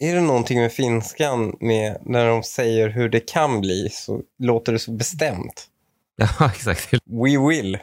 är 0.00 0.14
det 0.14 0.20
någonting 0.20 0.60
med 0.60 0.72
finskan 0.72 1.56
med 1.60 1.96
när 2.02 2.26
de 2.26 2.42
säger 2.42 2.88
hur 2.88 3.08
det 3.08 3.20
kan 3.20 3.60
bli 3.60 3.88
så 3.92 4.20
låter 4.38 4.72
det 4.72 4.78
så 4.78 4.90
bestämt. 4.90 5.66
Ja, 6.38 6.50
exakt. 6.54 6.92
We 6.92 7.48
will. 7.48 7.78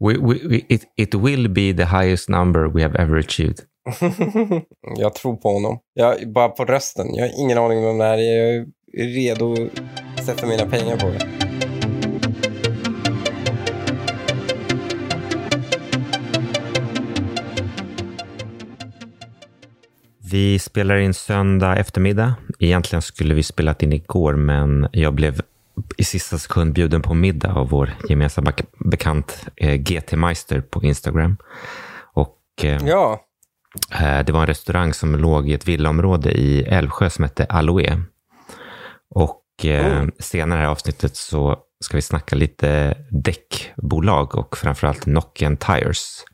We, 0.00 0.18
we, 0.18 0.48
we, 0.48 0.60
it, 0.68 0.82
it 0.96 1.14
will 1.14 1.48
be 1.48 1.72
the 1.72 1.84
highest 1.84 2.28
number 2.28 2.68
we 2.68 2.82
have 2.82 3.02
ever 3.02 3.18
achieved. 3.18 3.60
jag 4.96 5.14
tror 5.14 5.36
på 5.36 5.52
honom. 5.52 5.78
Jag, 5.94 6.32
bara 6.32 6.48
på 6.48 6.64
rösten. 6.64 7.14
Jag 7.14 7.28
har 7.28 7.40
ingen 7.40 7.58
aning 7.58 7.86
om 7.86 7.98
det 7.98 8.04
här 8.04 8.18
är. 8.18 8.36
Jag 8.36 8.66
är 8.94 9.06
redo 9.06 9.68
att 10.16 10.24
sätta 10.24 10.46
mina 10.46 10.66
pengar 10.66 10.96
på 10.96 11.06
det. 11.06 11.41
Vi 20.32 20.58
spelar 20.58 20.96
in 20.96 21.14
söndag 21.14 21.76
eftermiddag. 21.76 22.34
Egentligen 22.58 23.02
skulle 23.02 23.34
vi 23.34 23.42
spelat 23.42 23.82
in 23.82 23.92
igår, 23.92 24.34
men 24.34 24.88
jag 24.92 25.14
blev 25.14 25.40
i 25.96 26.04
sista 26.04 26.38
sekund 26.38 26.72
bjuden 26.72 27.02
på 27.02 27.14
middag 27.14 27.52
av 27.52 27.68
vår 27.68 27.92
gemensamma 28.08 28.52
bekant 28.78 29.46
eh, 29.56 29.74
GT 29.74 30.12
Meister 30.12 30.60
på 30.60 30.82
Instagram. 30.82 31.36
Och 32.14 32.38
eh, 32.62 32.86
ja. 32.86 33.24
eh, 34.00 34.24
det 34.24 34.32
var 34.32 34.40
en 34.40 34.46
restaurang 34.46 34.94
som 34.94 35.16
låg 35.16 35.48
i 35.48 35.54
ett 35.54 35.68
villaområde 35.68 36.30
i 36.30 36.62
Älvsjö 36.62 37.10
som 37.10 37.24
hette 37.24 37.44
Aloe. 37.44 38.02
Och 39.14 39.44
eh, 39.64 39.86
mm. 39.86 40.12
senare 40.18 40.62
i 40.62 40.66
avsnittet 40.66 41.16
så 41.16 41.56
ska 41.84 41.96
vi 41.96 42.02
snacka 42.02 42.36
lite 42.36 42.98
däckbolag 43.10 44.34
och 44.34 44.56
framförallt 44.56 45.06
Nokian 45.06 45.56
Tires. 45.56 46.24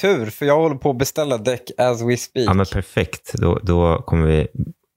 Tur, 0.00 0.26
för 0.26 0.46
jag 0.46 0.56
håller 0.56 0.76
på 0.76 0.90
att 0.90 0.98
beställa 0.98 1.38
däck 1.38 1.70
as 1.78 2.02
we 2.02 2.16
speak. 2.16 2.48
Ja, 2.48 2.54
men 2.54 2.66
perfekt. 2.66 3.32
Då, 3.34 3.58
då 3.62 4.02
kommer 4.02 4.26
vi 4.26 4.46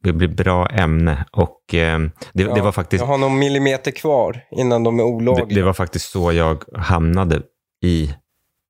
det 0.06 0.14
blir 0.14 0.28
bra 0.28 0.68
ämne. 0.68 1.26
Och, 1.32 1.74
eh, 1.74 2.00
det, 2.34 2.44
ja, 2.44 2.54
det, 2.54 2.62
var 2.62 2.72
faktiskt, 2.72 3.02
jag 3.02 3.08
har 3.08 3.18
någon 3.18 3.40
millimeter 3.40 3.92
kvar 3.92 4.42
innan 4.52 4.84
de 4.84 5.00
är 5.00 5.04
olagliga. 5.04 5.46
Det, 5.46 5.56
det 5.56 5.64
var 5.64 5.74
faktiskt 5.74 6.10
så 6.10 6.32
jag 6.32 6.64
hamnade 6.78 7.42
i 7.84 8.14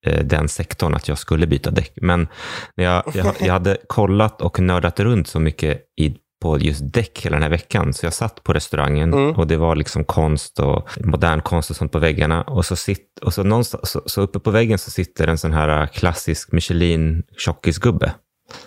eh, 0.06 0.26
den 0.26 0.50
sektorn, 0.50 0.94
att 0.94 1.08
jag 1.08 1.18
skulle 1.18 1.48
byta 1.48 1.72
däck. 1.72 1.94
Men 1.96 2.28
jag, 2.76 3.04
jag, 3.14 3.36
jag 3.40 3.54
hade 3.54 3.78
kollat 3.88 4.42
och 4.42 4.60
nördat 4.60 5.00
runt 5.00 5.28
så 5.28 5.40
mycket 5.40 5.82
i 6.02 6.16
på 6.46 6.60
just 6.60 6.94
däck 6.94 7.26
hela 7.26 7.36
den 7.36 7.44
här 7.44 7.50
veckan. 7.50 7.94
Så 7.94 8.06
jag 8.06 8.14
satt 8.14 8.44
på 8.44 8.54
restaurangen 8.54 9.14
mm. 9.14 9.36
och 9.36 9.48
det 9.48 9.58
var 9.58 9.76
liksom 9.76 10.04
konst 10.04 10.60
och 10.60 10.90
modern 11.04 11.42
konst 11.42 11.70
och 11.70 11.76
sånt 11.76 11.92
på 11.92 12.00
väggarna. 12.00 12.42
Och 12.42 12.66
så, 12.66 12.76
sitt, 12.76 13.20
och 13.22 13.34
så, 13.34 13.44
någonstans, 13.44 13.90
så, 13.90 14.02
så 14.06 14.22
uppe 14.22 14.40
på 14.40 14.52
väggen 14.52 14.78
så 14.78 14.92
sitter 14.92 15.28
en 15.28 15.38
sån 15.38 15.54
här 15.54 15.88
klassisk 15.88 16.52
Michelin 16.52 17.24
tjockisgubbe. 17.38 18.14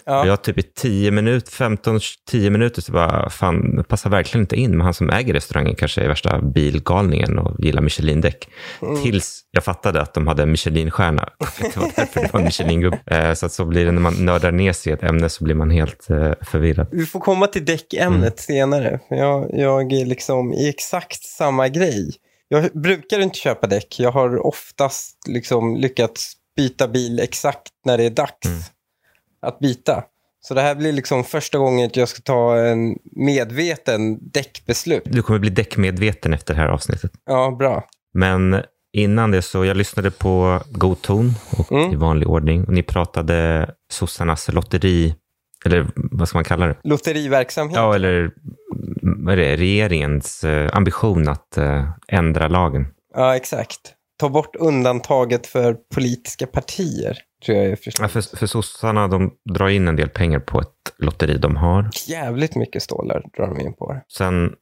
Ja. 0.04 0.26
Jag 0.26 0.42
typ 0.42 0.58
i 0.58 0.62
10 0.62 1.10
minuter, 1.10 1.52
15-10 1.52 2.50
minuter 2.50 2.82
så 2.82 2.92
bara, 2.92 3.30
fan, 3.30 3.76
det 3.76 3.84
passar 3.84 4.10
verkligen 4.10 4.42
inte 4.42 4.56
in. 4.56 4.70
Men 4.70 4.80
han 4.80 4.94
som 4.94 5.10
äger 5.10 5.34
restaurangen 5.34 5.74
kanske 5.74 6.00
är 6.00 6.08
värsta 6.08 6.40
bilgalningen 6.42 7.38
och 7.38 7.60
gillar 7.64 7.82
Michelin-däck. 7.82 8.48
Mm. 8.82 9.02
Tills 9.02 9.40
jag 9.50 9.64
fattade 9.64 10.02
att 10.02 10.14
de 10.14 10.26
hade 10.26 10.42
en 10.42 10.50
Michelin-stjärna. 10.52 11.28
Det 11.60 11.76
var 11.76 11.92
därför 11.96 12.20
det 12.20 12.32
var 12.32 12.40
en 12.40 12.46
Michelin-gubbe. 12.46 12.98
Eh, 13.06 13.34
så 13.34 13.46
att 13.46 13.52
så 13.52 13.64
blir 13.64 13.84
det 13.84 13.92
när 13.92 14.00
man 14.00 14.14
nördar 14.24 14.52
ner 14.52 14.72
sig 14.72 14.92
i 14.92 14.94
ett 14.94 15.02
ämne 15.02 15.28
så 15.28 15.44
blir 15.44 15.54
man 15.54 15.70
helt 15.70 16.10
eh, 16.10 16.32
förvirrad. 16.42 16.88
Vi 16.90 17.06
får 17.06 17.20
komma 17.20 17.46
till 17.46 17.64
däckämnet 17.64 18.20
mm. 18.20 18.36
senare. 18.36 19.00
Jag, 19.08 19.50
jag 19.52 19.92
är 19.92 20.06
liksom 20.06 20.52
i 20.52 20.68
exakt 20.68 21.22
samma 21.22 21.68
grej. 21.68 22.14
Jag 22.48 22.70
brukar 22.72 23.20
inte 23.20 23.38
köpa 23.38 23.66
däck. 23.66 23.96
Jag 23.98 24.12
har 24.12 24.46
oftast 24.46 25.16
liksom 25.28 25.76
lyckats 25.76 26.32
byta 26.56 26.88
bil 26.88 27.20
exakt 27.20 27.68
när 27.84 27.98
det 27.98 28.04
är 28.04 28.10
dags. 28.10 28.46
Mm 28.46 28.58
att 29.40 29.58
byta. 29.58 30.04
Så 30.40 30.54
det 30.54 30.60
här 30.60 30.74
blir 30.74 30.92
liksom 30.92 31.24
första 31.24 31.58
gången 31.58 31.90
jag 31.92 32.08
ska 32.08 32.22
ta 32.22 32.56
en 32.56 32.98
medveten 33.12 34.18
däckbeslut. 34.32 35.02
Du 35.04 35.22
kommer 35.22 35.38
bli 35.38 35.50
däckmedveten 35.50 36.32
efter 36.32 36.54
det 36.54 36.60
här 36.60 36.68
avsnittet. 36.68 37.12
Ja, 37.26 37.56
bra. 37.58 37.84
Men 38.14 38.62
innan 38.92 39.30
det 39.30 39.42
så, 39.42 39.64
jag 39.64 39.76
lyssnade 39.76 40.10
på 40.10 40.60
God 40.70 41.02
ton 41.02 41.34
och 41.58 41.72
mm. 41.72 41.92
i 41.92 41.96
vanlig 41.96 42.28
ordning. 42.28 42.64
Och 42.64 42.72
ni 42.72 42.82
pratade 42.82 43.70
sossarnas 43.90 44.48
lotteri, 44.52 45.14
eller 45.64 45.90
vad 45.94 46.28
ska 46.28 46.38
man 46.38 46.44
kalla 46.44 46.66
det? 46.66 46.76
Lotteriverksamhet. 46.84 47.76
Ja, 47.76 47.94
eller 47.94 48.30
vad 49.02 49.32
är 49.32 49.36
det, 49.36 49.56
regeringens 49.56 50.44
eh, 50.44 50.70
ambition 50.72 51.28
att 51.28 51.56
eh, 51.56 51.90
ändra 52.08 52.48
lagen. 52.48 52.86
Ja, 53.14 53.36
exakt. 53.36 53.94
Ta 54.18 54.28
bort 54.28 54.56
undantaget 54.56 55.46
för 55.46 55.76
politiska 55.94 56.46
partier 56.46 57.18
tror 57.46 57.58
jag 57.58 57.78
Ja, 58.00 58.08
för, 58.08 58.36
för 58.36 58.46
sossarna, 58.46 59.08
de 59.08 59.34
drar 59.54 59.68
in 59.68 59.88
en 59.88 59.96
del 59.96 60.08
pengar 60.08 60.38
på 60.38 60.60
ett 60.60 60.94
lotteri 60.98 61.38
de 61.38 61.56
har. 61.56 61.90
Jävligt 62.06 62.56
mycket 62.56 62.82
stålar 62.82 63.22
drar 63.36 63.46
de 63.46 63.60
in 63.60 63.74
på 63.74 63.92
det. 63.92 64.02
Sen 64.08 64.52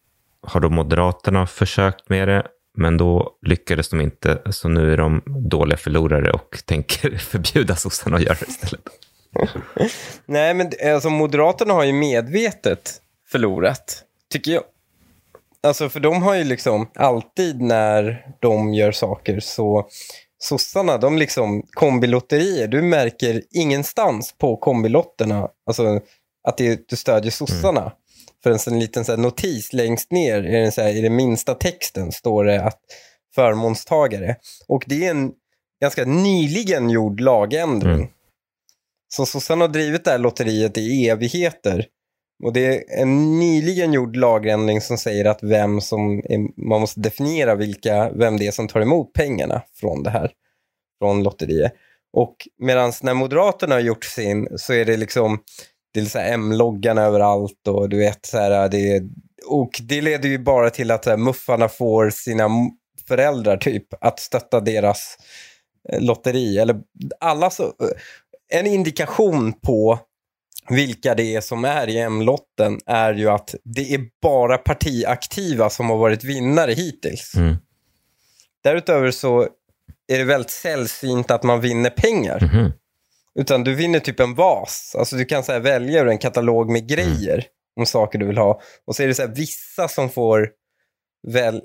har 0.42 0.60
då 0.60 0.68
Moderaterna 0.68 1.46
försökt 1.46 2.08
med 2.08 2.28
det, 2.28 2.46
men 2.76 2.96
då 2.96 3.38
lyckades 3.42 3.88
de 3.88 4.00
inte. 4.00 4.42
Så 4.50 4.68
nu 4.68 4.92
är 4.92 4.96
de 4.96 5.22
dåliga 5.26 5.76
förlorare 5.76 6.30
och 6.30 6.58
tänker 6.66 7.18
förbjuda 7.18 7.76
sossarna 7.76 8.16
att 8.16 8.22
göra 8.22 8.36
det 8.40 8.48
istället. 8.48 8.88
Nej, 10.26 10.54
men 10.54 10.70
alltså 10.94 11.10
Moderaterna 11.10 11.74
har 11.74 11.84
ju 11.84 11.92
medvetet 11.92 13.00
förlorat, 13.28 14.02
tycker 14.32 14.52
jag. 14.52 14.62
Alltså, 15.62 15.88
för 15.88 16.00
de 16.00 16.22
har 16.22 16.34
ju 16.34 16.44
liksom 16.44 16.90
alltid 16.94 17.60
när 17.60 18.26
de 18.40 18.74
gör 18.74 18.92
saker 18.92 19.40
så 19.40 19.88
sossarna, 20.38 20.98
de 20.98 21.18
liksom 21.18 21.62
kombilotterier, 21.70 22.68
du 22.68 22.82
märker 22.82 23.42
ingenstans 23.50 24.34
på 24.38 24.56
kombilotterna 24.56 25.48
alltså, 25.66 26.00
att 26.48 26.56
det, 26.56 26.88
du 26.88 26.96
stödjer 26.96 27.30
sossarna. 27.30 27.80
Mm. 27.80 27.92
För 28.42 28.70
en 28.70 28.78
liten 28.78 29.04
så 29.04 29.12
här, 29.12 29.18
notis 29.18 29.72
längst 29.72 30.10
ner 30.10 30.42
i 30.42 30.52
den, 30.52 30.72
så 30.72 30.82
här, 30.82 30.96
i 30.96 31.00
den 31.00 31.16
minsta 31.16 31.54
texten 31.54 32.12
står 32.12 32.44
det 32.44 32.64
att 32.64 32.80
förmånstagare. 33.34 34.36
Och 34.68 34.84
det 34.86 35.06
är 35.06 35.10
en 35.10 35.32
ganska 35.80 36.04
nyligen 36.04 36.90
gjord 36.90 37.20
lagändring. 37.20 37.94
Mm. 37.94 38.08
Så 39.08 39.26
sossarna 39.26 39.64
har 39.64 39.68
drivit 39.68 40.04
det 40.04 40.10
här 40.10 40.18
lotteriet 40.18 40.78
i 40.78 41.08
evigheter. 41.08 41.86
Och 42.44 42.52
det 42.52 42.66
är 42.66 43.02
en 43.02 43.38
nyligen 43.38 43.92
gjord 43.92 44.16
lagändring 44.16 44.80
som 44.80 44.98
säger 44.98 45.24
att 45.24 45.42
vem 45.42 45.80
som 45.80 46.18
är, 46.18 46.60
man 46.68 46.80
måste 46.80 47.00
definiera 47.00 47.54
vilka, 47.54 48.10
vem 48.10 48.36
det 48.36 48.46
är 48.46 48.50
som 48.50 48.68
tar 48.68 48.80
emot 48.80 49.12
pengarna 49.12 49.62
från 49.80 50.02
det 50.02 50.10
här, 50.10 50.30
från 50.98 51.22
lotteriet. 51.22 51.72
Och 52.12 52.36
medan 52.58 52.92
när 53.02 53.14
Moderaterna 53.14 53.74
har 53.74 53.80
gjort 53.80 54.04
sin 54.04 54.48
så 54.56 54.72
är 54.72 54.84
det 54.84 54.96
liksom, 54.96 55.38
det 55.94 56.00
är 56.00 56.04
så 56.04 56.18
M-loggan 56.18 56.98
överallt 56.98 57.68
och 57.68 57.88
du 57.88 57.98
vet 57.98 58.26
så 58.26 58.38
här, 58.38 58.68
det 58.68 59.02
och 59.46 59.70
det 59.82 60.00
leder 60.00 60.28
ju 60.28 60.38
bara 60.38 60.70
till 60.70 60.90
att 60.90 61.06
här, 61.06 61.16
muffarna 61.16 61.68
får 61.68 62.10
sina 62.10 62.48
föräldrar 63.08 63.56
typ 63.56 64.04
att 64.04 64.20
stötta 64.20 64.60
deras 64.60 65.16
eh, 65.92 66.00
lotteri. 66.00 66.58
Eller 66.58 66.80
alla 67.20 67.50
så, 67.50 67.62
eh, 67.62 68.58
en 68.58 68.66
indikation 68.66 69.52
på 69.52 69.98
vilka 70.70 71.14
det 71.14 71.34
är 71.34 71.40
som 71.40 71.64
är 71.64 71.88
i 71.88 71.98
M-lotten 71.98 72.80
är 72.86 73.14
ju 73.14 73.30
att 73.30 73.54
det 73.64 73.94
är 73.94 74.00
bara 74.22 74.58
partiaktiva 74.58 75.70
som 75.70 75.90
har 75.90 75.96
varit 75.96 76.24
vinnare 76.24 76.72
hittills. 76.72 77.34
Mm. 77.36 77.56
Därutöver 78.64 79.10
så 79.10 79.48
är 80.08 80.18
det 80.18 80.24
väldigt 80.24 80.50
sällsynt 80.50 81.30
att 81.30 81.42
man 81.42 81.60
vinner 81.60 81.90
pengar. 81.90 82.50
Mm. 82.54 82.72
Utan 83.38 83.64
du 83.64 83.74
vinner 83.74 84.00
typ 84.00 84.20
en 84.20 84.34
vas. 84.34 84.96
Alltså 84.98 85.16
du 85.16 85.24
kan 85.24 85.44
så 85.44 85.58
välja 85.58 86.00
ur 86.00 86.08
en 86.08 86.18
katalog 86.18 86.70
med 86.70 86.88
grejer 86.88 87.34
mm. 87.34 87.44
om 87.76 87.86
saker 87.86 88.18
du 88.18 88.26
vill 88.26 88.38
ha. 88.38 88.60
Och 88.86 88.96
så 88.96 89.02
är 89.02 89.06
det 89.06 89.14
så 89.14 89.22
här, 89.22 89.34
vissa 89.34 89.88
som 89.88 90.10
får 90.10 90.48
väl, 91.28 91.62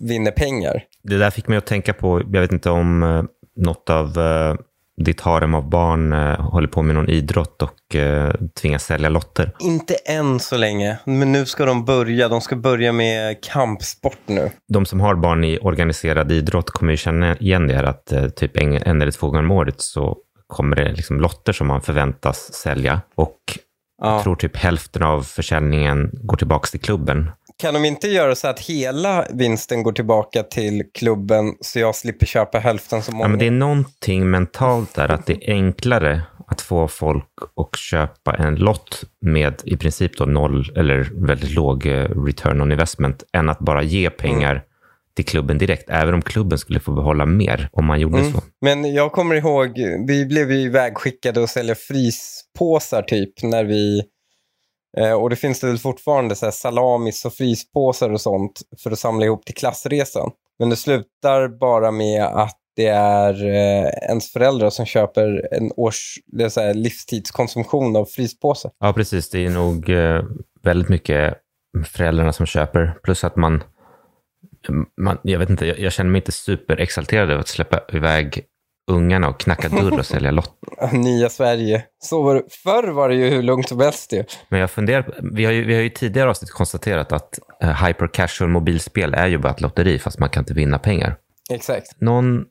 vinner 0.00 0.30
pengar. 0.30 0.84
Det 1.02 1.18
där 1.18 1.30
fick 1.30 1.48
mig 1.48 1.58
att 1.58 1.66
tänka 1.66 1.94
på, 1.94 2.20
jag 2.20 2.40
vet 2.40 2.52
inte 2.52 2.70
om 2.70 3.02
uh, 3.02 3.24
något 3.56 3.90
av 3.90 4.18
uh 4.18 4.54
ditt 5.00 5.20
harem 5.20 5.54
av 5.54 5.70
barn 5.70 6.12
eh, 6.12 6.40
håller 6.40 6.68
på 6.68 6.82
med 6.82 6.94
någon 6.94 7.08
idrott 7.08 7.62
och 7.62 7.96
eh, 7.96 8.34
tvingas 8.60 8.84
sälja 8.84 9.08
lotter? 9.08 9.52
Inte 9.60 9.94
än 9.94 10.40
så 10.40 10.56
länge, 10.56 10.98
men 11.04 11.32
nu 11.32 11.46
ska 11.46 11.64
de 11.64 11.84
börja. 11.84 12.28
De 12.28 12.40
ska 12.40 12.56
börja 12.56 12.92
med 12.92 13.44
kampsport 13.44 14.20
nu. 14.26 14.50
De 14.68 14.86
som 14.86 15.00
har 15.00 15.14
barn 15.14 15.44
i 15.44 15.58
organiserad 15.58 16.32
idrott 16.32 16.70
kommer 16.70 16.92
ju 16.92 16.96
känna 16.96 17.36
igen 17.36 17.66
det 17.66 17.74
här 17.74 17.84
att 17.84 18.12
eh, 18.12 18.28
typ 18.28 18.56
en, 18.56 18.72
en 18.72 19.02
eller 19.02 19.12
två 19.12 19.26
gånger 19.26 19.44
om 19.44 19.50
året 19.50 19.80
så 19.80 20.16
kommer 20.46 20.76
det 20.76 20.92
liksom 20.92 21.20
lotter 21.20 21.52
som 21.52 21.66
man 21.66 21.82
förväntas 21.82 22.54
sälja. 22.54 23.00
Och 23.14 23.38
ja. 24.02 24.14
jag 24.14 24.22
tror 24.22 24.36
typ 24.36 24.56
hälften 24.56 25.02
av 25.02 25.22
försäljningen 25.22 26.10
går 26.12 26.36
tillbaka 26.36 26.66
till 26.66 26.80
klubben. 26.80 27.30
Kan 27.62 27.74
de 27.74 27.84
inte 27.84 28.08
göra 28.08 28.34
så 28.34 28.48
att 28.48 28.60
hela 28.60 29.26
vinsten 29.30 29.82
går 29.82 29.92
tillbaka 29.92 30.42
till 30.42 30.82
klubben 30.94 31.54
så 31.60 31.78
jag 31.78 31.94
slipper 31.94 32.26
köpa 32.26 32.58
hälften 32.58 33.02
så 33.02 33.12
många? 33.12 33.24
Ja, 33.24 33.28
men 33.28 33.38
det 33.38 33.46
är 33.46 33.50
någonting 33.50 34.30
mentalt 34.30 34.94
där, 34.94 35.08
att 35.08 35.26
det 35.26 35.32
är 35.32 35.52
enklare 35.52 36.22
att 36.46 36.60
få 36.60 36.88
folk 36.88 37.28
att 37.56 37.78
köpa 37.78 38.34
en 38.34 38.54
lott 38.54 39.04
med 39.20 39.62
i 39.64 39.76
princip 39.76 40.16
då 40.16 40.24
noll 40.24 40.72
eller 40.76 41.26
väldigt 41.26 41.50
låg 41.50 41.86
eh, 41.86 42.24
return 42.26 42.60
on 42.60 42.72
investment 42.72 43.24
än 43.32 43.48
att 43.48 43.58
bara 43.58 43.82
ge 43.82 44.10
pengar 44.10 44.52
mm. 44.52 44.64
till 45.16 45.24
klubben 45.24 45.58
direkt, 45.58 45.90
även 45.90 46.14
om 46.14 46.22
klubben 46.22 46.58
skulle 46.58 46.80
få 46.80 46.92
behålla 46.92 47.26
mer 47.26 47.68
om 47.72 47.84
man 47.84 48.00
gjorde 48.00 48.18
mm. 48.18 48.32
så. 48.32 48.40
Men 48.60 48.94
jag 48.94 49.12
kommer 49.12 49.34
ihåg, 49.34 49.78
vi 50.06 50.26
blev 50.26 50.52
ju 50.52 50.60
ivägskickade 50.60 51.44
att 51.44 51.50
sälja 51.50 51.74
fryspåsar 51.74 53.02
typ 53.02 53.42
när 53.42 53.64
vi 53.64 54.02
Eh, 54.98 55.12
och 55.12 55.30
det 55.30 55.36
finns 55.36 55.60
det 55.60 55.66
väl 55.66 55.78
fortfarande 55.78 56.34
så 56.34 56.46
här 56.46 56.50
salamis 56.50 57.24
och 57.24 57.32
fryspåsar 57.32 58.10
och 58.10 58.20
sånt 58.20 58.60
för 58.82 58.90
att 58.90 58.98
samla 58.98 59.26
ihop 59.26 59.44
till 59.44 59.54
klassresan. 59.54 60.30
Men 60.58 60.70
det 60.70 60.76
slutar 60.76 61.48
bara 61.48 61.90
med 61.90 62.24
att 62.24 62.58
det 62.76 62.86
är 62.86 63.44
eh, 63.44 63.88
ens 64.08 64.32
föräldrar 64.32 64.70
som 64.70 64.86
köper 64.86 65.54
en 65.54 65.72
års, 65.76 66.14
det 66.26 66.50
så 66.50 66.60
här, 66.60 66.74
livstidskonsumtion 66.74 67.96
av 67.96 68.04
fryspåsar. 68.04 68.70
Ja, 68.78 68.92
precis. 68.92 69.30
Det 69.30 69.46
är 69.46 69.50
nog 69.50 69.90
eh, 69.90 70.22
väldigt 70.62 70.88
mycket 70.88 71.34
föräldrarna 71.86 72.32
som 72.32 72.46
köper. 72.46 72.98
Plus 73.02 73.24
att 73.24 73.36
man, 73.36 73.62
man 75.00 75.18
jag 75.22 75.38
vet 75.38 75.50
inte, 75.50 75.66
jag, 75.66 75.78
jag 75.78 75.92
känner 75.92 76.10
mig 76.10 76.18
inte 76.18 76.32
superexalterad 76.32 77.30
över 77.30 77.40
att 77.40 77.48
släppa 77.48 77.80
iväg 77.96 78.44
ungarna 78.90 79.28
och 79.28 79.40
knacka 79.40 79.68
dörr 79.68 79.98
och 79.98 80.06
sälja 80.06 80.30
lotter. 80.30 80.92
Nya 80.92 81.28
Sverige. 81.28 81.84
Så 81.98 82.22
var 82.22 82.34
det, 82.34 82.42
förr 82.50 82.88
var 82.88 83.08
det 83.08 83.14
ju 83.14 83.30
hur 83.30 83.42
lugnt 83.42 83.68
som 83.68 83.80
helst 83.80 84.12
ju. 84.12 84.24
Men 84.48 84.60
jag 84.60 84.70
funderar, 84.70 85.14
vi 85.34 85.44
har 85.44 85.52
ju, 85.52 85.64
vi 85.64 85.74
har 85.74 85.82
ju 85.82 85.90
tidigare 85.90 86.30
avsnitt 86.30 86.50
konstaterat 86.50 87.12
att 87.12 87.38
uh, 87.64 87.86
hyper 87.86 88.06
casual 88.06 88.50
mobilspel 88.50 89.14
är 89.14 89.26
ju 89.26 89.38
bara 89.38 89.52
ett 89.52 89.60
lotteri 89.60 89.98
fast 89.98 90.18
man 90.18 90.28
kan 90.28 90.40
inte 90.40 90.54
vinna 90.54 90.78
pengar. 90.78 91.16
Exakt. 91.50 92.00
Någon 92.00 92.44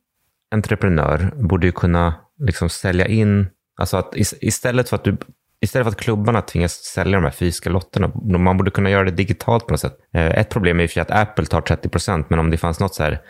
entreprenör 0.51 1.31
borde 1.35 1.65
ju 1.65 1.71
kunna 1.71 2.15
liksom 2.39 2.69
sälja 2.69 3.07
in, 3.07 3.47
alltså 3.79 3.97
att 3.97 4.13
istället 4.41 4.89
för 4.89 4.95
att 4.95 5.03
du 5.03 5.17
Istället 5.63 5.85
för 5.85 5.91
att 5.91 5.97
klubbarna 5.97 6.41
tvingas 6.41 6.73
sälja 6.73 7.17
de 7.17 7.23
här 7.23 7.31
fysiska 7.31 7.69
lotterna, 7.69 8.11
man 8.37 8.57
borde 8.57 8.71
kunna 8.71 8.89
göra 8.89 9.03
det 9.03 9.11
digitalt 9.11 9.67
på 9.67 9.73
något 9.73 9.79
sätt. 9.79 9.97
Eh, 10.13 10.25
ett 10.25 10.49
problem 10.49 10.77
är 10.77 10.81
ju 10.81 10.87
för 10.87 11.01
att 11.01 11.11
Apple 11.11 11.45
tar 11.45 11.61
30 11.61 11.89
procent, 11.89 12.29
men 12.29 12.39
om 12.39 12.51
det 12.51 12.57
fanns 12.57 12.79
något 12.79 12.95
så 12.95 13.03
här, 13.03 13.21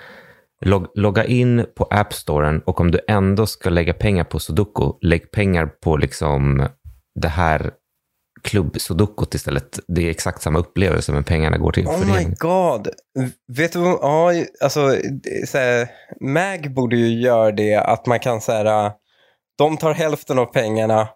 log, 0.61 0.87
logga 0.95 1.25
in 1.25 1.65
på 1.75 1.83
App 1.83 2.13
Storen 2.13 2.61
och 2.65 2.79
om 2.79 2.91
du 2.91 2.99
ändå 3.07 3.45
ska 3.45 3.69
lägga 3.69 3.93
pengar 3.93 4.23
på 4.23 4.39
Sudoku, 4.39 4.91
lägg 5.01 5.31
pengar 5.31 5.65
på 5.65 5.97
liksom 5.97 6.67
det 7.21 7.27
här 7.27 7.71
klubb-sudokot 8.43 9.35
istället. 9.35 9.79
Det 9.87 10.05
är 10.05 10.09
exakt 10.09 10.41
samma 10.41 10.59
upplevelse, 10.59 11.11
men 11.11 11.23
pengarna 11.23 11.57
går 11.57 11.71
till 11.71 11.87
Oh 11.87 12.15
my 12.15 12.23
god. 12.37 12.87
Vet 13.57 13.73
du 13.73 13.79
vad, 13.79 13.99
ja, 14.01 14.43
alltså, 14.61 14.95
så 15.47 15.57
här, 15.57 15.87
Mag 16.21 16.73
borde 16.73 16.95
ju 16.97 17.21
göra 17.21 17.51
det 17.51 17.75
att 17.75 18.05
man 18.05 18.19
kan 18.19 18.41
säga 18.41 18.93
de 19.57 19.77
tar 19.77 19.93
hälften 19.93 20.39
av 20.39 20.45
pengarna 20.45 21.07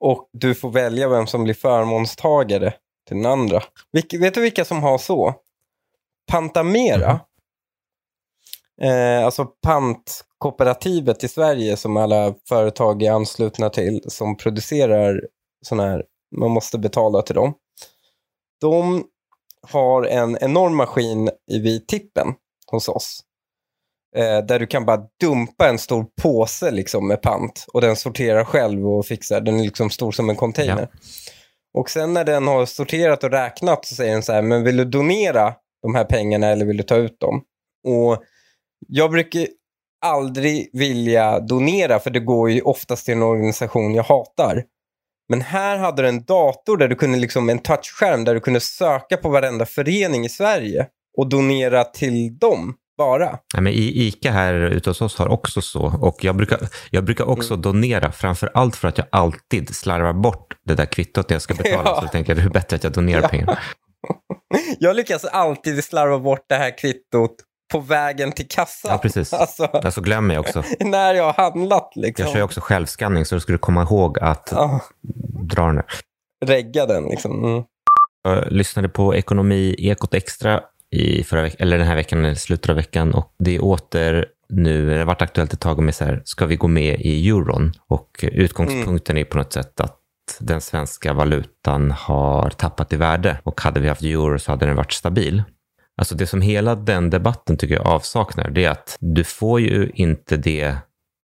och 0.00 0.30
du 0.32 0.54
får 0.54 0.70
välja 0.70 1.08
vem 1.08 1.26
som 1.26 1.44
blir 1.44 1.54
förmånstagare 1.54 2.74
till 3.08 3.16
den 3.16 3.26
andra. 3.26 3.62
Vilk, 3.92 4.14
vet 4.14 4.34
du 4.34 4.40
vilka 4.40 4.64
som 4.64 4.82
har 4.82 4.98
så? 4.98 5.34
Pantamera. 6.30 7.10
Mm. 7.10 7.18
Eh, 8.82 9.24
alltså 9.24 9.44
pantkooperativet 9.44 11.24
i 11.24 11.28
Sverige 11.28 11.76
som 11.76 11.96
alla 11.96 12.34
företag 12.48 13.02
är 13.02 13.12
anslutna 13.12 13.70
till 13.70 14.02
som 14.08 14.36
producerar 14.36 15.20
sådana 15.66 15.90
här 15.90 16.04
man 16.36 16.50
måste 16.50 16.78
betala 16.78 17.22
till 17.22 17.34
dem. 17.34 17.54
De 18.60 19.04
har 19.62 20.02
en 20.02 20.38
enorm 20.40 20.76
maskin 20.76 21.30
vid 21.46 21.86
tippen 21.88 22.34
hos 22.70 22.88
oss. 22.88 23.20
Eh, 24.16 24.38
där 24.38 24.58
du 24.58 24.66
kan 24.66 24.84
bara 24.84 25.02
dumpa 25.20 25.68
en 25.68 25.78
stor 25.78 26.06
påse 26.22 26.70
liksom, 26.70 27.08
med 27.08 27.22
pant 27.22 27.66
och 27.72 27.80
den 27.80 27.96
sorterar 27.96 28.44
själv 28.44 28.88
och 28.88 29.06
fixar. 29.06 29.40
Den 29.40 29.60
är 29.60 29.64
liksom 29.64 29.90
stor 29.90 30.12
som 30.12 30.30
en 30.30 30.36
container. 30.36 30.88
Ja. 30.92 30.98
Och 31.78 31.90
sen 31.90 32.12
när 32.12 32.24
den 32.24 32.46
har 32.46 32.66
sorterat 32.66 33.24
och 33.24 33.30
räknat 33.30 33.84
så 33.84 33.94
säger 33.94 34.12
den 34.12 34.22
så 34.22 34.32
här, 34.32 34.42
men 34.42 34.64
vill 34.64 34.76
du 34.76 34.84
donera 34.84 35.54
de 35.82 35.94
här 35.94 36.04
pengarna 36.04 36.46
eller 36.46 36.66
vill 36.66 36.76
du 36.76 36.82
ta 36.82 36.96
ut 36.96 37.20
dem? 37.20 37.42
Och 37.88 38.22
jag 38.88 39.10
brukar 39.10 39.46
aldrig 40.04 40.70
vilja 40.72 41.40
donera 41.40 41.98
för 41.98 42.10
det 42.10 42.20
går 42.20 42.50
ju 42.50 42.60
oftast 42.60 43.04
till 43.04 43.14
en 43.14 43.22
organisation 43.22 43.94
jag 43.94 44.02
hatar. 44.02 44.64
Men 45.28 45.40
här 45.40 45.78
hade 45.78 46.02
du 46.02 46.08
en 46.08 46.24
dator 46.24 46.76
där 46.76 46.88
du 46.88 46.94
kunde 46.94 47.18
liksom 47.18 47.48
en 47.48 47.58
touchskärm 47.58 48.24
där 48.24 48.34
du 48.34 48.40
kunde 48.40 48.60
söka 48.60 49.16
på 49.16 49.28
varenda 49.28 49.66
förening 49.66 50.24
i 50.24 50.28
Sverige 50.28 50.86
och 51.16 51.28
donera 51.28 51.84
till 51.84 52.38
dem 52.38 52.74
bara. 52.98 53.38
Ja, 53.54 53.60
men 53.60 53.72
ICA 53.76 54.30
här 54.30 54.54
ute 54.54 54.90
hos 54.90 55.00
oss 55.00 55.18
har 55.18 55.28
också 55.28 55.62
så 55.62 55.98
och 56.00 56.24
jag 56.24 56.36
brukar, 56.36 56.58
jag 56.90 57.04
brukar 57.04 57.24
också 57.24 57.54
mm. 57.54 57.62
donera 57.62 58.12
framför 58.12 58.50
allt 58.54 58.76
för 58.76 58.88
att 58.88 58.98
jag 58.98 59.06
alltid 59.12 59.74
slarvar 59.74 60.12
bort 60.12 60.56
det 60.64 60.74
där 60.74 60.86
kvittot 60.86 61.28
när 61.28 61.34
jag 61.34 61.42
ska 61.42 61.54
betala 61.54 61.82
ja. 61.84 61.96
så 61.96 62.04
jag 62.04 62.12
tänker 62.12 62.34
det 62.34 62.42
är 62.42 62.48
bättre 62.48 62.76
att 62.76 62.84
jag 62.84 62.92
donerar 62.92 63.22
ja. 63.22 63.28
pengar. 63.28 63.58
jag 64.78 64.96
lyckas 64.96 65.24
alltid 65.24 65.84
slarva 65.84 66.18
bort 66.18 66.44
det 66.48 66.54
här 66.54 66.78
kvittot 66.78 67.36
på 67.70 67.78
vägen 67.78 68.32
till 68.32 68.48
kassan. 68.48 68.90
Ja, 68.90 68.98
precis. 68.98 69.32
Alltså, 69.32 69.64
alltså 69.64 70.00
glömmer 70.00 70.34
jag 70.34 70.40
också. 70.40 70.64
när 70.80 71.14
jag 71.14 71.24
har 71.24 71.32
handlat. 71.32 71.92
Liksom. 71.94 72.24
Jag 72.24 72.34
kör 72.34 72.42
också 72.42 72.60
självskanning 72.60 73.24
så 73.24 73.34
du 73.34 73.40
skulle 73.40 73.58
komma 73.58 73.82
ihåg 73.82 74.18
att 74.18 74.48
ja. 74.52 74.80
dra 75.42 75.66
den. 75.66 75.82
Regga 76.44 76.86
den 76.86 77.04
liksom. 77.04 77.44
Mm. 77.44 77.62
Jag 78.22 78.52
lyssnade 78.52 78.88
på 78.88 79.14
Ekonomi 79.14 79.74
Ekot 79.78 80.14
Extra 80.14 80.60
i 80.90 81.24
förra 81.24 81.42
veck- 81.42 81.56
eller 81.58 81.78
den 81.78 81.86
här 81.86 81.96
veckan, 81.96 82.24
eller 82.24 82.34
slutet 82.34 82.70
av 82.70 82.76
veckan. 82.76 83.14
Och 83.14 83.34
det 83.38 83.56
är 83.56 83.64
åter 83.64 84.26
nu, 84.48 84.90
det 84.90 84.98
har 84.98 85.04
varit 85.04 85.22
aktuellt 85.22 85.52
ett 85.52 85.60
tag 85.60 85.82
med 85.82 85.94
så 85.94 86.04
här, 86.04 86.22
ska 86.24 86.46
vi 86.46 86.56
gå 86.56 86.68
med 86.68 87.00
i 87.00 87.28
euron? 87.28 87.72
Och 87.88 88.08
utgångspunkten 88.22 89.16
mm. 89.16 89.26
är 89.26 89.30
på 89.30 89.38
något 89.38 89.52
sätt 89.52 89.80
att 89.80 89.96
den 90.38 90.60
svenska 90.60 91.12
valutan 91.12 91.90
har 91.90 92.50
tappat 92.50 92.92
i 92.92 92.96
värde 92.96 93.38
och 93.42 93.60
hade 93.60 93.80
vi 93.80 93.88
haft 93.88 94.02
euro 94.02 94.38
så 94.38 94.52
hade 94.52 94.66
den 94.66 94.76
varit 94.76 94.92
stabil. 94.92 95.42
Alltså 96.00 96.14
det 96.14 96.26
som 96.26 96.40
hela 96.40 96.74
den 96.74 97.10
debatten 97.10 97.56
tycker 97.56 97.74
jag 97.74 97.86
avsaknar, 97.86 98.50
det 98.50 98.64
är 98.64 98.70
att 98.70 98.96
du 99.00 99.24
får 99.24 99.60
ju 99.60 99.90
inte 99.94 100.36
det 100.36 100.76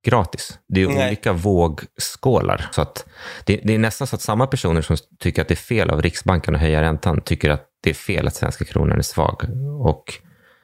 gratis. 0.07 0.59
Det 0.69 0.83
är 0.83 0.89
Nej. 0.89 1.07
olika 1.07 1.33
vågskålar. 1.33 2.69
Så 2.73 2.83
att 2.83 3.07
det, 3.45 3.61
det, 3.65 3.75
är 3.75 3.79
nästan 3.79 4.07
så 4.07 4.17
att 4.17 4.23
samma 4.23 4.47
personer 4.47 4.83
som 4.83 4.97
tycker 5.19 5.43
att 5.43 5.49
det 5.49 5.55
är 5.55 5.57
fel 5.57 5.91
av 5.91 6.03
Riksbanken 6.03 6.55
att 6.55 6.61
höja 6.61 6.83
räntan 6.83 7.21
tycker 7.21 7.51
att 7.51 7.67
det 7.83 7.91
är 7.91 7.95
fel 7.95 8.27
att 8.27 8.35
svenska 8.35 8.65
kronan 8.65 8.99
är 8.99 9.03
svag. 9.03 9.45
Och 9.81 10.05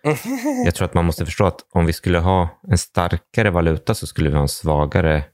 jag 0.65 0.75
tror 0.75 0.85
att 0.85 0.94
man 0.94 1.05
måste 1.05 1.25
förstå 1.25 1.44
att 1.44 1.61
om 1.73 1.87
vi 1.87 1.93
skulle 1.93 2.19
ha 2.19 2.49
en 2.69 2.79
starkare 2.79 3.50
valuta 3.50 3.94
så 3.94 4.06
skulle 4.06 4.31
vi 4.31 4.37
ha 4.37 4.43
en 4.43 4.49
svagare 4.49 5.25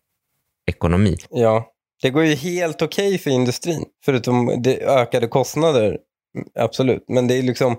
ekonomi. 0.66 1.16
Ja, 1.30 1.72
det 2.02 2.10
går 2.10 2.24
ju 2.24 2.34
helt 2.34 2.82
okej 2.82 3.08
okay 3.08 3.18
för 3.18 3.30
industrin, 3.30 3.84
förutom 4.04 4.62
det 4.62 4.80
ökade 4.82 5.28
kostnader. 5.28 5.98
Absolut, 6.58 7.04
men 7.08 7.28
det 7.28 7.38
är 7.38 7.42
liksom 7.42 7.76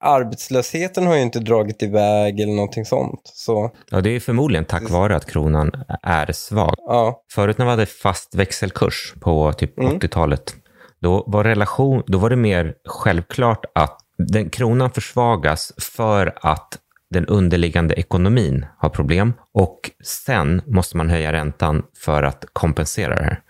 arbetslösheten 0.00 1.06
har 1.06 1.14
ju 1.14 1.22
inte 1.22 1.40
dragit 1.40 1.82
iväg 1.82 2.40
eller 2.40 2.52
någonting 2.52 2.84
sånt. 2.84 3.20
Så... 3.24 3.70
Ja, 3.90 4.00
det 4.00 4.10
är 4.10 4.20
förmodligen 4.20 4.64
tack 4.64 4.90
vare 4.90 5.16
att 5.16 5.26
kronan 5.26 5.70
är 6.02 6.32
svag. 6.32 6.74
Ja. 6.76 7.22
Förut 7.32 7.58
när 7.58 7.64
vi 7.64 7.70
hade 7.70 7.86
fast 7.86 8.34
växelkurs 8.34 9.14
på 9.20 9.52
typ 9.52 9.78
mm. 9.78 9.98
80-talet, 9.98 10.54
då 11.00 11.24
var, 11.26 11.44
relation, 11.44 12.02
då 12.06 12.18
var 12.18 12.30
det 12.30 12.36
mer 12.36 12.74
självklart 12.88 13.64
att 13.74 14.00
den, 14.18 14.50
kronan 14.50 14.90
försvagas 14.90 15.72
för 15.78 16.38
att 16.40 16.78
den 17.10 17.26
underliggande 17.26 17.94
ekonomin 17.94 18.66
har 18.78 18.88
problem 18.88 19.32
och 19.52 19.90
sen 20.04 20.62
måste 20.66 20.96
man 20.96 21.10
höja 21.10 21.32
räntan 21.32 21.82
för 22.04 22.22
att 22.22 22.44
kompensera 22.52 23.16
det 23.16 23.24
här. 23.24 23.40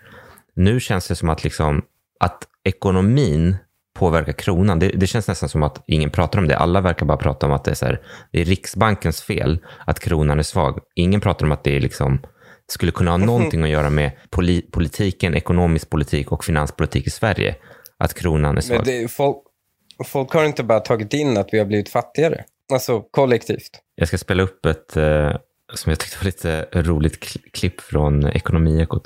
Nu 0.55 0.79
känns 0.79 1.07
det 1.07 1.15
som 1.15 1.29
att, 1.29 1.43
liksom, 1.43 1.81
att 2.19 2.47
ekonomin 2.63 3.55
påverkar 3.95 4.33
kronan. 4.33 4.79
Det, 4.79 4.87
det, 4.87 5.07
känns 5.07 5.27
nästan 5.27 5.49
som 5.49 5.63
att 5.63 5.83
ingen 5.87 6.09
pratar 6.09 6.39
om 6.39 6.47
det. 6.47 6.57
Alla 6.57 6.81
verkar 6.81 7.05
bara 7.05 7.17
prata 7.17 7.45
om 7.45 7.51
att 7.51 7.63
det 7.63 7.71
är, 7.71 7.75
så 7.75 7.85
här, 7.85 8.01
det 8.31 8.41
är 8.41 8.45
Riksbankens 8.45 9.21
fel 9.21 9.59
att 9.85 9.99
kronan 9.99 10.39
är 10.39 10.43
svag. 10.43 10.79
Ingen 10.95 11.21
pratar 11.21 11.45
om 11.45 11.51
att 11.51 11.63
det 11.63 11.75
är 11.75 11.79
liksom, 11.79 12.19
skulle 12.67 12.91
kunna 12.91 13.11
ha 13.11 13.17
någonting 13.17 13.63
att 13.63 13.69
göra 13.69 13.89
med 13.89 14.11
poli, 14.29 14.61
politiken, 14.61 15.35
ekonomisk 15.35 15.89
politik 15.89 16.31
och 16.31 16.43
finanspolitik 16.43 17.07
i 17.07 17.09
Sverige. 17.09 17.55
Att 17.99 18.13
kronan 18.13 18.57
är 18.57 18.61
svag. 18.61 18.85
Det, 18.85 19.11
folk, 19.11 19.37
folk 20.05 20.33
har 20.33 20.45
inte 20.45 20.63
bara 20.63 20.79
tagit 20.79 21.13
in 21.13 21.37
att 21.37 21.49
vi 21.51 21.59
har 21.59 21.65
blivit 21.65 21.89
fattigare. 21.89 22.43
Alltså 22.73 23.01
kollektivt. 23.11 23.69
Jag 23.95 24.07
ska 24.07 24.17
spela 24.17 24.43
upp 24.43 24.65
ett 24.65 24.97
eh, 24.97 25.31
som 25.73 25.89
jag 25.89 25.99
tyckte 25.99 26.17
var 26.17 26.25
lite 26.25 26.67
roligt 26.73 27.19
klipp 27.53 27.81
från 27.81 28.27
Ekonomiekot. 28.27 29.03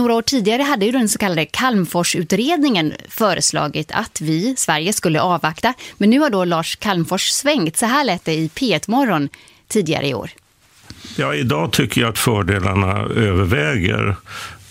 Några 0.00 0.14
år 0.14 0.22
tidigare 0.22 0.62
hade 0.62 0.86
ju 0.86 0.92
den 0.92 1.08
så 1.08 1.18
kallade 1.18 1.46
Calmforsutredningen 1.46 2.92
föreslagit 3.08 3.90
att 3.92 4.20
vi, 4.20 4.54
Sverige, 4.56 4.92
skulle 4.92 5.20
avvakta. 5.20 5.74
Men 5.96 6.10
nu 6.10 6.18
har 6.18 6.30
då 6.30 6.44
Lars 6.44 6.76
Calmfors 6.76 7.28
svängt. 7.28 7.76
Så 7.76 7.86
här 7.86 8.04
lät 8.04 8.24
det 8.24 8.34
i 8.34 8.50
P1 8.54 8.90
Morgon 8.90 9.28
tidigare 9.68 10.06
i 10.08 10.14
år. 10.14 10.30
Ja, 11.16 11.34
idag 11.34 11.72
tycker 11.72 12.00
jag 12.00 12.10
att 12.10 12.18
fördelarna 12.18 12.98
överväger. 13.00 14.16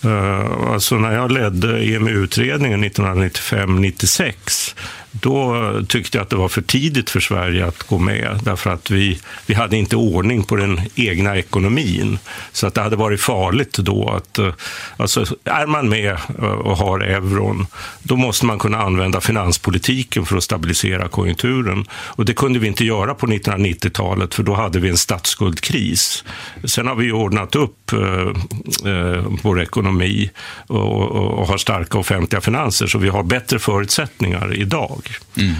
Eh, 0.04 0.72
alltså 0.72 0.94
när 0.94 1.12
jag 1.14 1.32
ledde 1.32 1.84
EMU-utredningen 1.84 2.84
1995-96 2.84 4.74
då 5.20 5.72
tyckte 5.88 6.18
jag 6.18 6.22
att 6.22 6.30
det 6.30 6.36
var 6.36 6.48
för 6.48 6.62
tidigt 6.62 7.10
för 7.10 7.20
Sverige 7.20 7.66
att 7.66 7.82
gå 7.82 7.98
med. 7.98 8.40
Därför 8.42 8.70
att 8.70 8.90
vi, 8.90 9.18
vi 9.46 9.54
hade 9.54 9.76
inte 9.76 9.96
ordning 9.96 10.44
på 10.44 10.56
den 10.56 10.80
egna 10.94 11.36
ekonomin. 11.36 12.18
Så 12.52 12.66
att 12.66 12.74
det 12.74 12.80
hade 12.80 12.96
varit 12.96 13.20
farligt 13.20 13.78
då 13.78 14.08
att, 14.08 14.38
eh, 14.38 14.52
alltså 14.96 15.24
är 15.44 15.66
man 15.66 15.88
med 15.88 16.10
eh, 16.38 16.44
och 16.44 16.76
har 16.76 17.00
euron, 17.00 17.66
då 18.02 18.16
måste 18.16 18.46
man 18.46 18.58
kunna 18.58 18.82
använda 18.82 19.20
finanspolitiken 19.20 20.26
för 20.26 20.36
att 20.36 20.44
stabilisera 20.44 21.08
konjunkturen. 21.08 21.84
Och 21.92 22.24
det 22.24 22.34
kunde 22.34 22.58
vi 22.58 22.66
inte 22.66 22.84
göra 22.84 23.14
på 23.14 23.26
1990-talet, 23.26 24.34
för 24.34 24.42
då 24.42 24.54
hade 24.54 24.80
vi 24.80 24.88
en 24.88 24.96
statsskuldkris. 24.96 26.24
Sen 26.64 26.86
har 26.86 26.94
vi 26.94 27.12
ordnat 27.12 27.56
upp 27.56 27.92
eh, 27.92 28.92
eh, 28.92 29.24
vår 29.42 29.62
ekonomi 29.62 30.30
och, 30.66 30.92
och, 30.92 31.38
och 31.38 31.46
har 31.46 31.58
starka 31.58 31.98
offentliga 31.98 32.40
finanser, 32.40 32.86
så 32.86 32.98
vi 32.98 33.08
har 33.08 33.22
bättre 33.22 33.58
förutsättningar 33.58 34.54
idag. 34.54 35.07
Mm. 35.36 35.54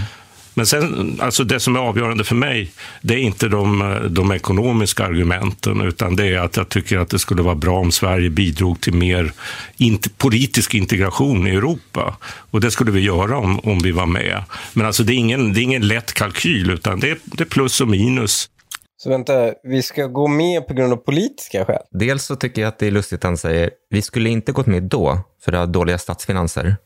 Men 0.59 0.67
sen, 0.67 1.19
alltså 1.23 1.45
det 1.45 1.61
som 1.61 1.77
är 1.77 1.81
avgörande 1.81 2.25
för 2.25 2.35
mig, 2.35 2.71
det 3.03 3.15
är 3.15 3.19
inte 3.19 3.49
de, 3.49 3.99
de 4.11 4.33
ekonomiska 4.33 5.05
argumenten, 5.05 5.81
utan 5.81 6.17
det 6.17 6.27
är 6.27 6.39
att 6.39 6.57
jag 6.57 6.69
tycker 6.69 6.99
att 6.99 7.09
det 7.09 7.19
skulle 7.19 7.43
vara 7.43 7.55
bra 7.55 7.79
om 7.79 7.93
Sverige 7.93 8.31
bidrog 8.31 8.81
till 8.81 8.95
mer 8.95 9.33
in, 9.77 9.99
politisk 10.17 10.75
integration 10.75 11.47
i 11.47 11.51
Europa. 11.51 12.17
Och 12.51 12.61
det 12.61 12.71
skulle 12.71 12.91
vi 12.91 13.01
göra 13.01 13.39
om, 13.39 13.61
om 13.61 13.79
vi 13.79 13.93
var 13.93 14.07
med. 14.07 14.45
Men 14.73 14.87
alltså 14.87 15.03
det 15.03 15.13
är 15.13 15.17
ingen, 15.17 15.53
det 15.53 15.61
är 15.61 15.63
ingen 15.63 15.89
lätt 15.89 16.13
kalkyl, 16.13 16.71
utan 16.71 17.01
det 17.01 17.11
är, 17.11 17.19
det 17.25 17.45
är 17.45 17.49
plus 17.49 17.81
och 17.81 17.89
minus. 17.89 18.51
Så 18.97 19.11
vänta, 19.11 19.53
vi 19.63 19.83
ska 19.83 20.07
gå 20.07 20.29
med 20.29 20.67
på 20.67 20.75
grund 20.75 20.93
av 20.93 20.97
politiska 20.97 21.65
skäl? 21.65 21.83
Dels 21.91 22.25
så 22.25 22.37
tycker 22.37 22.63
jag 22.63 22.69
att 22.69 22.79
det 22.79 22.87
är 22.87 22.91
lustigt 22.91 23.19
att 23.19 23.25
han 23.25 23.39
säger, 23.39 23.71
vi 23.91 24.03
skulle 24.03 24.31
inte 24.31 24.53
gått 24.53 24.67
med 24.67 24.83
då, 24.83 25.21
för 25.45 25.53
det 25.53 25.59
har 25.59 25.67
dåliga 25.67 25.99
statsfinanser. 25.99 26.77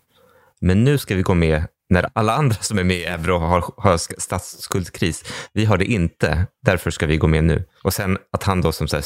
Men 0.61 0.85
nu 0.85 0.99
ska 0.99 1.15
vi 1.15 1.23
gå 1.23 1.35
med 1.35 1.65
när 1.93 2.11
alla 2.13 2.33
andra 2.33 2.57
som 2.57 2.79
är 2.79 2.85
med 2.85 2.97
i 2.97 3.05
euro 3.05 3.39
har, 3.39 3.65
har 3.77 4.21
statsskuldskris. 4.21 5.25
Vi 5.53 5.65
har 5.65 5.79
det 5.79 5.85
inte, 5.85 6.47
därför 6.63 6.91
ska 6.91 7.07
vi 7.07 7.17
gå 7.17 7.27
med 7.27 7.45
nu. 7.45 7.65
Och 7.85 7.95
sen 7.95 8.19
att 8.33 8.43
han 8.43 8.61
då 8.61 8.73
som 8.73 8.89
så 8.89 8.97
här, 8.97 9.05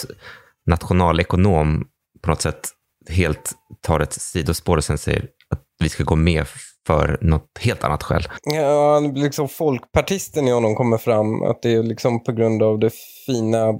nationalekonom 0.67 1.85
på 2.23 2.31
något 2.31 2.43
sätt 2.43 2.69
helt 3.09 3.53
tar 3.81 4.01
ett 4.01 4.13
sidospår 4.13 4.77
och 4.77 4.85
sen 4.85 4.99
säger 4.99 5.29
att 5.51 5.63
vi 5.79 5.89
ska 5.89 6.05
gå 6.05 6.17
med 6.17 6.47
för 6.87 7.19
något 7.21 7.59
helt 7.61 7.85
annat 7.85 8.03
skäl. 8.03 8.29
Ja, 8.45 9.01
liksom 9.01 9.49
folkpartisten 9.49 10.49
i 10.49 10.51
honom 10.51 10.75
kommer 10.75 10.99
fram, 10.99 11.43
att 11.43 11.63
det 11.63 11.73
är 11.73 11.83
liksom 11.83 12.25
på 12.25 12.33
grund 12.33 12.63
av 12.63 12.79
det 12.79 12.91
fina 13.27 13.75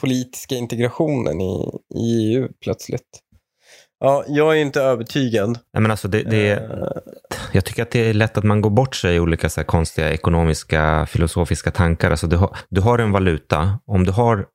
politiska 0.00 0.54
integrationen 0.54 1.40
i, 1.40 1.70
i 1.94 2.34
EU 2.34 2.48
plötsligt. 2.62 3.22
Ja, 4.00 4.24
jag 4.28 4.56
är 4.56 4.62
inte 4.62 4.80
övertygad. 4.80 5.48
Nej, 5.48 5.80
men 5.82 5.90
alltså 5.90 6.08
det, 6.08 6.22
det 6.22 6.48
är, 6.48 6.62
uh... 6.62 6.88
Jag 7.58 7.64
tycker 7.64 7.82
att 7.82 7.90
det 7.90 8.10
är 8.10 8.14
lätt 8.14 8.38
att 8.38 8.44
man 8.44 8.60
går 8.60 8.70
bort 8.70 8.94
sig 8.94 9.16
i 9.16 9.20
olika 9.20 9.48
så 9.48 9.64
konstiga 9.64 10.12
ekonomiska, 10.12 11.06
filosofiska 11.06 11.70
tankar. 11.70 12.10
Alltså 12.10 12.26
du, 12.26 12.36
har, 12.36 12.56
du 12.70 12.80
har 12.80 12.98
en 12.98 13.12
valuta. 13.12 13.78
Om 13.86 14.04
du 14.04 14.12
har 14.12 14.46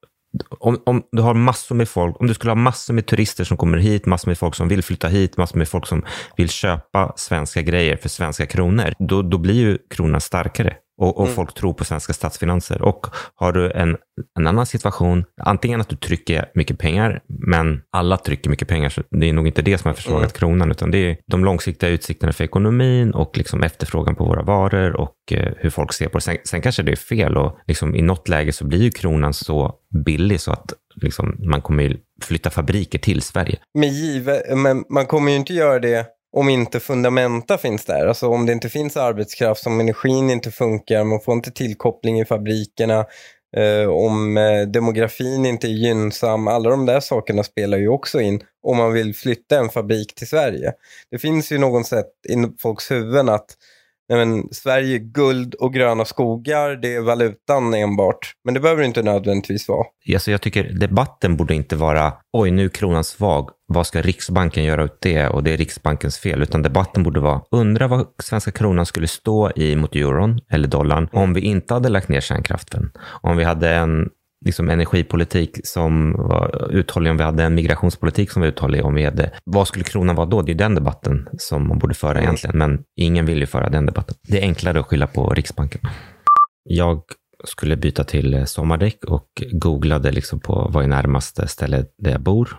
om, 0.60 0.82
om 0.86 1.04
du 1.12 1.22
har 1.22 1.34
massor 1.34 1.76
med 1.76 1.90
folk, 1.90 2.22
om 2.22 2.28
du 2.28 2.34
skulle 2.34 2.52
ha 2.52 2.56
massor 2.56 2.94
med 2.94 3.06
turister 3.06 3.44
som 3.44 3.58
kommer 3.58 3.78
hit, 3.78 4.06
massor 4.06 4.30
med 4.30 4.38
folk 4.38 4.56
som 4.56 4.68
vill 4.68 4.84
flytta 4.84 5.08
hit, 5.08 5.38
massor 5.38 5.58
med 5.58 5.68
folk 5.68 5.88
som 5.88 6.06
vill 6.38 6.50
köpa 6.50 7.14
svenska 7.16 7.62
grejer 7.62 7.98
för 7.98 8.10
svenska 8.10 8.46
kronor, 8.46 8.94
då, 9.00 9.22
då 9.22 9.38
blir 9.38 9.54
ju 9.54 9.78
kronan 9.90 10.22
starkare 10.22 10.76
och, 10.98 11.18
och 11.18 11.24
mm. 11.26 11.36
folk 11.36 11.54
tror 11.54 11.74
på 11.74 11.86
svenska 11.86 12.14
statsfinanser. 12.14 12.82
Och 12.82 13.08
har 13.36 13.52
du 13.52 13.72
en, 13.72 13.98
en 14.40 14.48
annan 14.48 14.66
situation, 14.66 15.26
antingen 15.42 15.82
att 15.82 15.90
du 15.90 15.96
trycker 15.96 16.52
mycket 16.56 16.80
pengar, 16.80 17.22
men 17.48 17.82
alla 17.92 18.18
trycker 18.18 18.50
mycket 18.50 18.68
pengar, 18.68 18.90
så 18.90 19.02
det 19.12 19.30
är 19.30 19.34
nog 19.34 19.48
inte 19.48 19.62
det 19.62 19.78
som 19.78 19.88
har 19.90 19.96
försvagat 19.96 20.22
mm. 20.22 20.32
kronan, 20.32 20.72
utan 20.72 20.92
det 20.92 20.98
är 20.98 21.18
de 21.28 21.46
långsiktiga 21.46 21.90
utsikterna 21.90 22.34
för 22.34 22.44
ekonomin 22.44 23.12
och 23.12 23.38
liksom 23.38 23.64
efterfrågan 23.64 24.16
på 24.16 24.26
våra 24.26 24.44
varor 24.44 24.96
och 24.96 25.16
eh, 25.32 25.54
hur 25.58 25.70
folk 25.70 25.94
ser 25.94 26.08
på 26.08 26.18
det. 26.18 26.22
Sen, 26.22 26.38
sen 26.46 26.62
kanske 26.62 26.84
det 26.84 26.92
är 26.92 26.96
fel 26.96 27.38
och 27.38 27.60
liksom 27.68 27.96
i 27.96 28.02
något 28.02 28.30
läge 28.30 28.54
så 28.54 28.66
blir 28.66 28.82
ju 28.82 28.92
kronan 28.92 29.34
så 29.34 29.76
billig 30.06 30.40
så 30.40 30.52
att 30.52 30.74
liksom, 30.96 31.36
man 31.40 31.62
kommer 31.62 31.98
flytta 32.24 32.50
fabriker 32.50 33.00
till 33.00 33.22
Sverige. 33.22 33.60
Men, 33.74 33.90
givet, 33.90 34.58
men 34.58 34.84
man 34.90 35.06
kommer 35.06 35.32
ju 35.32 35.38
inte 35.38 35.54
göra 35.54 35.80
det 35.80 36.08
om 36.34 36.50
inte 36.50 36.80
fundamenta 36.80 37.58
finns 37.58 37.86
där. 37.86 38.08
Alltså 38.08 38.28
om 38.28 38.46
det 38.46 38.54
inte 38.54 38.70
finns 38.70 38.98
arbetskraft, 38.98 39.68
om 39.68 39.80
energin 39.80 40.30
inte 40.30 40.52
funkar, 40.52 41.04
man 41.04 41.22
får 41.22 41.34
inte 41.34 41.52
tillkoppling 41.52 42.20
i 42.20 42.26
fabrikerna, 42.26 43.06
eh, 43.58 43.90
om 43.90 44.38
eh, 44.38 44.62
demografin 44.62 45.46
inte 45.46 45.68
är 45.68 45.72
gynnsam. 45.72 46.48
Alla 46.48 46.70
de 46.70 46.86
där 46.86 47.00
sakerna 47.00 47.44
spelar 47.44 47.78
ju 47.78 47.88
också 47.88 48.22
in 48.22 48.42
om 48.64 48.78
man 48.78 48.94
vill 48.94 49.16
flytta 49.16 49.60
en 49.60 49.70
fabrik 49.70 50.16
till 50.16 50.28
Sverige. 50.28 50.74
Det 51.12 51.18
finns 51.18 51.52
ju 51.52 51.58
någon 51.58 51.84
sätt 51.84 52.12
i 52.30 52.62
folks 52.62 52.92
huvuden 52.92 53.30
att 53.30 53.48
nej 54.10 54.26
men, 54.26 54.54
Sverige 54.54 55.00
guld 55.00 55.54
och 55.54 55.74
gröna 55.74 56.06
skogar, 56.06 56.76
det 56.76 56.96
är 56.96 57.02
valutan 57.02 57.74
enbart. 57.74 58.34
Men 58.46 58.54
det 58.54 58.60
behöver 58.60 58.82
det 58.82 58.88
inte 58.88 59.04
nödvändigtvis 59.04 59.70
vara. 59.70 59.86
Alltså 60.14 60.32
jag 60.32 60.42
tycker 60.42 60.64
debatten 60.64 61.38
borde 61.38 61.56
inte 61.56 61.76
vara, 61.76 62.14
oj 62.34 62.52
nu 62.52 62.66
är 62.66 62.70
kronan 62.70 63.04
svag, 63.04 63.50
vad 63.68 63.88
ska 63.88 64.02
Riksbanken 64.02 64.64
göra 64.64 64.84
åt 64.84 65.02
det 65.02 65.28
och 65.28 65.44
det 65.44 65.54
är 65.54 65.58
Riksbankens 65.58 66.20
fel, 66.20 66.42
utan 66.42 66.62
debatten 66.62 67.04
borde 67.04 67.20
vara, 67.20 67.42
undra 67.52 67.88
vad 67.88 68.08
svenska 68.24 68.52
kronan 68.52 68.86
skulle 68.86 69.08
stå 69.08 69.52
i 69.56 69.76
mot 69.76 69.96
euron 69.96 70.40
eller 70.52 70.68
dollarn 70.68 71.10
om 71.12 71.34
vi 71.34 71.42
inte 71.42 71.74
hade 71.74 71.90
lagt 71.90 72.10
ner 72.10 72.22
kärnkraften. 72.22 72.92
Om 73.22 73.38
vi 73.38 73.44
hade 73.44 73.70
en 73.70 74.10
liksom 74.46 74.70
energipolitik 74.70 75.68
som 75.68 76.14
var 76.14 76.72
uthållig, 76.72 77.12
om 77.12 77.18
vi 77.18 77.24
hade 77.24 77.44
en 77.44 77.56
migrationspolitik 77.56 78.32
som 78.32 78.42
var 78.42 78.50
uthållig, 78.50 78.86
om 78.86 78.94
vi 78.94 79.06
hade, 79.06 79.32
vad 79.44 79.68
skulle 79.68 79.84
kronan 79.84 80.16
vara 80.16 80.26
då? 80.26 80.42
Det 80.42 80.52
är 80.52 80.56
den 80.56 80.76
debatten 80.76 81.28
som 81.38 81.68
man 81.68 81.80
borde 81.80 81.94
föra 81.94 82.12
mm. 82.12 82.24
egentligen, 82.24 82.58
men 82.58 82.84
ingen 82.96 83.26
vill 83.26 83.40
ju 83.40 83.46
föra 83.46 83.70
den 83.70 83.86
debatten. 83.86 84.16
Det 84.28 84.40
är 84.40 84.42
enklare 84.42 84.80
att 84.80 84.86
skylla 84.86 85.08
på 85.08 85.30
Riksbanken. 85.30 85.82
Jag 86.64 87.02
skulle 87.46 87.78
byta 87.78 88.04
till 88.04 88.48
sommardäck 88.48 89.04
och 89.06 89.28
googlade 89.52 90.12
liksom 90.12 90.40
på 90.40 90.70
vad 90.74 90.84
är 90.84 90.88
närmaste 90.88 91.48
ställe 91.48 91.86
där 91.98 92.12
jag 92.12 92.22
bor. 92.22 92.50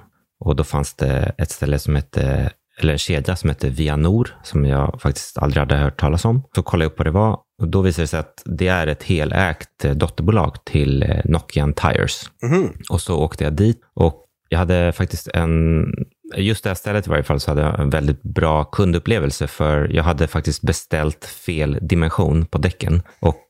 Och 0.40 0.56
då 0.56 0.64
fanns 0.64 0.94
det 0.94 1.34
ett 1.38 1.50
ställe 1.50 1.78
som 1.78 1.96
hette 1.96 2.50
eller 2.80 2.92
en 2.92 2.98
kedja 2.98 3.36
som 3.36 3.50
heter 3.50 3.70
Vianor, 3.70 4.28
som 4.42 4.64
jag 4.64 5.00
faktiskt 5.00 5.38
aldrig 5.38 5.60
hade 5.60 5.76
hört 5.76 6.00
talas 6.00 6.24
om. 6.24 6.42
Så 6.54 6.62
kollade 6.62 6.84
jag 6.84 6.92
upp 6.92 6.98
vad 6.98 7.06
det 7.06 7.10
var 7.10 7.38
och 7.62 7.68
då 7.68 7.80
visade 7.80 8.02
det 8.02 8.08
sig 8.08 8.20
att 8.20 8.42
det 8.44 8.68
är 8.68 8.86
ett 8.86 9.02
helägt 9.02 9.84
dotterbolag 9.94 10.64
till 10.64 11.02
eh, 11.02 11.20
Nokian 11.24 11.72
Tires. 11.72 12.30
Mm. 12.42 12.72
Och 12.90 13.00
så 13.00 13.18
åkte 13.18 13.44
jag 13.44 13.52
dit 13.52 13.80
och 13.94 14.20
jag 14.48 14.58
hade 14.58 14.92
faktiskt 14.92 15.28
en, 15.28 15.84
just 16.36 16.64
det 16.64 16.70
här 16.70 16.74
stället 16.74 17.06
i 17.06 17.10
varje 17.10 17.22
fall, 17.22 17.40
så 17.40 17.50
hade 17.50 17.62
jag 17.62 17.80
en 17.80 17.90
väldigt 17.90 18.22
bra 18.22 18.64
kundupplevelse 18.64 19.46
för 19.46 19.88
jag 19.88 20.04
hade 20.04 20.26
faktiskt 20.26 20.62
beställt 20.62 21.24
fel 21.24 21.78
dimension 21.82 22.46
på 22.46 22.58
däcken. 22.58 23.02
Och 23.20 23.44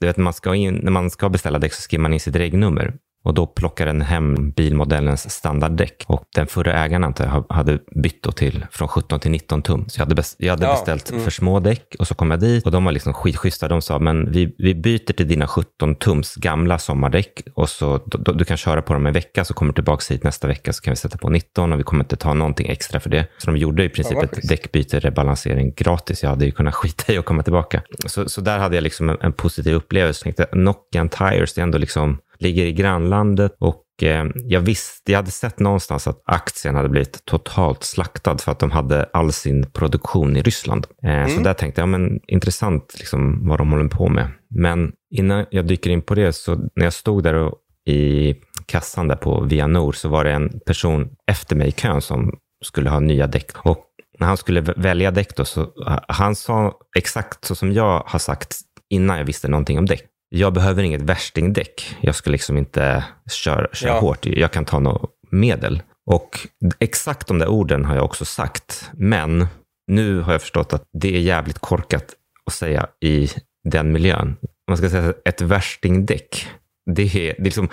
du 0.00 0.06
vet, 0.06 0.16
man 0.16 0.32
ska 0.32 0.54
in, 0.54 0.74
när 0.74 0.90
man 0.90 1.10
ska 1.10 1.28
beställa 1.28 1.58
däck 1.58 1.72
så 1.72 1.82
skriver 1.82 2.02
man 2.02 2.12
in 2.12 2.20
sitt 2.20 2.36
regnummer. 2.36 2.94
Och 3.22 3.34
då 3.34 3.46
plockar 3.46 3.86
den 3.86 4.00
hem 4.00 4.50
bilmodellens 4.50 5.30
standarddäck. 5.30 6.04
Och 6.06 6.24
den 6.34 6.46
förra 6.46 6.72
ägaren 6.84 7.04
antar 7.04 7.24
jag 7.24 7.54
hade 7.54 7.78
bytt 8.02 8.36
till 8.36 8.66
från 8.70 8.88
17 8.88 9.20
till 9.20 9.30
19 9.30 9.62
tum. 9.62 9.84
Så 9.88 10.00
jag 10.00 10.04
hade, 10.04 10.14
bes 10.14 10.36
jag 10.38 10.50
hade 10.50 10.66
ja, 10.66 10.72
beställt 10.72 11.10
mm. 11.10 11.24
för 11.24 11.30
små 11.30 11.60
däck 11.60 11.96
och 11.98 12.08
så 12.08 12.14
kom 12.14 12.30
jag 12.30 12.40
dit 12.40 12.64
och 12.64 12.70
de 12.70 12.84
var 12.84 12.92
liksom 12.92 13.14
skitschyssta. 13.14 13.68
De 13.68 13.82
sa, 13.82 13.98
men 13.98 14.32
vi, 14.32 14.54
vi 14.58 14.74
byter 14.74 15.12
till 15.12 15.28
dina 15.28 15.48
17 15.48 15.94
tums 15.94 16.34
gamla 16.34 16.78
sommardäck 16.78 17.42
och 17.54 17.68
så 17.68 18.00
då, 18.06 18.32
du 18.32 18.44
kan 18.44 18.56
köra 18.56 18.82
på 18.82 18.92
dem 18.92 19.06
en 19.06 19.12
vecka 19.12 19.44
så 19.44 19.54
kommer 19.54 19.72
du 19.72 19.74
tillbaka 19.74 20.14
hit 20.14 20.24
nästa 20.24 20.48
vecka 20.48 20.72
så 20.72 20.82
kan 20.82 20.92
vi 20.92 20.96
sätta 20.96 21.18
på 21.18 21.28
19 21.28 21.72
och 21.72 21.78
vi 21.78 21.82
kommer 21.82 22.04
inte 22.04 22.16
ta 22.16 22.34
någonting 22.34 22.68
extra 22.68 23.00
för 23.00 23.10
det. 23.10 23.26
Så 23.38 23.50
de 23.50 23.56
gjorde 23.56 23.84
i 23.84 23.88
princip 23.88 24.18
ja, 24.20 24.24
ett 24.24 24.48
däckbyte, 24.48 25.00
rebalansering 25.00 25.74
gratis. 25.76 26.22
Jag 26.22 26.30
hade 26.30 26.44
ju 26.44 26.52
kunnat 26.52 26.74
skita 26.82 27.12
i 27.12 27.18
att 27.18 27.24
komma 27.24 27.42
tillbaka. 27.42 27.82
Så, 28.06 28.28
så 28.28 28.40
där 28.40 28.58
hade 28.58 28.74
jag 28.74 28.82
liksom 28.82 29.08
en, 29.10 29.16
en 29.20 29.32
positiv 29.32 29.74
upplevelse. 29.74 30.28
Jag 30.28 30.36
tänkte, 30.36 30.56
Nokian 30.56 31.08
Tires, 31.08 31.54
det 31.54 31.60
är 31.60 31.62
ändå 31.62 31.78
liksom 31.78 32.18
ligger 32.38 32.64
i 32.64 32.72
grannlandet 32.72 33.56
och 33.60 33.84
eh, 34.02 34.24
jag 34.34 34.60
visste, 34.60 35.12
jag 35.12 35.18
hade 35.18 35.30
sett 35.30 35.58
någonstans 35.58 36.06
att 36.06 36.22
aktien 36.24 36.74
hade 36.74 36.88
blivit 36.88 37.24
totalt 37.24 37.84
slaktad 37.84 38.38
för 38.38 38.52
att 38.52 38.58
de 38.58 38.70
hade 38.70 39.04
all 39.12 39.32
sin 39.32 39.70
produktion 39.72 40.36
i 40.36 40.42
Ryssland. 40.42 40.86
Eh, 41.04 41.10
mm. 41.10 41.28
Så 41.28 41.40
där 41.40 41.54
tänkte 41.54 41.80
jag, 41.80 41.88
men 41.88 42.20
intressant 42.26 42.94
liksom, 42.98 43.48
vad 43.48 43.58
de 43.58 43.72
håller 43.72 43.88
på 43.88 44.08
med. 44.08 44.28
Men 44.50 44.92
innan 45.10 45.46
jag 45.50 45.66
dyker 45.66 45.90
in 45.90 46.02
på 46.02 46.14
det, 46.14 46.32
så 46.32 46.54
när 46.54 46.84
jag 46.84 46.92
stod 46.92 47.22
där 47.22 47.34
och, 47.34 47.58
i 47.86 48.34
kassan 48.66 49.08
där 49.08 49.16
på 49.16 49.40
Vianor 49.40 49.92
så 49.92 50.08
var 50.08 50.24
det 50.24 50.32
en 50.32 50.60
person 50.66 51.10
efter 51.26 51.56
mig 51.56 51.68
i 51.68 51.72
kön 51.72 52.02
som 52.02 52.32
skulle 52.64 52.90
ha 52.90 53.00
nya 53.00 53.26
däck. 53.26 53.50
Och 53.56 53.84
när 54.18 54.26
han 54.26 54.36
skulle 54.36 54.60
välja 54.60 55.10
däck 55.10 55.36
då, 55.36 55.44
så 55.44 55.72
han 56.08 56.34
sa 56.34 56.72
exakt 56.98 57.44
så 57.44 57.54
som 57.54 57.72
jag 57.72 58.02
har 58.06 58.18
sagt 58.18 58.56
innan 58.90 59.18
jag 59.18 59.24
visste 59.24 59.48
någonting 59.48 59.78
om 59.78 59.86
däck 59.86 60.11
jag 60.34 60.52
behöver 60.52 60.82
inget 60.82 61.02
värstingdäck. 61.02 61.96
Jag 62.00 62.14
ska 62.14 62.30
liksom 62.30 62.58
inte 62.58 63.04
köra, 63.30 63.68
köra 63.72 63.90
ja. 63.90 64.00
hårt. 64.00 64.26
Jag 64.26 64.52
kan 64.52 64.64
ta 64.64 64.78
något 64.78 65.10
medel. 65.30 65.82
Och 66.06 66.48
exakt 66.78 67.28
de 67.28 67.38
där 67.38 67.48
orden 67.48 67.84
har 67.84 67.94
jag 67.94 68.04
också 68.04 68.24
sagt. 68.24 68.90
Men 68.92 69.46
nu 69.86 70.20
har 70.20 70.32
jag 70.32 70.40
förstått 70.40 70.72
att 70.72 70.84
det 70.92 71.16
är 71.16 71.20
jävligt 71.20 71.58
korkat 71.58 72.04
att 72.46 72.52
säga 72.52 72.86
i 73.04 73.30
den 73.68 73.92
miljön. 73.92 74.36
Man 74.68 74.76
ska 74.76 74.90
säga 74.90 75.14
ett 75.24 75.40
värstingdäck. 75.40 76.48
Det 76.94 77.02
är, 77.02 77.06
det 77.14 77.40
är 77.40 77.44
liksom, 77.44 77.68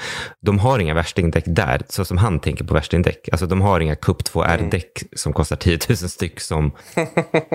de 0.45 0.59
har 0.59 0.79
inga 0.79 0.93
värstingdäck 0.93 1.43
där, 1.47 1.81
så 1.89 2.05
som 2.05 2.17
han 2.17 2.39
tänker 2.39 2.65
på 2.65 2.73
värstingdäck. 2.73 3.29
Alltså 3.31 3.47
de 3.47 3.61
har 3.61 3.79
inga 3.79 3.95
Cup 3.95 4.21
2R-däck 4.21 5.01
mm. 5.01 5.09
som 5.15 5.33
kostar 5.33 5.55
10 5.55 5.79
000 5.89 5.97
styck. 5.97 6.39
Som, 6.39 6.71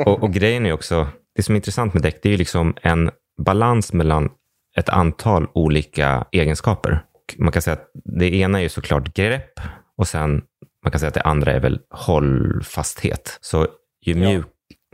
och, 0.06 0.22
och 0.22 0.32
grejen 0.32 0.66
är 0.66 0.72
också, 0.72 1.08
det 1.36 1.42
som 1.42 1.54
är 1.54 1.56
intressant 1.56 1.94
med 1.94 2.02
däck, 2.02 2.22
det 2.22 2.28
är 2.28 2.30
ju 2.30 2.36
liksom 2.36 2.74
en 2.82 3.10
balans 3.44 3.92
mellan 3.92 4.30
ett 4.76 4.88
antal 4.88 5.46
olika 5.52 6.24
egenskaper. 6.32 7.04
Man 7.38 7.52
kan 7.52 7.62
säga 7.62 7.74
att 7.74 7.90
det 8.04 8.34
ena 8.34 8.62
är 8.62 8.68
såklart 8.68 9.14
grepp 9.14 9.60
och 9.96 10.08
sen 10.08 10.42
man 10.84 10.90
kan 10.90 10.98
säga 11.00 11.08
att 11.08 11.14
det 11.14 11.20
andra 11.22 11.52
är 11.52 11.60
väl 11.60 11.80
hållfasthet. 11.90 13.38
Så 13.40 13.66
ju 14.06 14.14
mjuk... 14.14 14.46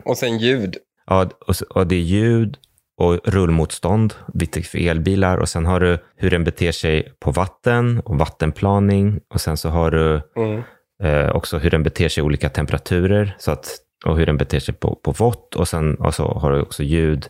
Och 0.04 0.16
sen 0.16 0.38
ljud. 0.38 0.76
Ja, 1.06 1.28
och, 1.46 1.54
och 1.70 1.87
det 1.87 1.94
är 1.94 2.00
ljud 2.00 2.56
och 2.96 3.18
rullmotstånd, 3.25 4.14
vilket 4.34 4.66
för 4.66 4.78
elbilar. 4.78 5.37
Och 5.38 5.49
sen 5.49 5.66
har 5.66 5.80
du 5.80 5.99
hur 6.16 6.30
den 6.30 6.44
beter 6.44 6.72
sig 6.72 7.12
på 7.20 7.30
vatten 7.30 8.00
och 8.04 8.18
vattenplaning. 8.18 9.20
Och 9.34 9.40
sen 9.40 9.56
så 9.56 9.68
har 9.68 9.90
du 9.90 10.20
Mm. 10.37 10.62
eh, 11.02 11.30
också 11.30 11.58
hur 11.58 11.70
den 11.70 11.82
beter 11.82 12.08
sig 12.08 12.20
i 12.20 12.25
olika 12.25 12.49
temperaturer. 12.49 13.37
Så 13.38 13.50
att, 13.50 13.68
och 14.04 14.18
hur 14.18 14.26
den 14.26 14.37
beter 14.37 14.60
sig 14.60 14.75
på, 14.75 14.94
på 14.94 15.12
vått. 15.12 15.56
Och 15.56 15.68
sen 15.68 15.94
och 15.94 16.14
så 16.14 16.28
har 16.28 16.52
du 16.52 16.62
också 16.62 16.82
ljud. 16.82 17.28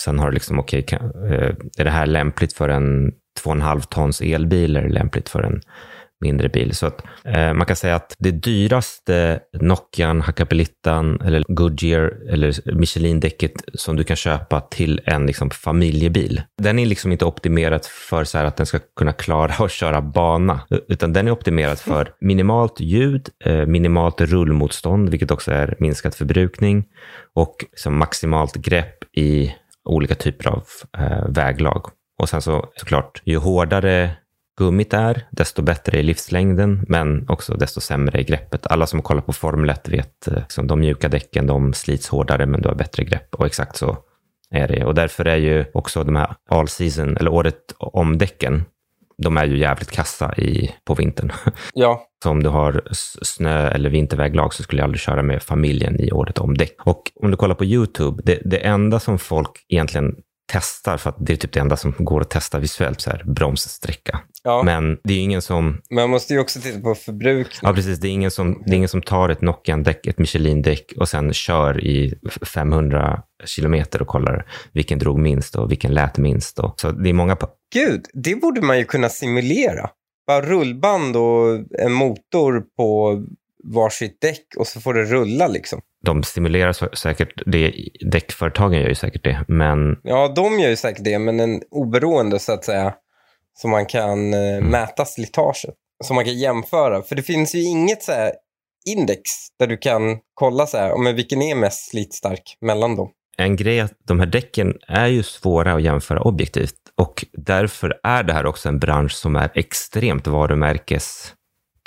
Sen 0.00 0.18
har 0.18 0.26
du 0.26 0.34
liksom, 0.34 0.58
okej, 0.58 0.82
okay, 0.82 0.98
eh, 1.32 1.54
är 1.78 1.84
det 1.84 1.90
här 1.90 2.06
lämpligt 2.06 2.52
för 2.52 2.68
en 2.68 3.12
2,5 3.44 3.80
tons 3.80 4.20
elbil 4.20 4.76
eller 4.76 4.88
lämpligt 4.88 5.28
för 5.28 5.42
en 5.42 5.60
mindre 6.20 6.48
bil? 6.48 6.74
Så 6.74 6.86
att 6.86 7.02
eh, 7.24 7.54
man 7.54 7.66
kan 7.66 7.76
säga 7.76 7.96
att 7.96 8.14
det 8.18 8.30
dyraste 8.30 9.40
Nokian, 9.60 10.20
Hakkapelittan 10.20 11.20
eller 11.20 11.44
Goodyear 11.48 12.12
eller 12.28 12.74
Michelin-däcket 12.74 13.52
som 13.74 13.96
du 13.96 14.04
kan 14.04 14.16
köpa 14.16 14.60
till 14.60 15.00
en 15.04 15.26
liksom, 15.26 15.50
familjebil, 15.50 16.42
den 16.62 16.78
är 16.78 16.86
liksom 16.86 17.12
inte 17.12 17.24
optimerad 17.24 17.84
för 17.84 18.24
så 18.24 18.38
här 18.38 18.44
att 18.44 18.56
den 18.56 18.66
ska 18.66 18.78
kunna 18.96 19.12
klara 19.12 19.64
att 19.64 19.70
köra 19.70 20.02
bana, 20.02 20.60
utan 20.88 21.12
den 21.12 21.28
är 21.28 21.32
optimerad 21.32 21.78
för 21.78 22.12
minimalt 22.20 22.80
ljud, 22.80 23.28
eh, 23.44 23.66
minimalt 23.66 24.20
rullmotstånd, 24.20 25.08
vilket 25.08 25.30
också 25.30 25.50
är 25.50 25.76
minskad 25.78 26.14
förbrukning 26.14 26.84
och 27.34 27.56
liksom 27.70 27.98
maximalt 27.98 28.54
grepp 28.54 29.16
i 29.16 29.54
olika 29.90 30.14
typer 30.14 30.48
av 30.48 30.64
eh, 30.98 31.28
väglag. 31.28 31.86
Och 32.18 32.28
sen 32.28 32.42
så 32.42 32.66
såklart, 32.76 33.22
ju 33.24 33.36
hårdare 33.36 34.10
gummit 34.58 34.94
är, 34.94 35.22
desto 35.30 35.62
bättre 35.62 35.98
är 35.98 36.02
livslängden, 36.02 36.84
men 36.88 37.28
också 37.28 37.54
desto 37.54 37.80
sämre 37.80 38.18
är 38.18 38.22
greppet. 38.22 38.66
Alla 38.66 38.86
som 38.86 39.02
kollar 39.02 39.22
på 39.22 39.32
Formel 39.32 39.70
1 39.70 39.88
vet, 39.88 40.28
att 40.28 40.36
liksom, 40.36 40.66
de 40.66 40.80
mjuka 40.80 41.08
däcken, 41.08 41.46
de 41.46 41.74
slits 41.74 42.08
hårdare, 42.08 42.46
men 42.46 42.62
du 42.62 42.68
har 42.68 42.74
bättre 42.74 43.04
grepp. 43.04 43.34
Och 43.34 43.46
exakt 43.46 43.76
så 43.76 43.96
är 44.50 44.68
det. 44.68 44.84
Och 44.84 44.94
därför 44.94 45.24
är 45.24 45.36
ju 45.36 45.64
också 45.74 46.04
de 46.04 46.16
här 46.16 46.34
all 46.48 46.68
season, 46.68 47.16
eller 47.16 47.32
året 47.32 47.74
om-däcken, 47.78 48.64
de 49.22 49.36
är 49.36 49.46
ju 49.46 49.58
jävligt 49.58 49.90
kassa 49.90 50.34
i, 50.36 50.74
på 50.84 50.94
vintern. 50.94 51.32
Ja, 51.74 52.06
Så 52.24 52.30
om 52.30 52.42
du 52.42 52.48
har 52.48 52.82
snö 53.22 53.68
eller 53.68 53.90
vinterväglag 53.90 54.54
så 54.54 54.62
skulle 54.62 54.80
jag 54.80 54.84
aldrig 54.84 55.00
köra 55.00 55.22
med 55.22 55.42
familjen 55.42 56.00
i 56.00 56.12
året 56.12 56.38
om 56.38 56.56
däck. 56.56 56.76
Och 56.84 57.02
om 57.22 57.30
du 57.30 57.36
kollar 57.36 57.54
på 57.54 57.64
YouTube, 57.64 58.22
det, 58.24 58.42
det 58.44 58.66
enda 58.66 59.00
som 59.00 59.18
folk 59.18 59.50
egentligen 59.68 60.14
testar, 60.52 60.96
för 60.96 61.10
att 61.10 61.16
det 61.26 61.32
är 61.32 61.36
typ 61.36 61.52
det 61.52 61.60
enda 61.60 61.76
som 61.76 61.94
går 61.98 62.20
att 62.20 62.30
testa 62.30 62.58
visuellt, 62.58 63.00
så 63.00 63.10
här 63.10 63.22
bromssträcka. 63.26 64.20
ja. 64.42 64.62
Men. 64.62 64.98
Det 65.04 65.14
är 65.14 65.18
ingen 65.18 65.42
som, 65.42 65.80
man 65.90 66.10
måste 66.10 66.34
ju 66.34 66.40
också 66.40 66.60
titta 66.60 66.80
på 66.80 66.94
förbrukning. 66.94 67.60
ja 67.62 67.72
precis, 67.72 67.98
det 67.98 68.08
är 68.08 68.12
ingen 68.12 68.30
som, 68.30 68.62
det 68.66 68.72
är 68.72 68.76
ingen 68.76 68.88
som 68.88 69.02
tar 69.02 69.28
ett 69.28 69.40
Nokian-däck, 69.40 70.06
ett 70.06 70.18
Michelin-däck 70.18 70.92
och 70.96 71.08
sen 71.08 71.32
kör 71.32 71.84
i 71.84 72.14
500 72.54 73.22
kilometer 73.44 74.02
och 74.02 74.08
kollar 74.08 74.46
vilken 74.72 74.98
drog 74.98 75.18
minst 75.18 75.54
och 75.56 75.70
vilken 75.70 75.94
lät 75.94 76.18
minst. 76.18 76.58
Och, 76.58 76.80
så 76.80 76.92
det 76.92 77.08
är 77.08 77.12
många, 77.12 77.36
Gud, 77.72 78.06
det 78.12 78.34
borde 78.34 78.60
man 78.60 78.78
ju 78.78 78.84
kunna 78.84 79.08
simulera. 79.08 79.90
Bara 80.26 80.40
rullband 80.40 81.16
och 81.16 81.64
en 81.78 81.92
motor 81.92 82.64
på 82.76 83.18
varsitt 83.64 84.20
däck 84.20 84.46
och 84.56 84.66
så 84.66 84.80
får 84.80 84.94
det 84.94 85.04
rulla 85.04 85.48
liksom. 85.48 85.80
De 86.04 86.22
stimulerar 86.22 86.94
säkert 86.96 87.42
det, 87.46 87.74
däckföretagen 88.10 88.80
gör 88.80 88.88
ju 88.88 88.94
säkert 88.94 89.24
det, 89.24 89.44
men 89.48 89.96
Ja, 90.02 90.32
de 90.36 90.58
gör 90.58 90.68
ju 90.68 90.76
säkert 90.76 91.04
det, 91.04 91.18
men 91.18 91.40
en 91.40 91.62
oberoende 91.70 92.38
så 92.38 92.52
att 92.52 92.64
säga. 92.64 92.94
Så 93.58 93.68
man 93.68 93.86
kan 93.86 94.34
eh, 94.34 94.60
mäta 94.60 95.04
slitaget. 95.04 95.74
Så 96.04 96.14
man 96.14 96.24
kan 96.24 96.38
jämföra. 96.38 97.02
För 97.02 97.14
det 97.16 97.22
finns 97.22 97.54
ju 97.54 97.62
inget 97.62 98.02
så 98.02 98.12
här 98.12 98.32
index 98.86 99.20
där 99.58 99.66
du 99.66 99.76
kan 99.76 100.18
kolla 100.34 100.66
så 100.66 100.76
här, 100.78 100.88
"Ja, 100.88 100.96
men 100.98 101.16
vilken 101.16 101.42
är 101.42 101.54
mest 101.54 101.90
slitstark 101.90 102.42
mellan 102.60 102.96
dem. 102.96 103.10
en 103.40 103.56
grej 103.56 103.78
är 103.78 103.84
att 103.84 103.98
de 104.08 104.18
här 104.20 104.26
däcken 104.26 104.74
är 104.88 105.06
ju 105.06 105.22
svåra 105.22 105.72
att 105.74 105.82
jämföra 105.82 106.20
objektivt 106.20 106.74
och 107.00 107.24
därför 107.32 108.00
är 108.02 108.22
det 108.22 108.32
här 108.32 108.46
också 108.46 108.68
en 108.68 108.78
bransch 108.78 109.12
som 109.12 109.36
är 109.36 109.50
extremt 109.54 110.26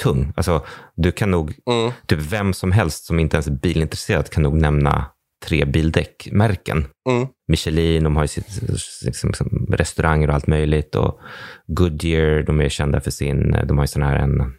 varumärkestung. 0.06 0.34
Alltså, 0.36 0.66
du 0.96 1.12
kan 1.12 1.32
nog, 1.32 1.54
Mm. 1.66 1.92
typ 2.08 2.20
vem 2.20 2.54
som 2.54 2.72
helst 2.72 3.06
som 3.06 3.20
inte 3.20 3.36
ens 3.36 3.48
är 3.48 3.52
bilintresserad 3.52 4.30
kan 4.30 4.44
nog 4.44 4.62
nämna 4.62 5.06
tre 5.46 5.66
bildäckmärken. 5.66 6.86
Mm. 7.10 7.28
Michelin, 7.48 8.04
de 8.04 8.16
har 8.16 8.24
ju 8.24 8.28
sitt, 8.28 8.62
liksom, 9.06 9.30
liksom, 9.30 9.68
restauranger 9.72 10.28
och 10.28 10.36
allt 10.36 10.48
möjligt 10.48 10.96
och 10.96 11.20
Goodyear, 11.68 12.44
de 12.44 12.62
är 12.62 12.70
kända 12.70 13.02
för 13.02 13.12
sin, 13.12 13.52
de 13.68 13.78
har 13.78 13.84
ju 13.84 13.88
sån 13.88 14.04
här 14.04 14.16
en, 14.16 14.54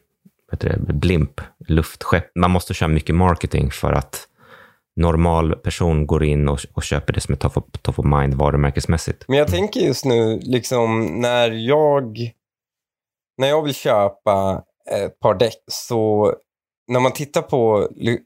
det, 0.61 0.78
blimp, 0.94 1.40
luftskepp. 1.68 2.24
Man 2.35 2.50
måste 2.50 2.74
köra 2.74 2.88
mycket 2.88 3.14
marketing 3.14 3.70
för 3.70 3.92
att 3.92 4.28
normal 4.96 5.57
person 5.57 6.07
går 6.07 6.24
in 6.24 6.48
och, 6.48 6.61
och 6.74 6.83
köper 6.83 7.12
det 7.12 7.20
som 7.20 7.33
är 7.33 7.38
top 7.38 7.57
of, 7.57 7.64
top 7.83 7.98
of 7.98 8.05
mind 8.05 8.35
varumärkesmässigt. 8.35 9.24
Men 9.28 9.38
jag 9.38 9.48
tänker 9.48 9.81
just 9.81 10.05
nu, 10.05 10.40
liksom 10.42 11.20
när 11.20 11.50
jag, 11.50 12.33
när 13.38 13.48
jag 13.48 13.62
vill 13.62 13.74
köpa 13.74 14.62
ett 14.90 15.21
par 15.21 15.35
däck 15.35 15.62
så 15.71 16.33
när 16.88 17.01
man 17.01 17.12
tittar 17.12 17.42
på 17.42 17.88
li- 17.97 18.23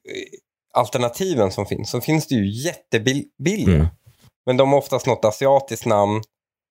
alternativen 0.75 1.51
som 1.53 1.67
finns 1.67 1.91
så 1.91 2.01
finns 2.01 2.27
det 2.27 2.35
ju 2.35 2.47
jättebilliga. 2.65 3.75
Mm. 3.75 3.87
Men 4.47 4.57
de 4.57 4.71
har 4.73 4.79
oftast 4.79 5.07
något 5.07 5.25
asiatiskt 5.25 5.87
namn 5.87 6.23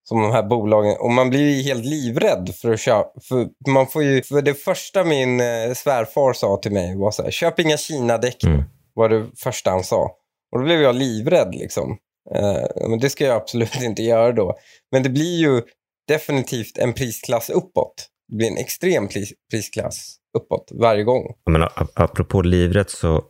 som 0.10 0.22
de 0.22 0.32
här 0.32 0.44
bolagen 0.44 0.96
och 1.00 1.12
man 1.12 1.30
blir 1.30 1.56
ju 1.56 1.64
helt 1.64 1.86
livrädd 1.86 2.56
för 2.62 2.74
att 2.74 2.80
köpa. 2.80 3.20
För, 3.22 3.48
man 3.72 3.88
får 3.88 4.04
ju, 4.04 4.22
för 4.24 4.42
det 4.42 4.54
första 4.54 5.04
min 5.04 5.40
eh, 5.42 5.74
svärfar 5.76 6.34
sa 6.34 6.58
till 6.58 6.72
mig 6.72 6.98
var 6.98 7.12
så 7.12 7.24
här, 7.24 7.32
köp 7.32 7.60
inga 7.60 7.78
Kina-däck 7.78 8.44
Mm. 8.44 8.64
var 8.94 9.10
det 9.10 9.26
första 9.38 9.70
han 9.72 9.84
sa. 9.84 10.12
Och 10.52 10.60
då 10.60 10.66
blev 10.66 10.82
jag 10.82 10.96
livrädd 10.96 11.56
liksom. 11.56 11.98
Eh, 12.36 12.88
men 12.90 13.00
det 13.00 13.10
ska 13.10 13.26
jag 13.26 13.36
absolut 13.36 13.76
inte 13.82 14.04
göra 14.04 14.32
då. 14.32 14.56
Men 14.92 15.04
det 15.04 15.10
blir 15.10 15.38
ju 15.40 15.62
definitivt 16.08 16.78
en 16.78 16.94
prisklass 16.94 17.50
uppåt. 17.50 18.08
Det 18.28 18.36
blir 18.36 18.48
en 18.52 18.58
extrem 18.58 19.08
pris, 19.08 19.34
prisklass 19.52 20.16
uppåt 20.38 20.72
varje 20.82 21.04
gång. 21.04 21.24
Jag 21.44 21.52
menar, 21.52 21.72
ap- 21.76 21.92
apropå 21.96 22.42
livrätt 22.42 22.90
så, 22.90 23.24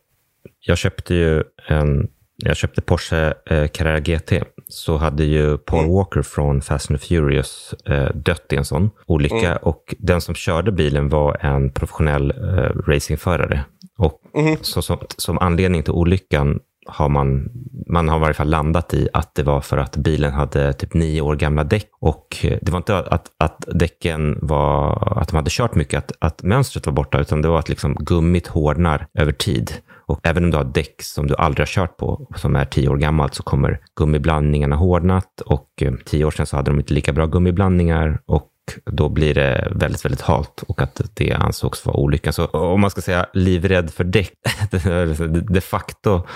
jag 0.59 0.77
köpte 0.77 1.15
ju 1.15 1.43
en, 1.67 2.07
jag 2.37 2.57
köpte 2.57 2.81
Porsche 2.81 3.33
eh, 3.49 3.67
Carrera 3.67 3.99
GT, 3.99 4.33
så 4.67 4.97
hade 4.97 5.23
ju 5.23 5.57
Paul 5.57 5.79
Mm. 5.79 5.91
Walker 5.91 6.21
från 6.21 6.61
Fast 6.61 6.89
and 6.91 7.01
Furious 7.01 7.73
eh, 7.85 8.09
dött 8.15 8.53
i 8.53 8.55
en 8.55 8.65
sån 8.65 8.89
olycka 9.07 9.49
Mm. 9.51 9.57
och 9.63 9.95
den 9.99 10.21
som 10.21 10.35
körde 10.35 10.71
bilen 10.71 11.09
var 11.09 11.45
en 11.45 11.69
professionell 11.71 12.31
eh, 12.31 12.91
racingförare. 12.91 13.65
Och 13.97 14.21
Mhm. 14.33 14.57
så, 14.61 14.81
som, 14.81 14.97
som 15.17 15.37
anledning 15.39 15.83
till 15.83 15.93
olyckan 15.93 16.59
har 16.85 17.09
man, 17.09 17.49
man 17.87 18.09
har 18.09 18.17
i 18.17 18.19
varje 18.19 18.33
fall 18.33 18.49
landat 18.49 18.93
i 18.93 19.09
att 19.13 19.35
det 19.35 19.43
var 19.43 19.61
för 19.61 19.77
att 19.77 19.97
bilen 19.97 20.33
hade 20.33 20.73
typ 20.73 20.93
nio 20.93 21.21
år 21.21 21.35
gamla 21.35 21.63
däck. 21.63 21.89
Och 21.99 22.37
det 22.61 22.69
var 22.69 22.77
inte 22.77 22.97
att, 22.97 23.31
att 23.37 23.65
däcken 23.67 24.39
var, 24.41 25.19
att 25.21 25.27
de 25.27 25.35
hade 25.35 25.49
kört 25.49 25.75
mycket, 25.75 25.97
att, 25.97 26.11
att 26.19 26.43
mönstret 26.43 26.85
var 26.85 26.93
borta, 26.93 27.19
utan 27.19 27.41
det 27.41 27.47
var 27.47 27.59
att 27.59 27.69
liksom 27.69 27.95
gummit 27.95 28.47
hårdnar 28.47 29.07
över 29.13 29.31
tid. 29.31 29.71
Och 30.07 30.19
även 30.23 30.43
om 30.43 30.51
du 30.51 30.57
har 30.57 30.63
däck 30.63 31.01
som 31.01 31.27
du 31.27 31.35
aldrig 31.35 31.61
har 31.61 31.71
kört 31.71 31.97
på, 31.97 32.27
som 32.35 32.55
är 32.55 32.65
tio 32.65 32.89
år 32.89 32.97
gammalt, 32.97 33.35
så 33.35 33.43
kommer 33.43 33.79
gummiblandningarna 33.95 34.75
hårdnat. 34.75 35.41
Och 35.45 35.69
eh, 35.81 35.93
tio 36.05 36.25
år 36.25 36.31
sedan 36.31 36.45
så 36.45 36.55
hade 36.55 36.71
de 36.71 36.79
inte 36.79 36.93
lika 36.93 37.13
bra 37.13 37.25
gummiblandningar. 37.25 38.19
Och 38.25 38.49
då 38.85 39.09
blir 39.09 39.33
det 39.33 39.67
väldigt, 39.71 40.05
väldigt 40.05 40.21
halt 40.21 40.63
och 40.67 40.81
att 40.81 41.01
det 41.13 41.33
ansågs 41.33 41.85
vara 41.85 41.97
olyckan. 41.97 42.33
Så 42.33 42.45
om 42.45 42.81
man 42.81 42.91
ska 42.91 43.01
säga 43.01 43.25
livrädd 43.33 43.93
för 43.93 44.03
däck, 44.03 44.33
liksom 45.07 45.45
de 45.45 45.61
facto 45.61 46.27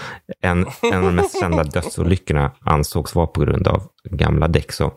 en, 0.42 0.66
en 0.92 0.98
av 0.98 1.04
de 1.04 1.16
mest 1.16 1.40
kända 1.40 1.64
dödsolyckorna 1.64 2.52
ansågs 2.60 3.16
vara 3.16 3.28
på 3.28 3.42
grund 3.42 3.68
av 3.68 3.84
gamla 4.04 4.48
däck. 4.48 4.72
Så 4.72 4.94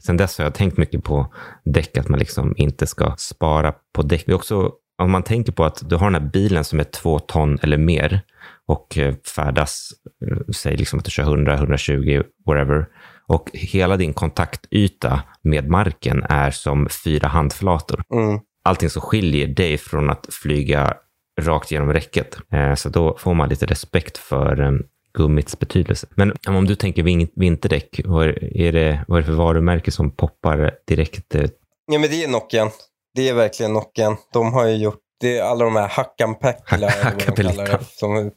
sen 0.00 0.16
dess 0.16 0.38
har 0.38 0.44
jag 0.44 0.54
tänkt 0.54 0.76
mycket 0.76 1.04
på 1.04 1.34
däck, 1.64 1.98
att 1.98 2.08
man 2.08 2.18
liksom 2.18 2.54
inte 2.56 2.86
ska 2.86 3.14
spara 3.18 3.74
på 3.94 4.02
däck. 4.02 4.26
Det 4.26 4.32
är 4.32 4.36
också, 4.36 4.72
om 5.02 5.10
man 5.10 5.22
tänker 5.22 5.52
på 5.52 5.64
att 5.64 5.88
du 5.88 5.96
har 5.96 6.10
den 6.10 6.22
här 6.22 6.30
bilen 6.30 6.64
som 6.64 6.80
är 6.80 6.84
två 6.84 7.18
ton 7.18 7.58
eller 7.62 7.76
mer 7.76 8.20
och 8.66 8.98
eh, 8.98 9.14
färdas, 9.36 9.90
eh, 10.30 10.38
säg 10.56 10.76
liksom 10.76 10.98
att 10.98 11.04
du 11.04 11.10
kör 11.10 11.22
100, 11.22 11.54
120, 11.54 12.22
whatever, 12.46 12.86
och 13.28 13.50
hela 13.52 13.96
din 13.96 14.12
kontaktyta 14.14 15.22
med 15.42 15.68
marken 15.68 16.22
är 16.28 16.50
som 16.50 16.88
fyra 17.04 17.28
handflator. 17.28 18.02
Mm. 18.12 18.40
Allting 18.64 18.90
som 18.90 19.02
skiljer 19.02 19.46
dig 19.46 19.78
från 19.78 20.10
att 20.10 20.26
flyga 20.42 20.94
rakt 21.40 21.70
genom 21.70 21.92
räcket. 21.92 22.36
Eh, 22.52 22.74
Så 22.74 22.88
då 22.88 23.16
får 23.18 23.34
man 23.34 23.48
lite 23.48 23.66
respekt 23.66 24.18
för 24.18 24.60
eh, 24.62 24.72
gummits 25.18 25.58
betydelse. 25.58 26.06
Men 26.14 26.32
om 26.48 26.64
du 26.66 26.74
tänker 26.74 27.02
vin- 27.02 27.28
vinterdäck, 27.36 28.00
vad 28.04 28.26
är, 28.28 28.72
det, 28.72 29.04
vad 29.08 29.18
är 29.18 29.22
det 29.22 29.26
för 29.26 29.32
varumärke 29.32 29.90
som 29.90 30.10
poppar 30.10 30.70
direkt? 30.88 31.34
eh? 31.34 31.50
Ja, 31.92 31.98
men 31.98 32.10
det 32.10 32.24
är 32.24 32.28
Nokian. 32.28 32.70
Det 33.14 33.28
är 33.28 33.34
verkligen 33.34 33.72
Nokian. 33.72 34.16
De 34.32 34.52
har 34.52 34.66
ju 34.66 34.76
gjort 34.76 35.00
det 35.20 35.38
är 35.38 35.42
alla 35.44 35.64
de 35.64 35.76
här 35.76 35.88
Hackan 35.88 36.34
Päckilä, 36.34 36.86
eller 37.00 37.04
vad 37.04 37.18
de 37.18 37.24
kallar 37.34 37.52
det. 37.52 37.60
Hakkapeliitta. 37.60 37.78
Som, 37.84 38.30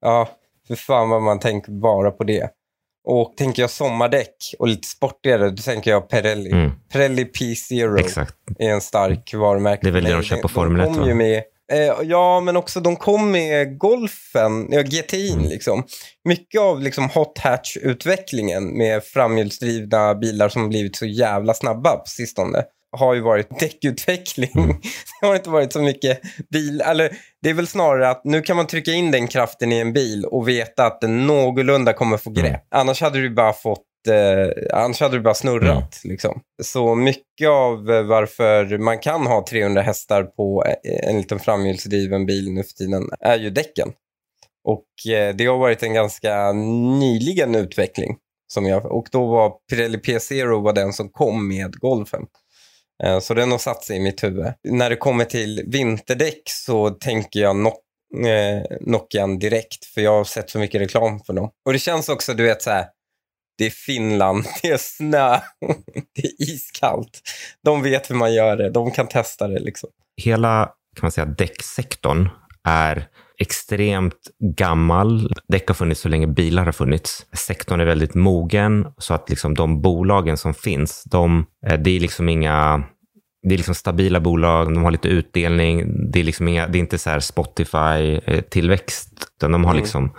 ja, 0.00 0.28
för 0.68 0.74
fan 0.74 1.08
vad 1.10 1.22
man 1.22 1.38
tänker 1.40 1.72
bara 1.72 2.10
på 2.10 2.24
det. 2.24 2.48
Och 3.04 3.34
tänker 3.36 3.62
jag 3.62 3.70
sommardäck 3.70 4.36
och 4.58 4.68
lite 4.68 4.88
sportigare, 4.88 5.50
då 5.50 5.56
tänker 5.62 5.90
jag 5.90 6.08
Pirelli. 6.10 6.50
Mm. 6.50 6.70
Pirelli 6.92 7.24
P0 7.24 7.98
Exakt. 8.00 8.34
är 8.58 8.68
en 8.70 8.80
stark 8.80 9.34
varumärke. 9.34 9.80
Det 9.82 9.88
är 9.88 9.92
väl 9.92 10.04
det 10.04 10.12
de 10.12 10.22
kör 10.22 10.36
på 10.36 10.48
Formel 10.48 10.80
1, 10.80 10.86
kom 10.86 10.98
va? 11.00 11.06
ju 11.08 11.14
med 11.14 11.42
eh, 11.72 11.94
Ja, 12.02 12.40
men 12.40 12.56
också 12.56 12.80
de 12.80 12.96
kom 12.96 13.30
med 13.30 13.78
golfen, 13.78 14.68
ja, 14.70 14.82
GTI 14.82 15.32
Mm. 15.32 15.44
liksom. 15.48 15.84
Mycket 16.24 16.60
av 16.60 16.80
liksom 16.80 17.08
hot 17.08 17.38
hatch-utvecklingen 17.38 18.60
med 18.78 19.04
framhjulsdrivna 19.04 20.14
bilar 20.14 20.48
som 20.48 20.68
blivit 20.68 20.96
så 20.96 21.06
jävla 21.06 21.54
snabba 21.54 21.96
på 21.96 22.06
sistone 22.06 22.62
har 22.92 23.14
ju 23.14 23.20
varit 23.20 23.48
däckutveckling. 23.60 24.50
Mm. 24.54 24.68
det 25.20 25.26
har 25.26 25.34
inte 25.34 25.50
varit 25.50 25.72
så 25.72 25.82
mycket 25.82 26.20
bil, 26.50 26.80
eller 26.80 27.16
det 27.42 27.50
är 27.50 27.54
väl 27.54 27.66
snarare 27.66 28.10
att 28.10 28.24
nu 28.24 28.42
kan 28.42 28.56
man 28.56 28.66
trycka 28.66 28.92
in 28.92 29.10
den 29.10 29.28
kraften 29.28 29.72
i 29.72 29.78
en 29.78 29.92
bil 29.92 30.24
och 30.24 30.48
veta 30.48 30.86
att 30.86 31.00
den 31.00 31.26
någorlunda 31.26 31.92
kommer 31.92 32.16
få 32.16 32.30
grepp. 32.30 32.46
Mm. 32.46 32.60
Annars 32.70 33.00
hade 33.00 33.20
du 33.20 33.30
bara 33.30 33.52
fått 33.52 33.86
eh, 34.08 34.78
annars 34.78 35.00
hade 35.00 35.16
du 35.16 35.20
bara 35.20 35.34
snurrat. 35.34 36.04
Mm. 36.04 36.12
Liksom. 36.12 36.40
Så 36.62 36.94
mycket 36.94 37.48
av 37.48 37.90
eh, 37.90 38.02
varför 38.02 38.78
man 38.78 38.98
kan 38.98 39.26
ha 39.26 39.46
300 39.46 39.82
hästar 39.82 40.22
på 40.22 40.64
eh, 40.64 41.08
en 41.08 41.16
liten 41.16 41.38
framhjulsdriven 41.38 42.26
bil 42.26 42.52
nu 42.52 42.62
för 42.62 42.72
tiden 42.72 43.08
är 43.20 43.38
ju 43.38 43.50
däcken. 43.50 43.88
Och 44.68 45.12
eh, 45.12 45.34
det 45.34 45.46
har 45.46 45.58
varit 45.58 45.82
en 45.82 45.94
ganska 45.94 46.52
nyligen 46.52 47.54
utveckling. 47.54 48.16
Som 48.52 48.66
jag, 48.66 48.86
och 48.86 49.06
då 49.12 49.26
var 49.26 49.52
Pirelli 49.70 49.98
P0 49.98 50.62
var 50.62 50.72
den 50.72 50.92
som 50.92 51.08
kom 51.08 51.48
med 51.48 51.74
golfen. 51.78 52.22
Eh, 53.04 53.20
så 53.20 53.34
den 53.34 53.50
har 53.50 53.58
satt 53.58 53.84
sig 53.84 53.96
i 53.96 54.00
mitt 54.00 54.24
huvud. 54.24 54.52
När 54.68 54.90
det 54.90 54.96
kommer 54.96 55.24
till 55.24 55.64
vinterdäck 55.66 56.42
så 56.44 56.90
tänker 56.90 57.40
jag 57.40 57.56
no 57.56 57.72
eh, 58.26 58.62
Nokian 58.80 59.38
direkt. 59.38 59.84
För 59.84 60.00
jag 60.00 60.12
har 60.12 60.24
sett 60.24 60.50
så 60.50 60.58
mycket 60.58 60.80
reklam 60.80 61.20
för 61.20 61.32
dem. 61.32 61.50
Och 61.66 61.72
det 61.72 61.78
känns 61.78 62.08
också, 62.08 62.34
du 62.34 62.42
vet 62.42 62.62
så 62.62 62.70
här. 62.70 62.86
Det 63.58 63.66
är 63.66 63.70
Finland, 63.70 64.44
det 64.62 64.68
är 64.68 64.76
snö, 64.76 65.30
det 66.14 66.22
är 66.22 66.42
iskallt. 66.42 67.20
De 67.64 67.82
vet 67.82 68.10
hur 68.10 68.14
man 68.14 68.34
gör 68.34 68.56
det, 68.56 68.70
de 68.70 68.90
kan 68.90 69.08
testa 69.08 69.48
det 69.48 69.60
liksom. 69.60 69.90
Hela 70.16 70.64
kan 70.66 71.02
man 71.02 71.12
säga, 71.12 71.26
däcksektorn 71.26 72.28
är 72.68 73.08
extremt 73.42 74.20
gammal. 74.56 75.32
Däck 75.48 75.68
har 75.68 75.74
funnits 75.74 76.00
så 76.00 76.08
länge 76.08 76.26
bilar 76.26 76.64
har 76.64 76.72
funnits. 76.72 77.26
Sektorn 77.32 77.80
är 77.80 77.84
väldigt 77.84 78.14
mogen 78.14 78.86
så 78.98 79.14
att 79.14 79.30
liksom 79.30 79.54
de 79.54 79.82
bolagen 79.82 80.36
som 80.36 80.54
finns, 80.54 81.04
de, 81.04 81.46
eh, 81.66 81.78
det 81.78 81.90
är 81.90 82.00
liksom 82.00 82.28
inga 82.28 82.84
det 83.48 83.54
är 83.54 83.56
liksom 83.58 83.74
stabila 83.74 84.20
bolag, 84.20 84.74
de 84.74 84.84
har 84.84 84.90
lite 84.90 85.08
utdelning. 85.08 85.84
Det 86.12 86.20
är, 86.20 86.24
liksom 86.24 86.48
inga, 86.48 86.66
det 86.68 86.78
är 86.78 86.80
inte 86.80 86.98
så 86.98 87.20
Spotify-tillväxt, 87.20 89.12
utan 89.36 89.52
de 89.52 89.64
har 89.64 89.72
Mm. 89.72 89.82
liksom 89.82 90.12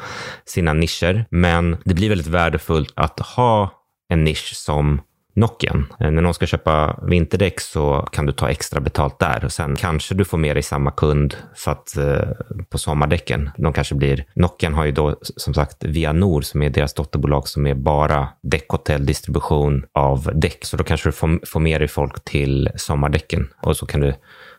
sina 0.45 0.73
nischer. 0.73 1.25
Men 1.31 1.77
det 1.85 1.93
blir 1.93 2.09
väldigt 2.09 2.27
värdefullt 2.27 2.93
att 2.95 3.19
ha 3.19 3.71
en 4.09 4.23
nisch 4.23 4.55
som 4.55 5.01
Nokian. 5.35 5.93
Eh, 5.99 6.11
när 6.11 6.21
någon 6.21 6.33
ska 6.33 6.45
köpa 6.45 6.99
vinterdäck 7.03 7.59
så 7.59 8.07
kan 8.11 8.25
du 8.25 8.31
ta 8.31 8.49
extra 8.49 8.79
betalt 8.79 9.19
där 9.19 9.45
och 9.45 9.51
sen 9.51 9.75
kanske 9.75 10.15
du 10.15 10.25
får 10.25 10.37
med 10.37 10.55
dig 10.55 10.63
samma 10.63 10.91
kund 10.91 11.35
för 11.55 11.71
att, 11.71 11.97
eh, 11.97 12.29
på 12.69 12.77
sommardäcken. 12.77 13.49
De 13.57 13.73
kanske 13.73 13.95
blir, 13.95 14.25
Nokian 14.35 14.73
har 14.73 14.85
ju 14.85 14.91
då 14.91 15.15
som 15.21 15.53
sagt 15.53 15.83
Vianor 15.83 16.41
som 16.41 16.61
är 16.61 16.69
deras 16.69 16.93
dotterbolag 16.93 17.47
som 17.47 17.67
är 17.67 17.73
bara 17.73 18.29
däckhotelldistribution 18.43 19.85
av 19.93 20.31
däck. 20.33 20.65
Så 20.65 20.77
då 20.77 20.83
kanske 20.83 21.07
du 21.07 21.13
får, 21.13 21.45
får 21.45 21.59
med 21.59 21.81
dig 21.81 21.87
folk 21.87 22.23
till 22.23 22.69
sommardäcken 22.75 23.49
och 23.61 23.77
så 23.77 23.85
kan 23.85 24.01
du 24.01 24.13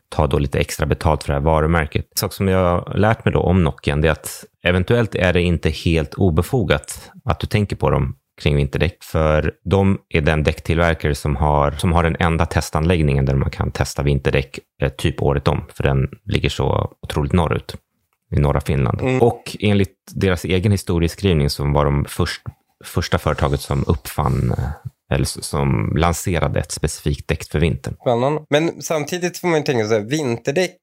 ta 0.09 0.27
då 0.27 0.39
lite 0.39 0.59
extra 0.59 0.87
betalt 0.87 1.23
för 1.23 1.33
det 1.33 1.39
här 1.39 1.45
varumärket. 1.45 2.05
En 2.05 2.17
sak 2.17 2.33
som 2.33 2.49
jag 2.49 2.81
har 2.81 2.95
lärt 2.95 3.25
mig 3.25 3.33
då 3.33 3.41
om 3.41 3.65
Nokian 3.65 4.01
det 4.01 4.09
är 4.09 4.13
att 4.13 4.45
eventuellt 4.63 5.15
är 5.15 5.33
det 5.33 5.43
inte 5.43 5.71
helt 5.71 6.15
obefogat 6.15 7.11
att 7.25 7.41
du 7.41 7.47
tänker 7.47 7.77
på 7.77 7.91
dem 7.91 8.17
kring 8.43 8.57
vinterdäck. 8.57 9.03
För 9.03 9.55
de 9.65 9.99
är 10.09 10.21
den 10.21 10.43
däcktillverkare 10.43 11.15
som 11.15 11.37
har, 11.37 11.71
som 11.71 11.93
har 11.93 12.03
den 12.03 12.17
enda 12.19 12.47
testanläggningen 12.47 13.25
där 13.25 13.35
man 13.35 13.51
kan 13.51 13.71
testa 13.71 14.03
vinterdäck 14.03 14.59
eh, 14.83 14.89
typ 14.89 15.23
året 15.23 15.49
om. 15.49 15.65
För 15.75 15.83
den 15.83 16.09
ligger 16.25 16.49
så 16.49 16.93
otroligt 17.03 17.33
norrut 17.33 17.77
i 18.37 18.41
norra 18.41 18.61
Finland. 18.61 19.01
Mm. 19.01 19.23
Och 19.23 19.57
enligt 19.61 19.97
deras 20.15 20.45
egen 20.45 20.73
historieskrivning 20.73 21.51
så 21.51 21.73
var 21.73 21.85
de 21.85 22.05
först, 22.09 22.43
första 22.85 23.19
företaget 23.19 23.61
som 23.61 23.85
uppfann 23.87 24.55
eh, 24.59 24.69
eller 25.15 25.25
som 25.25 25.97
lanserade 25.97 26.61
ett 26.61 26.73
specifikt 26.73 27.29
däck 27.29 27.45
för 27.45 27.59
vintern. 27.59 27.97
Men 28.51 28.83
samtidigt 28.83 29.39
får 29.39 29.49
man 29.49 29.59
ju 29.59 29.65
tänka 29.65 29.85
så 29.85 29.95
här, 29.95 30.01
vinterdäck 30.01 30.77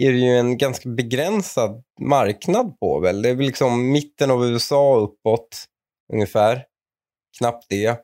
är 0.00 0.12
det 0.12 0.18
ju 0.18 0.38
en 0.38 0.58
ganska 0.58 0.88
begränsad 0.88 1.82
marknad 2.00 2.78
på 2.80 3.00
väl? 3.00 3.22
Det 3.22 3.28
är 3.28 3.34
väl 3.34 3.46
liksom 3.46 3.92
mitten 3.92 4.30
av 4.30 4.44
USA 4.44 4.96
uppåt 4.96 5.64
ungefär. 6.12 6.64
Knappt 7.38 7.66
det. 7.68 8.00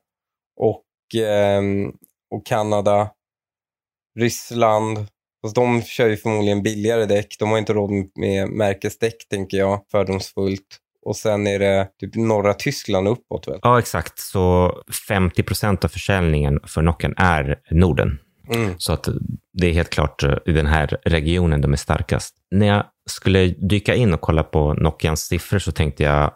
Och, 0.56 0.84
ehm, 1.22 1.92
och 2.30 2.46
Kanada, 2.46 3.10
Ryssland. 4.18 5.06
Fast 5.42 5.54
de 5.54 5.82
kör 5.82 6.08
ju 6.08 6.16
förmodligen 6.16 6.62
billigare 6.62 7.06
däck. 7.06 7.36
De 7.38 7.50
har 7.50 7.58
inte 7.58 7.72
råd 7.72 7.90
med 8.14 8.48
märkesdäck 8.48 9.28
tänker 9.30 9.56
jag, 9.56 9.84
fördomsfullt. 9.90 10.80
Och 11.04 11.16
sen 11.16 11.46
är 11.46 11.58
det 11.58 11.88
typ 12.00 12.14
norra 12.14 12.54
Tyskland 12.54 13.08
uppåt 13.08 13.48
väl? 13.48 13.58
Ja, 13.62 13.78
exakt. 13.78 14.18
Så 14.18 14.74
50 15.08 15.42
procent 15.42 15.84
av 15.84 15.88
försäljningen 15.88 16.60
för 16.66 16.82
Nokian 16.82 17.14
är 17.16 17.60
Norden. 17.70 18.18
Mm. 18.54 18.74
Så 18.78 18.92
att 18.92 19.08
det 19.52 19.66
är 19.66 19.72
helt 19.72 19.90
klart 19.90 20.22
eh, 20.22 20.36
i 20.46 20.52
den 20.52 20.66
här 20.66 20.98
regionen 21.04 21.60
de 21.60 21.72
är 21.72 21.76
starkast. 21.76 22.34
När 22.50 22.66
jag 22.66 22.84
skulle 23.10 23.46
dyka 23.46 23.94
in 23.94 24.14
och 24.14 24.20
kolla 24.20 24.42
på 24.42 24.74
Nokians 24.74 25.20
siffror 25.20 25.58
så 25.58 25.72
tänkte 25.72 26.02
jag 26.02 26.32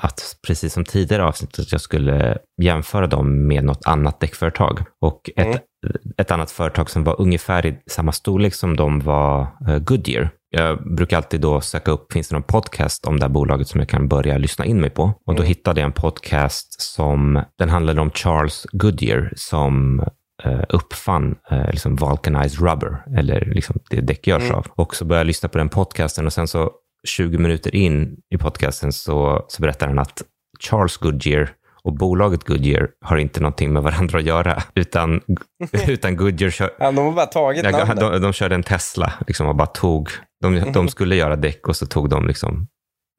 att 0.00 0.36
precis 0.46 0.72
som 0.72 0.84
tidigare 0.84 1.24
avsnitt 1.24 1.58
att 1.58 1.72
jag 1.72 1.80
skulle 1.80 2.38
jämföra 2.62 3.06
dem 3.06 3.46
med 3.46 3.64
något 3.64 3.86
annat 3.86 4.20
däckföretag. 4.20 4.80
Och 5.00 5.30
ett, 5.36 5.46
Mm. 5.46 5.96
ett 6.16 6.30
annat 6.30 6.50
företag 6.50 6.90
som 6.90 7.04
var 7.04 7.20
ungefär 7.20 7.66
i 7.66 7.78
samma 7.90 8.12
storlek 8.12 8.54
som 8.54 8.76
de 8.76 9.00
var 9.00 9.40
eh, 9.68 9.78
Goodyear. 9.78 10.30
Jag 10.50 10.94
brukar 10.96 11.16
alltid 11.16 11.40
då 11.40 11.60
söka 11.60 11.90
upp, 11.90 12.12
finns 12.12 12.28
det 12.28 12.34
någon 12.34 12.42
podcast 12.42 13.06
om 13.06 13.18
det 13.18 13.24
här 13.24 13.30
bolaget 13.32 13.68
som 13.68 13.80
jag 13.80 13.88
kan 13.88 14.08
börja 14.08 14.38
lyssna 14.38 14.64
in 14.64 14.80
mig 14.80 14.90
på? 14.90 15.02
Och 15.02 15.34
då 15.34 15.42
Mm. 15.42 15.46
hittade 15.46 15.80
jag 15.80 15.86
en 15.86 15.92
podcast 15.92 16.80
som, 16.82 17.42
den 17.58 17.68
handlade 17.70 18.00
om 18.00 18.10
Charles 18.10 18.66
Goodyear 18.72 19.32
som 19.36 20.00
eh, 20.44 20.60
uppfann 20.68 21.34
eh, 21.50 21.70
liksom 21.70 21.96
vulcanized 21.96 22.60
rubber, 22.60 23.02
eller 23.18 23.40
liksom 23.54 23.76
det 23.90 24.00
däck 24.00 24.26
görs 24.26 24.42
Mm. 24.42 24.54
av. 24.56 24.66
Och 24.76 24.94
så 24.96 25.04
började 25.04 25.20
jag 25.20 25.26
lyssna 25.26 25.48
på 25.48 25.58
den 25.58 25.68
podcasten 25.68 26.26
och 26.26 26.32
sen 26.32 26.48
så 26.48 26.70
20 27.08 27.38
minuter 27.38 27.74
in 27.74 28.16
i 28.34 28.38
podcasten 28.38 28.92
så, 28.92 29.44
så 29.48 29.62
berättar 29.62 29.86
han 29.86 29.98
att 29.98 30.22
Charles 30.60 30.96
Goodyear 30.96 31.48
och 31.82 31.92
bolaget 31.92 32.44
Goodyear 32.44 32.88
har 33.00 33.16
inte 33.16 33.40
någonting 33.40 33.72
med 33.72 33.82
varandra 33.82 34.18
att 34.18 34.24
göra, 34.24 34.62
utan, 34.74 35.20
utan 35.88 36.16
Goodyear 36.16 36.50
kör, 36.50 36.70
Ja, 36.78 36.92
de 36.92 37.04
har 37.04 37.12
bara 37.12 37.26
tagit 37.26 37.64
Ja, 37.64 37.70
namnet. 37.70 37.96
de, 38.00 38.20
de 38.22 38.32
körde 38.32 38.54
en 38.54 38.62
Tesla 38.62 39.12
liksom, 39.26 39.46
och 39.48 39.56
bara 39.56 39.66
tog, 39.66 40.08
de, 40.40 40.72
de 40.72 40.88
skulle 40.88 41.16
göra 41.16 41.36
däck 41.36 41.68
och 41.68 41.76
så 41.76 41.86
tog 41.86 42.10
de 42.10 42.26
liksom 42.26 42.66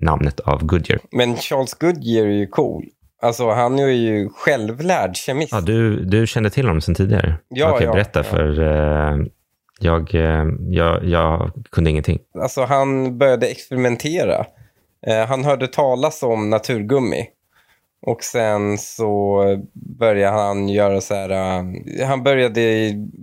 namnet 0.03 0.39
av 0.39 0.65
Goodyear. 0.65 1.01
Men 1.11 1.35
Charles 1.35 1.73
Goodyear 1.73 2.25
är 2.25 2.31
ju 2.31 2.47
cool. 2.47 2.83
Alltså 3.21 3.49
han 3.49 3.79
är 3.79 3.87
ju 3.87 4.29
självlärd 4.29 5.15
kemist. 5.15 5.51
Ja, 5.51 5.61
du, 5.61 6.05
du 6.05 6.27
kände 6.27 6.49
till 6.49 6.67
honom 6.67 6.81
sedan 6.81 6.95
tidigare? 6.95 7.35
Ja, 7.49 7.71
Okej, 7.73 7.85
ja, 7.85 7.93
berätta 7.93 8.19
ja. 8.19 8.23
för 8.23 8.59
eh, 8.61 9.17
jag, 9.79 10.15
eh, 10.15 10.45
jag, 10.69 11.05
jag 11.05 11.51
kunde 11.71 11.89
ingenting. 11.89 12.19
Alltså 12.41 12.63
han 12.63 13.17
började 13.17 13.47
experimentera. 13.47 14.45
Eh, 15.07 15.25
han 15.25 15.45
hörde 15.45 15.67
talas 15.67 16.23
om 16.23 16.49
naturgummi. 16.49 17.27
Och 18.01 18.23
sen 18.23 18.77
så 18.77 19.43
började 19.73 20.37
han 20.37 20.69
göra 20.69 21.01
så 21.01 21.13
här. 21.13 21.29
Eh, 21.29 22.07
han 22.07 22.23
började 22.23 22.61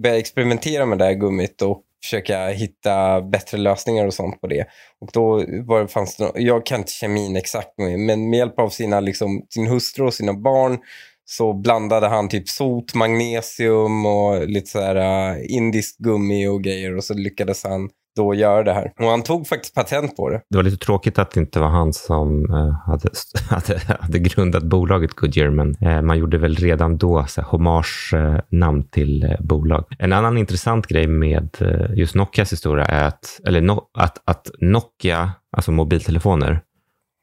experimentera 0.03 0.87
med 0.87 0.99
det 0.99 1.05
här 1.05 1.13
gummit 1.15 1.63
och 1.63 1.83
försöka 2.05 2.49
hitta 2.49 3.21
bättre 3.21 3.59
lösningar 3.59 4.07
och 4.07 4.15
sånt 4.15 4.41
på 4.41 4.47
det. 4.47 4.65
Och 5.01 5.11
då 5.13 5.45
var 5.65 5.81
det, 5.81 5.89
fanns 5.89 6.17
det, 6.17 6.33
jag 6.35 6.67
kan 6.67 6.79
inte 6.79 6.93
kemin 6.93 7.37
exakt, 7.37 7.79
men 7.79 8.31
med 8.31 8.39
hjälp 8.39 8.59
av 8.59 8.69
sina, 8.69 9.01
liksom, 9.01 9.47
sin 9.51 9.67
hustru 9.67 10.05
och 10.05 10.15
sina 10.15 10.33
barn 10.33 10.79
så 11.25 11.53
blandade 11.53 12.09
han 12.09 12.29
typ 12.29 12.49
sot, 12.49 12.95
magnesium 12.95 14.07
och 14.07 14.49
lite 14.49 14.71
så 14.71 14.81
här 14.81 14.97
äh, 14.97 15.37
indiskt 15.49 15.99
gummi 15.99 16.47
och 16.47 16.63
grejer 16.63 16.97
och 16.97 17.05
så 17.05 17.15
lyckades 17.15 17.65
han 17.65 17.89
då 18.17 18.35
göra 18.35 18.63
det 18.63 18.73
här. 18.73 18.93
Och 18.99 19.07
han 19.07 19.23
tog 19.23 19.47
faktiskt 19.47 19.75
patent 19.75 20.17
på 20.17 20.31
det. 20.31 20.41
Det 20.51 20.57
var 20.57 20.63
lite 20.63 20.85
tråkigt 20.85 21.19
att 21.19 21.31
det 21.31 21.41
inte 21.41 21.61
var 21.61 21.69
han 21.69 21.93
som 21.93 22.45
äh, 22.55 22.71
hade, 22.87 23.11
hade, 23.51 23.81
hade 24.01 24.19
grundat 24.19 24.63
bolaget 24.63 25.15
Goodyear, 25.15 25.51
men 25.51 25.75
äh, 25.81 26.03
man 26.03 26.19
gjorde 26.19 26.39
väl 26.39 26.55
redan 26.55 26.99
då 26.99 27.25
så 27.29 27.41
här, 27.41 27.49
hommage-namn 27.49 28.83
till 28.83 29.37
bolag. 29.41 29.85
En 29.99 30.13
annan 30.13 30.39
intressant 30.39 30.87
grej 30.87 31.07
med 31.07 31.49
just 31.97 32.15
Nokias 32.15 32.53
historia 32.53 32.85
är 32.85 33.05
att, 33.09 33.41
eller 33.47 33.61
no, 33.61 33.83
att, 33.99 34.23
att 34.25 34.51
Nokia, 34.61 35.33
alltså 35.57 35.73
mobiltelefoner, 35.73 36.61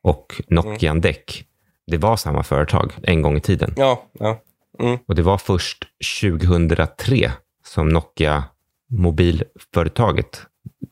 och 0.04 0.42
Nokian-däck, 0.48 1.46
det 1.88 1.98
var 1.98 2.18
samma 2.18 2.44
företag 2.44 2.94
en 3.04 3.22
gång 3.22 3.38
i 3.38 3.42
tiden. 3.42 3.74
Ja, 3.78 4.04
ja. 4.20 4.42
Mm. 4.80 5.00
Och 5.08 5.16
det 5.16 5.22
var 5.22 5.38
först 5.38 5.86
2003 6.22 7.32
som 7.66 7.90
Nokia, 7.90 8.44
mobilföretaget, 8.90 10.42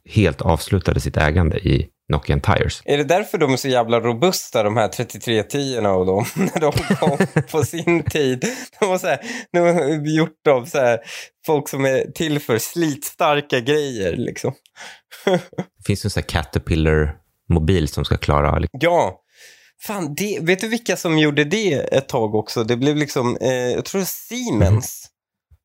helt 0.10 0.42
avslutade 0.42 1.00
sitt 1.00 1.18
ägande 1.18 1.58
i 1.58 1.90
Nokian 2.10 2.42
Tires. 2.42 2.82
Är 2.86 2.98
det 2.98 3.04
därför 3.04 3.38
de 3.38 3.54
är 3.54 3.58
så 3.58 3.68
jävla 3.68 4.00
robusta, 4.00 4.64
de 4.64 4.78
här 4.78 4.88
3310 4.88 5.88
och 5.88 6.06
de, 6.06 6.26
när 6.36 6.60
de 6.60 6.72
kom 6.72 7.44
på 7.52 7.64
sin 7.64 8.04
tid? 8.04 8.46
De 8.80 8.90
var, 8.90 8.98
så 8.98 9.08
här, 9.08 9.20
de 9.52 9.60
var 9.60 10.08
gjort 10.18 10.48
av 10.50 10.66
så 10.66 10.78
här, 10.78 11.00
folk 11.46 11.70
som 11.70 11.86
är 11.86 12.12
till 12.12 12.40
för 12.40 12.58
slitstarka 12.58 13.60
grejer. 13.60 14.16
Liksom. 14.18 14.54
Det 15.26 15.86
finns 15.86 16.06
en 16.06 16.12
sån 16.12 16.22
här 16.22 16.30
Caterpillar-mobil 16.30 17.88
som 17.88 18.06
ska 18.06 18.18
klara... 18.18 18.62
Ja, 18.72 19.22
fan, 19.82 20.16
det, 20.16 20.40
vet 20.42 20.60
du 20.60 20.68
vilka 20.68 20.96
som 20.96 21.18
gjorde 21.20 21.44
det 21.44 21.74
ett 21.74 22.08
tag 22.08 22.36
också? 22.36 22.64
Det 22.64 22.78
blev 22.78 22.96
liksom, 22.96 23.38
eh, 23.42 23.50
jag 23.54 23.86
tror 23.86 24.02
Siemens 24.06 25.06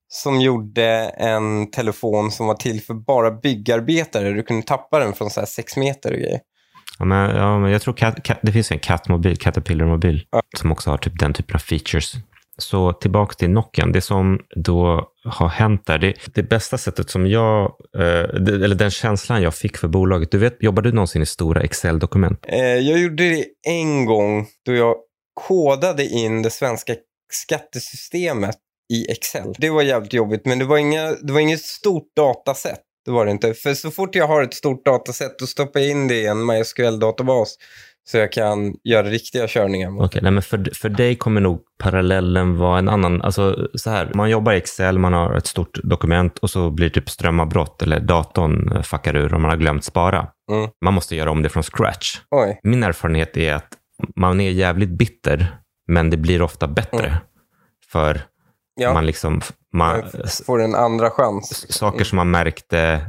som 0.09 0.40
gjorde 0.40 0.87
en 1.16 1.70
telefon 1.70 2.31
som 2.31 2.46
var 2.46 2.55
till 2.55 2.81
för 2.83 2.94
bara 2.94 3.31
byggarbetare. 3.31 4.31
Du 4.31 4.42
kunde 4.42 4.62
tappa 4.66 4.98
den 4.98 5.12
från 5.12 5.31
så 5.31 5.40
här 5.40 5.46
sex 5.46 5.77
meter 5.77 6.12
och 6.12 6.18
grejer. 6.18 6.40
Ja, 6.98 7.05
men, 7.05 7.37
ja, 7.37 7.59
men 7.59 7.70
jag 7.70 7.83
tror 7.83 7.94
cat, 7.94 8.22
cat, 8.22 8.38
det 8.42 8.53
finns 8.53 8.70
en 8.72 8.79
Cat-mobil, 8.79 9.37
Caterpillar-mobil, 9.37 10.27
Ja. 10.31 10.42
som 10.59 10.72
också 10.72 10.90
har 10.90 10.98
typ 10.98 11.18
den 11.18 11.33
typen 11.33 11.55
av 11.55 11.59
features. 11.59 12.14
Så 12.58 12.92
tillbaka 12.92 13.34
till 13.34 13.50
Nokian. 13.50 13.92
Det 13.92 14.00
som 14.00 14.40
då 14.56 15.08
har 15.24 15.48
hänt 15.48 15.86
där, 15.86 15.98
det, 15.98 16.14
det 16.34 16.42
bästa 16.42 16.78
sättet 16.78 17.10
som 17.10 17.26
jag, 17.26 17.64
eh, 17.96 18.40
det, 18.40 18.64
eller 18.64 18.74
den 18.74 18.90
känslan 18.90 19.42
jag 19.42 19.54
fick 19.54 19.76
för 19.76 19.88
bolaget. 19.88 20.30
Du 20.30 20.38
vet, 20.38 20.62
jobbar 20.62 20.82
du 20.82 20.92
någonsin 20.92 21.22
i 21.22 21.26
stora 21.26 21.60
Excel-dokument? 21.60 22.38
Eh, 22.48 22.58
jag 22.58 22.98
gjorde 22.98 23.28
det 23.28 23.46
en 23.68 24.04
gång 24.04 24.46
då 24.66 24.74
jag 24.74 24.96
kodade 25.34 26.06
in 26.06 26.42
det 26.42 26.50
svenska 26.50 26.94
skattesystemet 27.32 28.56
i 28.92 29.10
Excel. 29.10 29.54
Det 29.58 29.70
var 29.70 29.82
jävligt 29.82 30.12
jobbigt, 30.12 30.46
men 30.46 30.58
det 30.58 30.64
var, 30.64 30.78
inga, 30.78 31.10
det 31.10 31.32
var 31.32 31.40
inget 31.40 31.62
stort 31.62 32.16
datasätt. 32.16 32.80
Det 33.04 33.10
var 33.10 33.24
det 33.24 33.30
inte. 33.30 33.54
För 33.54 33.74
så 33.74 33.90
fort 33.90 34.14
jag 34.14 34.26
har 34.26 34.42
ett 34.42 34.54
stort 34.54 34.84
datasätt 34.84 35.38
då 35.38 35.46
stoppar 35.46 35.80
jag 35.80 35.90
in 35.90 36.08
det 36.08 36.14
i 36.14 36.26
en 36.26 36.50
MySQL-databas. 36.50 37.48
Så 38.06 38.16
jag 38.16 38.32
kan 38.32 38.74
göra 38.84 39.06
riktiga 39.06 39.46
körningar. 39.48 39.90
mot 39.90 40.04
Okej, 40.04 40.22
nej, 40.22 40.32
men 40.32 40.42
för, 40.42 40.74
för 40.74 40.88
dig 40.88 41.16
kommer 41.16 41.40
nog 41.40 41.60
parallellen 41.78 42.56
vara 42.56 42.78
en 42.78 42.88
annan. 42.88 43.22
Alltså 43.22 43.68
så 43.74 43.90
här, 43.90 44.10
man 44.14 44.30
jobbar 44.30 44.52
i 44.52 44.56
Excel, 44.56 44.98
man 44.98 45.12
har 45.12 45.34
ett 45.34 45.46
stort 45.46 45.78
dokument 45.82 46.38
och 46.38 46.50
så 46.50 46.70
blir 46.70 46.88
det 46.88 46.94
typ 46.94 47.10
strömavbrott 47.10 47.82
eller 47.82 48.00
datorn 48.00 48.72
eh, 48.72 48.82
fuckar 48.82 49.16
ur 49.16 49.34
och 49.34 49.40
man 49.40 49.50
har 49.50 49.56
glömt 49.56 49.84
spara. 49.84 50.26
Mm. 50.50 50.70
Man 50.84 50.94
måste 50.94 51.16
göra 51.16 51.30
om 51.30 51.42
det 51.42 51.48
från 51.48 51.62
scratch. 51.62 52.16
Oj. 52.30 52.60
Min 52.62 52.82
erfarenhet 52.82 53.36
är 53.36 53.54
att 53.54 53.68
man 54.16 54.40
är 54.40 54.50
jävligt 54.50 54.90
bitter, 54.90 55.56
men 55.88 56.10
det 56.10 56.16
blir 56.16 56.42
ofta 56.42 56.68
bättre. 56.68 57.06
Mm. 57.06 57.18
För 57.92 58.20
Ja, 58.76 58.92
man 58.92 59.06
liksom, 59.06 59.40
man, 59.72 60.02
får 60.46 60.62
en 60.62 60.74
andra 60.74 61.10
chans. 61.10 61.72
saker 61.72 62.04
som 62.04 62.16
man 62.16 62.30
märkte, 62.30 63.00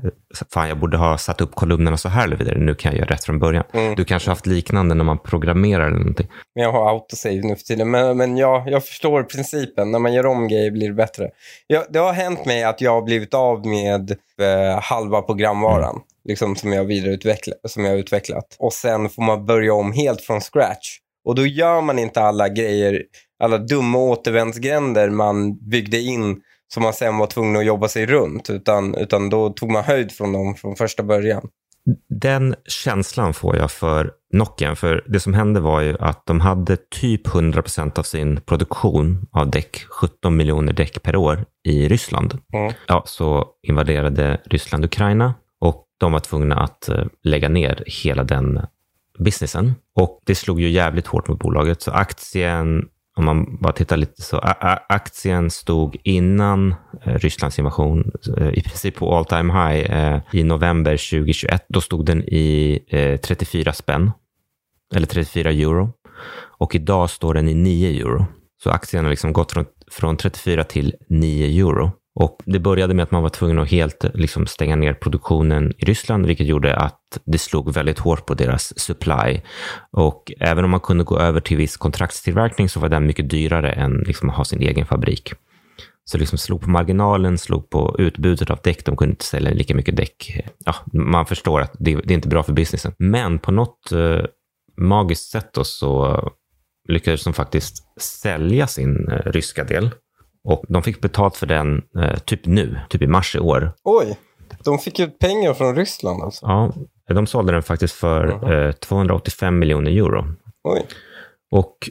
fan 0.54 0.68
jag 0.68 0.80
borde 0.80 0.98
ha 0.98 1.18
satt 1.18 1.42
upp 1.42 1.56
kolumnerna 1.56 1.98
så 1.98 2.10
här 2.10 2.24
eller 2.24 2.36
vidare, 2.36 2.60
nu 2.60 2.76
kan 2.76 2.92
jag 2.92 3.00
göra 3.00 3.10
rätt 3.10 3.24
från 3.24 3.40
början. 3.40 3.64
Mm. 3.74 3.96
Du 3.96 4.06
kanske 4.06 4.30
har 4.30 4.36
haft 4.36 4.46
liknande 4.46 4.96
när 4.96 5.04
man 5.04 5.20
programmerar 5.20 5.88
eller 5.88 5.98
någonting. 5.98 6.28
Men 6.56 6.64
jag 6.64 6.72
har 6.72 6.90
autosave 6.90 7.42
nu 7.42 7.56
för 7.56 7.64
tiden. 7.64 7.92
Men, 7.92 8.18
men 8.18 8.38
ja, 8.38 8.64
jag 8.68 8.86
förstår 8.86 9.24
principen. 9.24 9.92
När 9.92 10.00
man 10.00 10.14
gör 10.14 10.26
om 10.26 10.48
grejer 10.48 10.72
blir 10.72 10.88
det 10.88 10.94
bättre. 10.94 11.30
Ja, 11.68 11.86
det 11.90 12.00
har 12.00 12.14
hänt 12.14 12.46
mig 12.46 12.64
att 12.64 12.82
jag 12.82 12.92
har 12.92 13.02
blivit 13.02 13.34
av 13.34 13.68
med 13.68 14.12
eh, 14.12 14.82
halva 14.82 15.22
programvaran. 15.22 16.02
Liksom 16.28 16.56
som 16.56 16.74
jag, 16.74 16.86
vidareutvecklat, 16.86 17.58
som 17.68 17.86
jag 17.86 17.92
har 17.92 17.98
utvecklat. 17.98 18.56
Och 18.60 18.74
sen 18.74 19.10
får 19.10 19.22
man 19.22 19.46
börja 19.46 19.74
om 19.74 19.92
helt 19.92 20.22
från 20.22 20.42
scratch. 20.42 20.98
Och 21.26 21.36
då 21.36 21.46
gör 21.46 21.82
man 21.82 22.00
inte 22.00 22.22
alla 22.22 22.50
grejer, 22.50 23.04
alla 23.40 23.58
dumma 23.58 23.98
återvändsgränder 23.98 25.10
man 25.10 25.70
byggde 25.70 26.00
in 26.00 26.42
som 26.74 26.84
man 26.84 26.94
sen 26.94 27.18
var 27.18 27.28
tvungen 27.28 27.56
att 27.56 27.66
jobba 27.66 27.88
sig 27.88 28.06
runt. 28.06 28.50
Utan, 28.50 28.96
utan 28.96 29.30
då 29.30 29.50
tog 29.50 29.72
man 29.72 29.84
höjd 29.84 30.12
från 30.12 30.34
dem 30.34 30.56
från 30.56 30.76
första 30.76 31.04
början. 31.04 31.48
Den 32.10 32.56
känslan 32.66 33.34
får 33.34 33.58
jag 33.58 33.72
för 33.72 34.12
Nokian. 34.34 34.76
För 34.76 35.04
det 35.08 35.20
som 35.20 35.34
hände 35.34 35.60
var 35.60 35.82
ju 35.82 35.96
att 36.00 36.26
de 36.26 36.42
hade 36.42 36.78
typ 37.02 37.28
100% 37.28 38.00
av 38.00 38.04
sin 38.04 38.42
produktion 38.42 39.28
av 39.32 39.50
däck, 39.50 39.86
17 39.90 40.36
miljoner 40.36 40.74
däck 40.74 41.04
per 41.04 41.16
år, 41.16 41.46
i 41.68 41.88
Ryssland. 41.88 42.38
Mm. 42.54 42.74
Ja, 42.88 43.04
så 43.06 43.46
invaderade 43.68 44.42
Ryssland 44.46 44.86
Ukraina 44.86 45.34
och 45.62 45.86
de 46.00 46.12
var 46.12 46.20
tvungna 46.20 46.56
att 46.56 46.90
eh, 46.90 47.06
lägga 47.24 47.50
ner 47.50 47.84
hela 48.04 48.24
den 48.24 48.62
businessen. 49.20 49.76
Och 49.96 50.22
det 50.26 50.36
slog 50.36 50.62
ju 50.62 50.70
jävligt 50.70 51.08
hårt 51.08 51.28
mot 51.28 51.40
bolaget. 51.40 51.82
Så 51.82 51.92
aktien, 51.92 52.86
om 53.18 53.26
man 53.26 53.58
bara 53.62 53.74
tittar 53.74 53.98
lite 53.98 54.22
så, 54.22 54.38
a- 54.38 54.58
a- 54.60 54.80
aktien 54.90 55.50
stod 55.52 55.98
innan 56.04 56.76
eh, 57.06 57.14
Rysslands 57.14 57.60
invasion 57.60 58.12
eh, 58.38 58.50
i 58.50 58.62
princip 58.62 58.96
på 58.96 59.16
all 59.18 59.26
time 59.26 59.54
high 59.54 59.92
eh, 59.98 60.20
i 60.32 60.44
november 60.44 60.92
2021. 60.92 61.66
Då 61.70 61.82
stod 61.82 62.06
den 62.06 62.24
i 62.24 62.80
eh, 62.88 63.18
34 63.20 63.74
spänn, 63.74 64.12
eller 64.96 65.08
34 65.08 65.52
euro. 65.52 65.90
Och 66.58 66.76
idag 66.76 67.10
står 67.10 67.34
den 67.34 67.48
i 67.48 67.54
9 67.54 68.02
euro. 68.02 68.26
Så 68.64 68.70
aktien 68.70 69.04
har 69.04 69.10
liksom 69.10 69.34
gått 69.34 69.52
från, 69.52 69.66
från 69.92 70.18
34 70.18 70.64
till 70.64 70.94
9 71.10 71.66
euro. 71.66 71.92
Och 72.16 72.38
det 72.46 72.60
började 72.60 72.94
med 72.94 73.04
att 73.04 73.12
man 73.12 73.24
var 73.24 73.30
tvungen 73.30 73.60
att 73.60 73.72
helt 73.72 74.06
liksom 74.14 74.48
stänga 74.48 74.76
ner 74.76 74.94
produktionen 74.94 75.74
i 75.78 75.86
Ryssland, 75.86 76.26
vilket 76.26 76.48
gjorde 76.48 76.76
att 76.76 77.00
det 77.26 77.38
slog 77.38 77.74
väldigt 77.74 78.00
hårt 78.00 78.26
på 78.26 78.34
deras 78.34 78.80
supply. 78.80 79.42
Och 79.92 80.32
även 80.40 80.66
om 80.66 80.72
man 80.72 80.80
kunde 80.80 81.04
gå 81.04 81.20
över 81.20 81.40
till 81.40 81.58
viss 81.58 81.78
kontraktstillverkning 81.78 82.70
så 82.70 82.80
var 82.80 82.90
den 82.90 83.08
mycket 83.08 83.30
dyrare 83.30 83.72
än 83.72 83.94
liksom 83.94 84.30
att 84.30 84.36
ha 84.36 84.46
sin 84.46 84.62
egen 84.62 84.86
fabrik. 84.86 85.34
Så 86.06 86.18
liksom 86.18 86.38
slog 86.38 86.62
på 86.62 86.70
marginalen, 86.70 87.38
slog 87.38 87.70
på 87.70 87.96
utbudet 88.00 88.50
av 88.50 88.60
däck. 88.64 88.86
De 88.86 88.98
kunde 88.98 89.12
inte 89.12 89.26
sälja 89.26 89.52
lika 89.52 89.76
mycket 89.76 89.96
däck. 89.96 90.42
Ja, 90.66 90.76
man 90.94 91.26
förstår 91.26 91.62
att 91.62 91.76
det, 91.80 91.96
det 91.96 92.14
är 92.14 92.16
inte 92.16 92.28
bra 92.28 92.44
för 92.44 92.54
businessen. 92.54 92.94
Men 92.98 93.40
på 93.40 93.52
något 93.52 93.92
eh, 93.92 94.26
magiskt 94.78 95.32
sätt 95.32 95.54
då 95.54 95.64
så 95.64 96.20
lyckades 96.88 97.24
de 97.24 97.34
faktiskt 97.34 98.02
sälja 98.02 98.68
sin 98.68 99.10
eh, 99.12 99.32
ryska 99.32 99.64
del. 99.64 99.92
Och 100.46 100.64
de 100.68 100.84
fick 100.84 101.02
betalt 101.02 101.38
för 101.38 101.46
den 101.46 101.82
eh, 102.00 102.18
typ 102.18 102.46
nu, 102.46 102.80
typ 102.90 103.02
i 103.02 103.08
mars 103.08 103.36
i 103.36 103.40
år. 103.40 103.72
Oj, 103.84 104.18
de 104.66 104.80
fick 104.80 105.00
ut 105.00 105.20
pengar 105.20 105.54
från 105.54 105.76
Ryssland 105.76 106.24
alltså. 106.24 106.46
Ja, 106.46 106.74
de 107.08 107.28
sålde 107.28 107.52
den 107.52 107.64
faktiskt 107.64 107.96
för 107.96 108.52
eh, 108.54 108.72
285 108.72 109.60
miljoner 109.60 109.92
euro. 109.92 110.26
Oj. 110.64 110.86
Och 111.52 111.90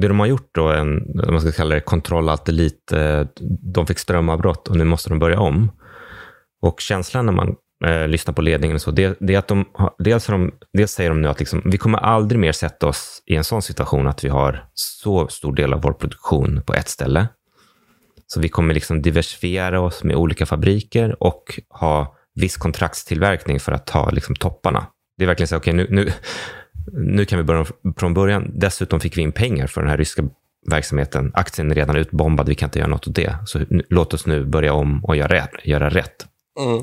det 0.00 0.08
de 0.08 0.20
har 0.20 0.26
gjort 0.26 0.50
då, 0.54 0.68
en, 0.68 1.10
man 1.14 1.40
ska 1.40 1.52
kalla 1.52 1.74
det 1.74 1.80
kontroll 1.80 2.28
allt 2.28 2.48
elit, 2.48 2.92
eh, 2.92 3.26
de 3.74 3.86
fick 3.86 3.98
strömavbrott 3.98 4.68
och 4.68 4.76
nu 4.76 4.84
måste 4.84 5.08
de 5.08 5.18
börja 5.18 5.40
om. 5.40 5.70
Och 6.62 6.80
känslan 6.80 7.26
när 7.26 7.32
man 7.32 7.56
eh, 7.86 8.08
lyssnar 8.08 8.34
på 8.34 8.42
ledningen 8.42 8.80
så, 8.80 8.90
det, 8.90 9.16
det 9.20 9.34
är 9.34 9.38
att 9.38 9.48
de, 9.48 9.64
dels, 9.98 10.26
de, 10.26 10.52
dels 10.72 10.92
säger 10.92 11.10
de 11.10 11.22
nu 11.22 11.28
att 11.28 11.38
liksom, 11.38 11.62
vi 11.64 11.78
kommer 11.78 11.98
aldrig 11.98 12.40
mer 12.40 12.52
sätta 12.52 12.86
oss 12.86 13.22
i 13.26 13.36
en 13.36 13.44
sån 13.44 13.62
situation 13.62 14.06
att 14.06 14.24
vi 14.24 14.28
har 14.28 14.64
så 14.74 15.28
stor 15.28 15.54
del 15.54 15.72
av 15.72 15.82
vår 15.82 15.92
produktion 15.92 16.62
på 16.66 16.74
ett 16.74 16.88
ställe. 16.88 17.28
Så 18.32 18.40
vi 18.40 18.48
kommer 18.48 18.74
liksom 18.74 19.02
diversifiera 19.02 19.80
oss 19.80 20.04
med 20.04 20.16
olika 20.16 20.46
fabriker 20.46 21.22
och 21.22 21.60
ha 21.68 22.16
viss 22.34 22.56
kontraktstillverkning 22.56 23.60
för 23.60 23.72
att 23.72 23.86
ta 23.86 24.10
liksom 24.10 24.34
topparna. 24.34 24.86
Det 25.18 25.24
är 25.24 25.26
verkligen 25.26 25.48
så, 25.48 25.56
okej, 25.56 25.72
nu, 25.72 25.86
nu, 25.90 26.12
nu 26.92 27.24
kan 27.24 27.38
vi 27.38 27.44
börja 27.44 27.66
från 27.96 28.14
början. 28.14 28.50
Dessutom 28.54 29.00
fick 29.00 29.16
vi 29.16 29.22
in 29.22 29.32
pengar 29.32 29.66
för 29.66 29.80
den 29.80 29.90
här 29.90 29.96
ryska 29.96 30.22
verksamheten. 30.70 31.30
Aktien 31.34 31.70
är 31.70 31.74
redan 31.74 31.96
utbombad, 31.96 32.48
vi 32.48 32.54
kan 32.54 32.66
inte 32.66 32.78
göra 32.78 32.88
något 32.88 33.08
åt 33.08 33.14
det. 33.14 33.36
Så 33.46 33.60
låt 33.88 34.14
oss 34.14 34.26
nu 34.26 34.44
börja 34.44 34.72
om 34.72 35.04
och 35.04 35.16
göra. 35.16 35.48
Göra 35.64 35.90
rätt. 35.90 36.26
Mm. 36.60 36.82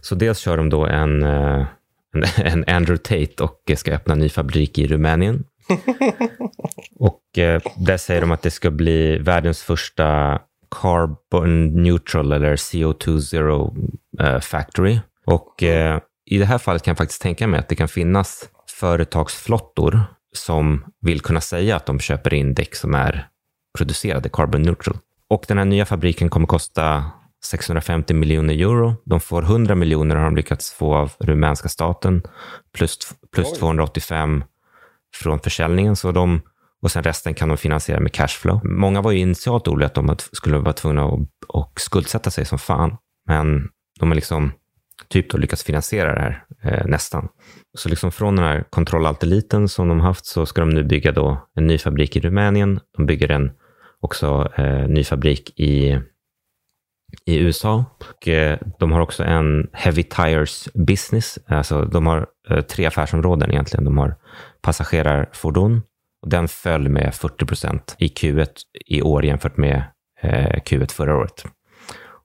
Så 0.00 0.14
dels 0.14 0.38
kör 0.38 0.56
de 0.56 0.70
då 0.70 0.86
en, 0.86 1.22
eh, 1.22 1.66
en, 2.14 2.24
en 2.46 2.64
Andrew 2.66 2.98
Tate 2.98 3.44
och 3.44 3.78
ska 3.78 3.94
öppna 3.94 4.12
en 4.12 4.18
ny 4.18 4.28
fabrik 4.28 4.78
i 4.78 4.86
Rumänien. 4.86 5.44
och 6.98 7.38
eh, 7.38 7.62
där 7.76 7.96
säger 7.96 8.20
de 8.20 8.32
att 8.32 8.42
det 8.42 8.50
ska 8.50 8.70
bli 8.70 9.18
världens 9.18 9.62
första 9.62 10.40
carbon 10.70 11.82
neutral 11.82 12.32
eller 12.32 12.56
CO2 12.56 13.20
zero 13.20 13.76
eh, 14.20 14.40
factory. 14.40 15.00
Och 15.26 15.62
eh, 15.62 16.00
i 16.30 16.38
det 16.38 16.44
här 16.44 16.58
fallet 16.58 16.82
kan 16.82 16.90
jag 16.90 16.98
faktiskt 16.98 17.22
tänka 17.22 17.46
mig 17.46 17.60
att 17.60 17.68
det 17.68 17.76
kan 17.76 17.88
finnas 17.88 18.48
företagsflottor 18.80 20.00
som 20.32 20.84
vill 21.00 21.20
kunna 21.20 21.40
säga 21.40 21.76
att 21.76 21.86
de 21.86 22.00
köper 22.00 22.34
in 22.34 22.54
däck 22.54 22.74
som 22.74 22.94
är 22.94 23.28
producerade 23.78 24.28
carbon 24.28 24.62
neutral. 24.62 24.98
Och 25.28 25.44
den 25.48 25.58
här 25.58 25.64
nya 25.64 25.86
fabriken 25.86 26.30
kommer 26.30 26.46
kosta 26.46 27.04
650 27.44 28.14
miljoner 28.14 28.54
euro. 28.54 28.94
De 29.04 29.20
får 29.20 29.42
100 29.42 29.74
miljoner 29.74 30.16
har 30.16 30.24
de 30.24 30.36
lyckats 30.36 30.72
få 30.72 30.94
av 30.94 31.12
rumänska 31.18 31.68
staten 31.68 32.22
plus, 32.74 32.98
plus 33.34 33.52
Oj. 33.52 33.58
285 33.58 34.44
från 35.14 35.40
försäljningen. 35.40 35.96
Så 35.96 36.12
de, 36.12 36.40
och 36.86 36.92
sen 36.92 37.02
resten 37.02 37.34
kan 37.34 37.48
de 37.48 37.56
finansiera 37.56 38.00
med 38.00 38.12
cashflow. 38.12 38.60
Många 38.64 39.00
var 39.00 39.12
ju 39.12 39.18
initialt 39.18 39.68
oroliga 39.68 39.86
att 39.86 39.94
de 39.94 40.16
skulle 40.32 40.58
vara 40.58 40.72
tvungna 40.72 41.04
att 41.04 41.20
och 41.48 41.72
skuldsätta 41.80 42.30
sig 42.30 42.44
som 42.44 42.58
fan. 42.58 42.96
Men 43.28 43.68
de 44.00 44.08
har 44.08 44.14
liksom 44.14 44.52
typ 45.08 45.30
då 45.30 45.38
lyckats 45.38 45.64
finansiera 45.64 46.14
det 46.14 46.20
här 46.20 46.44
eh, 46.62 46.86
nästan. 46.86 47.28
Så 47.78 47.88
liksom 47.88 48.12
från 48.12 48.36
den 48.36 48.44
här 48.44 48.64
kontrollalteliten 48.70 49.68
som 49.68 49.88
de 49.88 50.00
haft 50.00 50.26
så 50.26 50.46
ska 50.46 50.60
de 50.60 50.70
nu 50.70 50.84
bygga 50.84 51.12
då 51.12 51.48
en 51.54 51.66
ny 51.66 51.78
fabrik 51.78 52.16
i 52.16 52.20
Rumänien. 52.20 52.80
De 52.96 53.06
bygger 53.06 53.30
en 53.30 53.50
också 54.00 54.52
eh, 54.56 54.88
ny 54.88 55.04
fabrik 55.04 55.60
i 55.60 56.00
i 57.24 57.38
USA. 57.38 57.84
Och, 58.00 58.28
eh, 58.28 58.58
de 58.78 58.92
har 58.92 59.00
också 59.00 59.24
en 59.24 59.68
heavy 59.72 60.02
tires 60.02 60.68
business. 60.74 61.38
Alltså, 61.46 61.84
de 61.84 62.06
har 62.06 62.26
eh, 62.50 62.60
tre 62.60 62.86
affärsområden 62.86 63.50
egentligen. 63.50 63.84
De 63.84 63.98
har 63.98 64.16
passagerarfordon. 64.62 65.82
Den 66.30 66.48
föll 66.48 66.88
med 66.88 67.14
40 67.14 67.46
procent 67.46 67.96
i 67.98 68.06
Q1 68.06 68.48
i 68.86 69.02
år 69.02 69.24
jämfört 69.24 69.56
med 69.56 69.82
eh, 70.20 70.60
Q1 70.62 70.92
förra 70.92 71.16
året. 71.16 71.44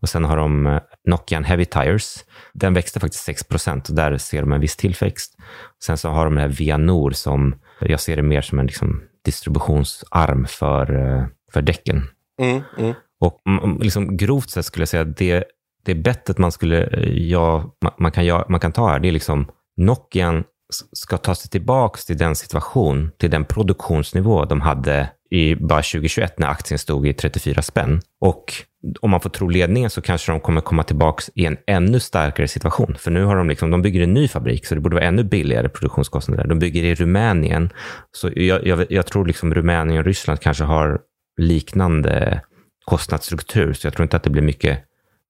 Och 0.02 0.10
sen 0.10 0.24
har 0.24 0.38
de 0.38 0.68
eh, 0.68 0.80
Nokian 1.08 1.44
Heavy 1.44 1.66
Tires. 1.66 2.26
Den 2.54 2.74
växte 2.74 3.00
faktiskt 3.00 3.24
6 3.24 3.44
procent 3.44 3.90
och 3.90 3.96
där 3.96 4.18
ser 4.18 4.42
de 4.42 4.52
en 4.52 4.62
viss 4.62 4.76
tillväxt. 4.76 5.36
Sen 5.84 5.98
så 5.98 6.10
har 6.10 6.26
de 6.26 6.36
det 6.36 6.42
här 6.42 6.48
Vianor 6.48 7.12
som 7.12 7.56
jag 7.80 8.00
ser 8.00 8.16
det 8.16 8.22
mer 8.22 8.42
som 8.42 8.60
en 8.60 8.66
liksom, 8.66 9.02
distributionsarm 9.26 10.46
för, 10.46 10.96
eh, 10.96 11.26
för 11.54 11.62
däcken. 11.62 12.04
Mm, 12.42 12.62
mm. 12.78 12.94
Och 13.20 13.42
liksom, 13.80 14.18
grovt 14.18 14.50
sett 14.50 14.66
skulle 14.66 14.82
jag 14.82 14.90
säga 14.90 15.04
att 15.04 15.18
det, 15.18 15.44
det 15.86 15.96
bettet 15.96 16.38
man, 16.38 16.52
skulle, 16.52 16.90
ja, 17.12 17.76
man, 17.98 18.12
kan, 18.12 18.44
man 18.50 18.60
kan 18.60 18.72
ta 18.72 18.90
här, 18.90 19.00
det 19.00 19.08
är 19.08 19.12
liksom 19.12 19.52
Nokian 19.78 20.44
ska 20.92 21.18
ta 21.18 21.36
sig 21.36 21.50
tillbaka 21.50 21.98
till 21.98 22.18
den 22.18 22.36
situation, 22.36 23.12
till 23.18 23.32
den 23.32 23.46
produktionsnivå 23.46 24.46
de 24.46 24.62
hade 24.62 25.10
i 25.30 25.56
bara 25.56 25.82
2021 25.82 26.40
när 26.40 26.48
aktien 26.48 26.80
stod 26.80 27.08
i 27.08 27.14
34 27.14 27.62
spänn. 27.62 28.02
Och 28.20 28.54
om 29.02 29.10
man 29.10 29.20
får 29.20 29.30
tro 29.30 29.48
ledningen 29.48 29.90
så 29.90 30.02
kanske 30.02 30.32
de 30.32 30.40
kommer 30.40 30.62
komma 30.62 30.84
tillbaka 30.84 31.24
i 31.36 31.46
en 31.46 31.58
ännu 31.68 32.00
starkare 32.00 32.48
situation. 32.48 32.96
För 33.00 33.12
nu 33.12 33.24
har 33.24 33.36
de 33.36 33.50
liksom, 33.50 33.72
de 33.72 33.82
bygger 33.82 34.02
en 34.02 34.14
ny 34.14 34.28
fabrik, 34.28 34.66
så 34.66 34.76
det 34.76 34.82
borde 34.82 34.96
vara 34.96 35.06
ännu 35.06 35.24
billigare 35.24 35.70
produktionskostnader. 35.70 36.48
De 36.48 36.60
bygger 36.60 36.84
i 36.84 36.96
Rumänien. 36.96 37.70
Så 38.12 38.30
jag, 38.36 38.68
jag, 38.68 38.92
jag 38.92 39.06
tror 39.06 39.26
liksom 39.26 39.54
Rumänien 39.54 40.00
och 40.00 40.06
Ryssland 40.06 40.40
kanske 40.40 40.64
har 40.64 41.00
liknande 41.38 42.42
kostnadsstruktur, 42.86 43.74
så 43.74 43.88
jag 43.88 43.94
tror 43.94 44.04
inte 44.04 44.18
att 44.18 44.24
det 44.24 44.30
blir 44.30 44.42
mycket 44.42 44.80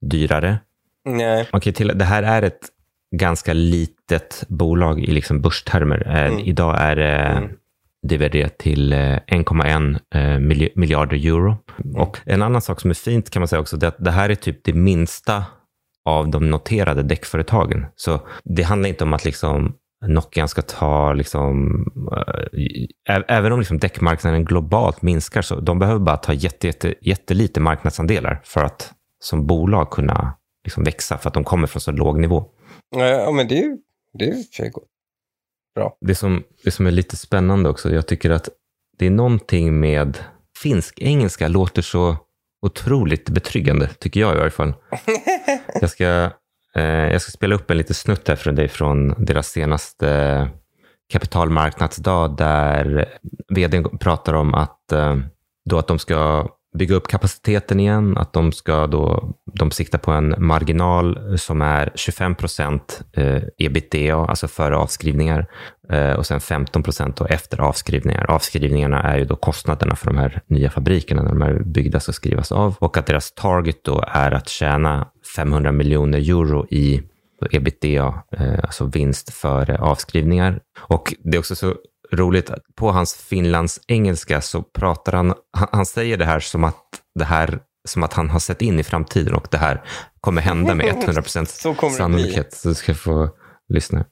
dyrare. 0.02 0.60
Nej. 1.06 1.48
Man 1.52 1.62
kan 1.62 1.74
till, 1.74 1.92
det 1.96 2.06
här 2.06 2.24
är 2.24 2.42
ett 2.42 2.70
ganska 3.16 3.54
litet 3.54 4.44
bolag 4.48 5.00
i 5.00 5.12
liksom 5.12 5.42
börstermer. 5.42 6.08
Eh, 6.08 6.26
mm. 6.26 6.40
Idag 6.40 6.76
är 6.80 6.96
det 6.96 7.18
mm. 7.18 7.50
dividerat 8.08 8.58
till 8.58 8.94
1,1 8.94 10.00
eh, 10.16 10.22
eh, 10.22 10.40
miljarder 10.76 11.18
euro. 11.18 11.58
Mm. 11.84 12.02
Och 12.02 12.20
en 12.26 12.42
annan 12.42 12.62
sak 12.62 12.82
som 12.82 12.90
är 12.90 12.96
fint 12.96 13.30
kan 13.30 13.40
man 13.40 13.48
säga 13.48 13.60
också, 13.60 13.78
det 13.78 13.88
att 13.88 14.04
det 14.04 14.12
här 14.12 14.30
är 14.30 14.36
typ 14.36 14.64
det 14.64 14.74
minsta 14.74 15.46
av 16.06 16.30
de 16.32 16.50
noterade 16.50 17.04
däckföretagen. 17.04 17.86
Så 17.96 18.20
det 18.44 18.64
handlar 18.64 18.90
inte 18.90 19.04
om 19.04 19.14
att 19.14 19.26
liksom 19.26 19.74
Nokia 20.08 20.48
ska 20.48 20.62
ta, 20.62 21.14
liksom, 21.14 21.86
äh, 23.10 23.20
även 23.28 23.52
om 23.52 23.60
liksom 23.60 23.78
däckmarknaden 23.78 24.46
globalt 24.46 25.02
minskar, 25.02 25.42
så 25.42 25.60
de 25.60 25.80
behöver 25.80 26.00
bara 26.00 26.18
ta 26.18 26.34
jätte, 26.34 26.68
jätte, 26.68 26.94
jättelite 27.02 27.60
marknadsandelar 27.60 28.42
för 28.44 28.64
att 28.64 28.94
som 29.20 29.48
bolag 29.48 29.90
kunna 29.90 30.34
liksom 30.64 30.84
växa, 30.84 31.18
för 31.18 31.28
att 31.28 31.34
de 31.34 31.44
kommer 31.44 31.68
från 31.68 31.82
så 31.82 31.92
låg 31.92 32.20
nivå. 32.20 32.46
Ja, 32.96 33.32
men 33.32 33.48
det 33.48 33.58
är 33.58 33.64
ju 33.64 33.78
det 34.14 34.26
är 34.26 34.44
för 34.54 34.70
gott. 34.70 34.88
Bra. 35.76 35.98
Det 36.02 36.16
som, 36.16 36.44
det 36.64 36.72
som 36.72 36.88
är 36.88 36.92
lite 36.92 37.18
spännande 37.18 37.70
också, 37.70 37.94
jag 37.94 38.08
tycker 38.08 38.30
att 38.30 38.50
det 38.98 39.06
är 39.06 39.10
någonting 39.10 39.80
med 39.80 40.18
finsk-engelska 40.58 41.48
låter 41.48 41.82
så 41.82 42.18
otroligt 42.62 43.30
betryggande, 43.30 43.88
tycker 43.88 44.20
jag 44.20 44.36
i 44.36 44.38
varje 44.38 44.52
fall. 44.52 44.74
Jag 45.82 45.90
ska, 45.90 46.32
eh, 46.76 46.84
jag 46.84 47.22
ska 47.22 47.32
spela 47.32 47.56
upp 47.56 47.72
en 47.72 47.78
liten 47.78 47.96
snutt 47.96 48.28
här 48.28 48.36
för 48.36 48.52
dig 48.52 48.68
från 48.68 49.26
deras 49.26 49.48
senaste 49.48 50.50
kapitalmarknadsdag 51.12 52.38
där 52.38 53.10
vdn 53.50 53.98
pratar 53.98 54.34
om 54.34 54.54
att, 54.54 54.92
eh, 54.92 55.18
då 55.70 55.78
att 55.78 55.88
de 55.88 56.00
ska 56.00 56.50
bygga 56.78 56.96
upp 56.96 57.08
kapaciteten 57.08 57.80
igen, 57.80 58.18
att 58.18 58.34
de 58.34 58.52
ska 58.52 58.88
då, 58.88 59.34
de 59.54 59.72
siktar 59.72 59.98
på 59.98 60.12
en 60.12 60.36
marginal 60.38 61.38
som 61.40 61.62
är 61.62 61.92
25 61.96 62.36
procent 62.36 63.02
eh, 63.14 63.42
ebitda, 63.58 64.16
alltså 64.16 64.48
före 64.48 64.78
avskrivningar, 64.78 65.48
eh, 65.90 66.14
och 66.14 66.26
sen 66.26 66.40
15 66.40 66.84
procent 66.84 67.22
efter 67.22 67.62
avskrivningar. 67.62 68.32
Avskrivningarna 68.32 69.04
är 69.04 69.18
ju 69.18 69.26
då 69.26 69.36
kostnaderna 69.36 69.96
för 69.96 70.08
de 70.08 70.18
här 70.18 70.42
nya 70.48 70.70
fabrikerna 70.70 71.24
när 71.24 71.30
de 71.30 71.42
är 71.42 71.60
byggda 71.64 72.00
ska 72.00 72.12
skrivas 72.12 72.52
av 72.52 72.76
och 72.80 72.98
att 72.98 73.06
deras 73.06 73.32
target 73.32 73.84
då 73.84 74.04
är 74.08 74.32
att 74.32 74.50
tjäna 74.50 75.08
500 75.36 75.72
miljoner 75.72 76.18
euro 76.18 76.68
i 76.70 77.02
ebitda, 77.52 78.24
eh, 78.32 78.60
alltså 78.64 78.86
vinst 78.86 79.34
före 79.34 79.78
avskrivningar. 79.78 80.60
Och 80.80 81.14
det 81.24 81.38
är 81.38 81.40
också 81.40 81.56
så 81.56 81.76
roligt, 82.14 82.52
på 82.76 82.92
hans 82.92 83.14
Finlands 83.14 83.80
engelska 83.88 84.42
så 84.42 84.62
pratar 84.62 85.12
han, 85.14 85.34
han 85.52 85.86
säger 85.86 86.18
det 86.18 86.26
här 86.26 86.40
som 86.40 86.64
att 86.64 87.02
det 87.20 87.26
här 87.26 87.60
som 87.88 88.04
att 88.04 88.14
han 88.14 88.30
har 88.30 88.40
sett 88.40 88.62
in 88.62 88.80
i 88.80 88.84
framtiden 88.84 89.34
och 89.34 89.48
det 89.52 89.58
här 89.58 89.84
kommer 90.22 90.42
hända 90.42 90.76
med 90.76 90.86
100% 91.08 91.90
sannolikhet. 91.98 92.54
Så 92.54 92.70
du 92.70 92.76
ska 92.76 92.96
få 92.96 93.30
lyssna. 93.74 94.06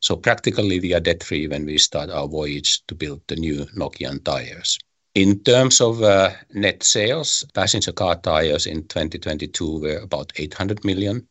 So 0.00 0.16
practically 0.16 0.80
we 0.80 0.94
are 0.94 1.00
debt 1.00 1.22
free 1.22 1.48
when 1.48 1.66
we 1.66 1.78
start 1.78 2.10
our 2.10 2.28
voyage 2.28 2.84
to 2.86 2.94
build 2.94 3.26
the 3.26 3.36
new 3.36 3.66
Nokian 3.72 4.20
tires. 4.24 4.76
In 5.14 5.42
terms 5.44 5.80
of 5.80 6.00
uh, 6.00 6.28
net 6.54 6.82
sales, 6.82 7.46
passenger 7.54 7.92
car 7.92 8.14
tires 8.14 8.66
in 8.66 8.86
2022 8.88 9.80
were 9.80 10.02
about 10.02 10.32
800 10.38 10.84
million. 10.84 11.22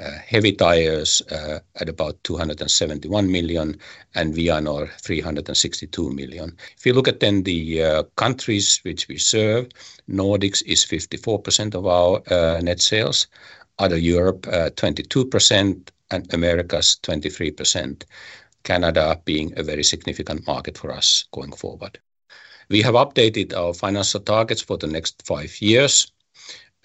Uh, 0.00 0.10
heavy 0.26 0.50
tires 0.50 1.22
uh, 1.30 1.60
at 1.76 1.88
about 1.88 2.22
271 2.24 3.30
million 3.30 3.78
and 4.16 4.34
Vianor 4.34 4.90
362 5.00 6.10
million. 6.10 6.56
If 6.76 6.84
you 6.84 6.92
look 6.92 7.06
at 7.06 7.20
then 7.20 7.44
the 7.44 7.82
uh, 7.82 8.02
countries 8.16 8.80
which 8.82 9.06
we 9.06 9.18
serve, 9.18 9.68
Nordics 10.10 10.64
is 10.66 10.84
54% 10.84 11.76
of 11.76 11.86
our 11.86 12.60
net 12.60 12.80
sales, 12.80 13.28
other 13.78 13.96
Europe 13.96 14.42
22%, 14.42 15.88
and 16.10 16.34
Americas 16.34 16.98
23%. 17.02 18.04
Canada 18.64 19.20
being 19.24 19.52
a 19.56 19.62
very 19.62 19.84
significant 19.84 20.46
market 20.46 20.76
for 20.76 20.90
us 20.90 21.26
going 21.32 21.52
forward. 21.52 22.00
We 22.70 22.82
have 22.82 22.94
updated 22.94 23.54
our 23.54 23.74
financial 23.74 24.20
targets 24.20 24.62
for 24.62 24.78
the 24.78 24.86
next 24.86 25.22
five 25.26 25.60
years. 25.60 26.10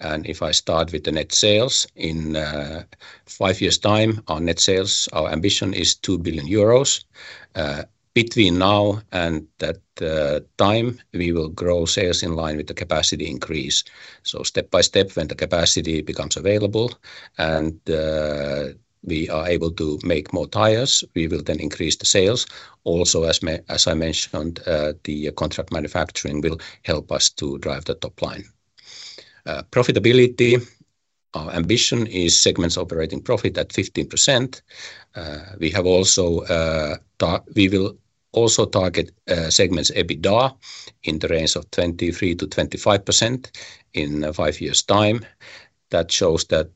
And 0.00 0.26
if 0.26 0.42
I 0.42 0.52
start 0.52 0.92
with 0.92 1.04
the 1.04 1.12
net 1.12 1.32
sales, 1.32 1.86
in 1.94 2.36
uh, 2.36 2.84
five 3.26 3.60
years' 3.60 3.78
time, 3.78 4.22
our 4.28 4.40
net 4.40 4.58
sales, 4.58 5.08
our 5.12 5.30
ambition 5.30 5.74
is 5.74 5.94
2 5.94 6.18
billion 6.18 6.46
euros. 6.46 7.04
Uh, 7.54 7.84
between 8.14 8.58
now 8.58 9.00
and 9.12 9.46
that 9.58 9.80
uh, 10.02 10.40
time, 10.56 10.98
we 11.12 11.32
will 11.32 11.48
grow 11.48 11.84
sales 11.84 12.22
in 12.22 12.34
line 12.34 12.56
with 12.56 12.66
the 12.66 12.74
capacity 12.74 13.28
increase. 13.28 13.84
So 14.22 14.42
step 14.42 14.70
by 14.70 14.80
step, 14.80 15.14
when 15.16 15.28
the 15.28 15.34
capacity 15.34 16.00
becomes 16.02 16.36
available 16.36 16.92
and 17.38 17.78
we 19.02 19.28
are 19.30 19.48
able 19.48 19.70
to 19.70 19.98
make 20.02 20.32
more 20.32 20.46
tires, 20.46 21.04
we 21.14 21.28
will 21.28 21.42
then 21.42 21.60
increase 21.60 21.96
the 21.96 22.06
sales. 22.06 22.46
Also, 22.84 23.22
as 23.24 23.40
as 23.68 23.86
I 23.86 23.94
mentioned, 23.94 24.60
the 25.04 25.32
contract 25.36 25.72
manufacturing 25.72 26.40
will 26.40 26.58
help 26.82 27.12
us 27.12 27.30
to 27.30 27.58
drive 27.58 27.84
the 27.84 27.94
top 27.94 28.20
line. 28.20 28.44
Uh, 29.46 29.62
profitability, 29.70 30.60
our 31.34 31.50
ambition 31.52 32.06
is 32.06 32.38
segments 32.38 32.76
operating 32.76 33.22
profit 33.22 33.56
at 33.58 33.68
15%. 33.70 34.62
Uh, 35.14 35.38
we 35.58 35.70
have 35.70 35.86
also 35.86 36.40
uh, 36.40 36.96
we 37.54 37.68
will 37.68 37.96
also 38.32 38.64
target 38.64 39.10
segments 39.48 39.90
EBITDA 39.90 40.54
in 41.02 41.18
the 41.18 41.28
range 41.28 41.56
of 41.56 41.68
23%-25% 41.72 43.50
in 43.94 44.32
five 44.32 44.60
years' 44.60 44.82
time. 44.82 45.26
That 45.90 46.12
shows 46.12 46.44
that 46.46 46.70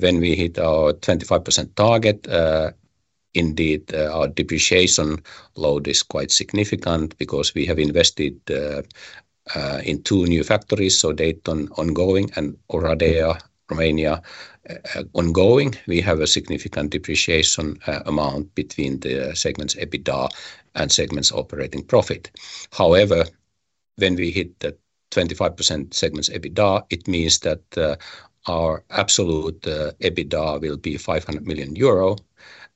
when 0.00 0.20
we 0.20 0.36
hit 0.36 0.58
our 0.60 0.92
25% 0.92 1.74
target, 1.74 2.28
indeed, 3.34 3.92
our 3.92 4.28
depreciation 4.28 5.16
load 5.56 5.88
is 5.88 6.04
quite 6.04 6.30
significant 6.30 7.18
because 7.18 7.52
we 7.56 7.66
have 7.66 7.80
invested 7.80 8.38
in 9.84 10.02
two 10.02 10.26
new 10.26 10.42
factories, 10.42 10.98
so 10.98 11.12
Dayton 11.12 11.68
ongoing 11.76 12.30
and 12.36 12.56
Oradea, 12.70 13.40
Romania 13.70 14.22
uh, 14.70 15.02
ongoing. 15.12 15.74
We 15.86 16.00
have 16.00 16.20
a 16.20 16.26
significant 16.26 16.90
depreciation 16.90 17.78
uh, 17.86 18.00
amount 18.06 18.54
between 18.54 19.00
the 19.00 19.34
segments 19.34 19.74
EBITDA 19.74 20.28
and 20.74 20.90
segments 20.90 21.32
operating 21.32 21.84
profit. 21.84 22.30
However, 22.72 23.24
when 23.96 24.16
we 24.16 24.30
hit 24.30 24.58
the 24.60 24.76
25% 25.10 25.94
segments 25.94 26.28
EBITDA, 26.28 26.84
it 26.90 27.06
means 27.06 27.38
that 27.40 27.62
our 28.46 28.84
absolute 28.90 29.60
EBITDA 29.62 30.60
will 30.60 30.76
be 30.76 30.96
500 30.96 31.46
million 31.46 31.76
euro, 31.76 32.16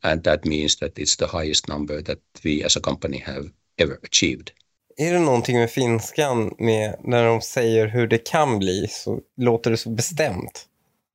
and 0.02 0.22
that 0.24 0.44
means 0.44 0.76
that 0.76 0.98
it's 0.98 1.16
the 1.16 1.26
highest 1.26 1.68
number 1.68 2.00
that 2.02 2.20
we 2.44 2.62
as 2.62 2.76
a 2.76 2.80
company 2.80 3.18
have 3.18 3.50
ever 3.78 3.98
achieved. 4.04 4.52
Är 4.98 5.12
det 5.12 5.18
någonting 5.18 5.58
med 5.58 5.70
finskan 5.70 6.54
med 6.58 6.94
när 7.04 7.24
de 7.24 7.40
säger 7.40 7.86
hur 7.86 8.06
det 8.06 8.18
kan 8.18 8.58
bli 8.58 8.86
så 8.90 9.20
låter 9.36 9.70
det 9.70 9.76
så 9.76 9.90
bestämt. 9.90 10.64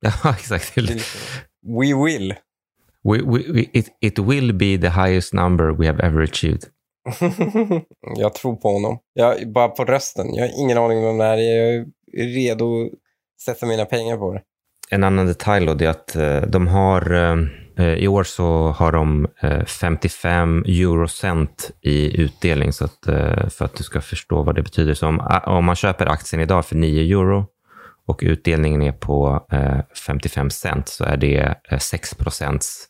Ja, 0.24 0.34
exakt. 0.38 0.76
We 0.76 2.04
will. 2.04 2.34
We, 3.04 3.22
we, 3.22 3.64
it, 3.72 3.88
it 4.00 4.18
will 4.18 4.52
be 4.54 4.78
the 4.78 4.88
highest 4.88 5.32
number 5.32 5.70
we 5.70 5.86
have 5.86 6.02
ever 6.06 6.22
achieved. 6.22 6.64
jag 8.16 8.34
tror 8.34 8.56
på 8.56 8.72
honom. 8.72 8.98
Jag, 9.12 9.52
bara 9.52 9.68
på 9.68 9.84
rösten. 9.84 10.34
Jag 10.34 10.48
har 10.48 10.60
ingen 10.60 10.78
aning 10.78 11.06
om 11.06 11.18
det 11.18 11.24
här 11.24 11.36
Jag 11.36 11.74
är 11.74 11.84
redo 12.12 12.84
att 12.84 12.90
sätta 13.44 13.66
mina 13.66 13.84
pengar 13.84 14.16
på 14.16 14.32
det. 14.34 14.42
en 14.90 15.04
annan 15.04 15.26
detalj 15.26 15.66
då, 15.66 15.74
det 15.74 15.84
är 15.84 15.90
att 15.90 16.16
eh, 16.16 16.40
de 16.40 16.66
har, 16.66 17.12
eh, 17.14 17.36
Eh, 17.76 17.94
i 17.94 18.08
år 18.08 18.24
så 18.24 18.68
har 18.68 18.92
de 18.92 19.26
eh, 19.40 19.64
55 19.64 20.64
eurocent 20.66 21.70
i 21.80 22.20
utdelning, 22.20 22.72
så 22.72 22.84
att, 22.84 23.06
eh, 23.06 23.48
för 23.48 23.64
att 23.64 23.76
du 23.76 23.84
ska 23.84 24.00
förstå 24.00 24.42
vad 24.42 24.54
det 24.54 24.62
betyder. 24.62 24.94
Så 24.94 25.08
om, 25.08 25.40
om 25.46 25.64
man 25.64 25.76
köper 25.76 26.06
aktien 26.06 26.42
idag 26.42 26.66
för 26.66 26.76
9 26.76 27.02
euro 27.02 27.46
och 28.06 28.20
utdelningen 28.22 28.82
är 28.82 28.92
på 28.92 29.46
55 30.06 30.50
cent, 30.50 30.88
så 30.88 31.04
är 31.04 31.16
det 31.16 31.54
6 31.80 32.14
procents 32.14 32.86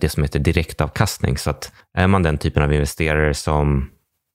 det 0.00 0.08
som 0.08 0.22
heter 0.22 0.38
direktavkastning. 0.38 1.38
Så 1.38 1.50
att 1.50 1.72
är 1.94 2.06
man 2.06 2.22
den 2.22 2.38
typen 2.38 2.62
av 2.62 2.72
investerare 2.72 3.34
som 3.34 3.90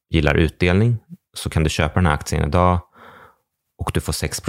gillar 0.10 0.36
utdelning 0.36 0.98
så 1.34 1.50
kan 1.50 1.64
du 1.64 1.70
köpa 1.70 1.94
den 1.96 2.06
här 2.06 2.14
aktien 2.14 2.48
idag 2.48 2.80
och 3.78 3.92
du 3.94 4.02
får 4.02 4.14
6 4.14 4.42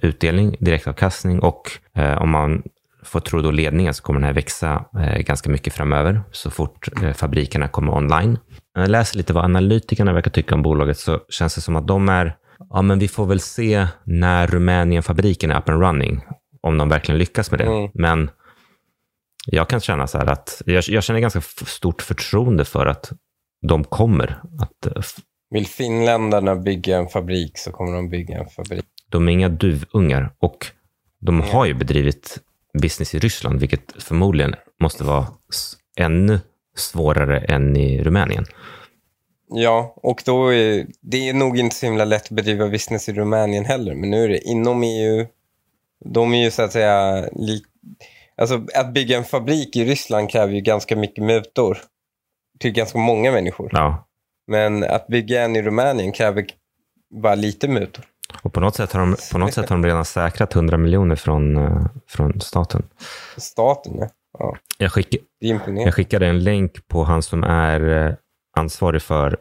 utdelning, 0.00 0.56
direktavkastning 0.60 1.40
och 1.40 1.70
eh, 1.96 2.22
om 2.22 2.30
man 2.30 2.62
får 3.02 3.20
tro 3.20 3.40
då 3.42 3.50
ledningen 3.50 3.94
så 3.94 4.02
kommer 4.02 4.20
den 4.20 4.26
här 4.26 4.34
växa 4.34 4.84
eh, 4.98 5.18
ganska 5.18 5.50
mycket 5.50 5.72
framöver 5.72 6.22
så 6.32 6.50
fort 6.50 6.88
fabrikerna 7.14 7.68
kommer 7.68 7.94
online. 7.94 8.38
När 8.74 8.82
jag 8.82 8.90
läser 8.90 9.16
lite 9.16 9.32
vad 9.32 9.44
analytikerna 9.44 10.12
verkar 10.12 10.30
tycka 10.30 10.54
om 10.54 10.62
bolaget 10.62 10.98
så 10.98 11.20
känns 11.28 11.54
det 11.54 11.60
som 11.60 11.76
att 11.76 11.86
de 11.86 12.08
är, 12.08 12.36
ja 12.70 12.82
men 12.82 12.98
vi 12.98 13.08
får 13.08 13.26
väl 13.26 13.40
se 13.40 13.86
när 14.04 14.46
Rumänien-fabriken 14.46 15.50
är 15.50 15.58
up 15.58 15.68
and 15.68 15.82
running, 15.82 16.20
om 16.60 16.78
de 16.78 16.88
verkligen 16.88 17.18
lyckas 17.18 17.50
med 17.50 17.60
det. 17.60 17.66
Mm. 17.66 17.90
Men 17.94 18.30
jag 19.46 19.68
kan 19.68 19.80
känna 19.80 20.06
så 20.06 20.18
här 20.18 20.26
att 20.26 20.62
jag, 20.66 20.84
jag 20.88 21.04
känner 21.04 21.20
ganska 21.20 21.40
stort 21.66 22.02
förtroende 22.02 22.64
för 22.64 22.86
att 22.86 23.12
de 23.68 23.84
kommer 23.84 24.40
att 24.60 25.06
vill 25.50 25.66
finländarna 25.66 26.56
bygga 26.56 26.98
en 26.98 27.08
fabrik 27.08 27.58
så 27.58 27.72
kommer 27.72 27.92
de 27.92 28.08
bygga 28.08 28.38
en 28.38 28.48
fabrik. 28.48 28.84
De 29.08 29.28
är 29.28 29.32
inga 29.32 29.48
duvungar 29.48 30.34
och 30.38 30.66
de 31.20 31.40
mm. 31.40 31.50
har 31.50 31.66
ju 31.66 31.74
bedrivit 31.74 32.38
business 32.78 33.14
i 33.14 33.18
Ryssland, 33.18 33.60
vilket 33.60 34.02
förmodligen 34.02 34.54
måste 34.80 35.04
vara 35.04 35.26
ännu 35.96 36.40
svårare 36.76 37.38
än 37.38 37.76
i 37.76 38.02
Rumänien. 38.02 38.44
Ja, 39.48 39.94
och 39.96 40.22
då 40.24 40.54
är 40.54 40.86
det 41.00 41.28
är 41.28 41.34
nog 41.34 41.58
inte 41.58 41.76
så 41.76 41.86
himla 41.86 42.04
lätt 42.04 42.22
att 42.22 42.30
bedriva 42.30 42.68
business 42.68 43.08
i 43.08 43.12
Rumänien 43.12 43.64
heller, 43.64 43.94
men 43.94 44.10
nu 44.10 44.24
är 44.24 44.28
det 44.28 44.38
inom 44.38 44.82
EU. 44.82 45.26
De 46.04 46.34
är 46.34 46.44
ju 46.44 46.50
så 46.50 46.62
att 46.62 46.72
säga... 46.72 47.28
Li, 47.32 47.62
alltså 48.36 48.66
att 48.74 48.94
bygga 48.94 49.16
en 49.16 49.24
fabrik 49.24 49.76
i 49.76 49.84
Ryssland 49.84 50.30
kräver 50.30 50.52
ju 50.52 50.60
ganska 50.60 50.96
mycket 50.96 51.24
mutor 51.24 51.78
till 52.58 52.72
ganska 52.72 52.98
många 52.98 53.32
människor. 53.32 53.70
Ja. 53.72 54.08
Men 54.46 54.84
att 54.84 55.06
bygga 55.06 55.42
en 55.42 55.56
i 55.56 55.62
Rumänien 55.62 56.12
kräver 56.12 56.46
bara 57.22 57.34
lite 57.34 57.68
mutor. 57.68 58.04
Och 58.42 58.52
på 58.52 58.60
något 58.60 58.74
sätt 58.74 58.92
har 58.92 59.00
de, 59.00 59.16
på 59.32 59.38
något 59.38 59.54
sätt 59.54 59.68
har 59.68 59.76
de 59.76 59.86
redan 59.86 60.04
säkrat 60.04 60.56
100 60.56 60.76
miljoner 60.76 61.16
från, 61.16 61.56
eh, 61.56 61.86
från 62.08 62.40
staten. 62.40 62.82
Staten, 63.36 63.98
ja. 63.98 64.08
ja. 64.38 64.56
Jag, 64.78 64.92
skick, 64.92 65.16
jag 65.38 65.94
skickade 65.94 66.26
en 66.26 66.44
länk 66.44 66.88
på 66.88 67.04
han 67.04 67.22
som 67.22 67.44
är 67.44 68.06
eh, 68.06 68.14
ansvarig 68.56 69.02
för 69.02 69.36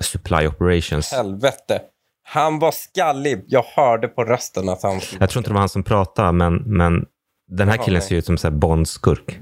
supply 0.00 0.46
operations. 0.46 1.12
Helvete. 1.12 1.80
Han 2.24 2.58
var 2.58 2.70
skallig. 2.70 3.44
Jag 3.46 3.62
hörde 3.62 4.08
på 4.08 4.24
rösten 4.24 4.68
att 4.68 4.82
han... 4.82 5.00
Jag 5.20 5.30
tror 5.30 5.40
inte 5.40 5.50
det 5.50 5.54
var 5.54 5.60
han 5.60 5.68
som 5.68 5.82
pratade, 5.82 6.32
men, 6.32 6.54
men 6.54 7.06
den 7.46 7.68
här 7.68 7.76
killen 7.76 8.02
ser 8.02 8.16
ut 8.16 8.26
som 8.26 8.36
en 8.44 8.58
Bondskurk. 8.58 9.40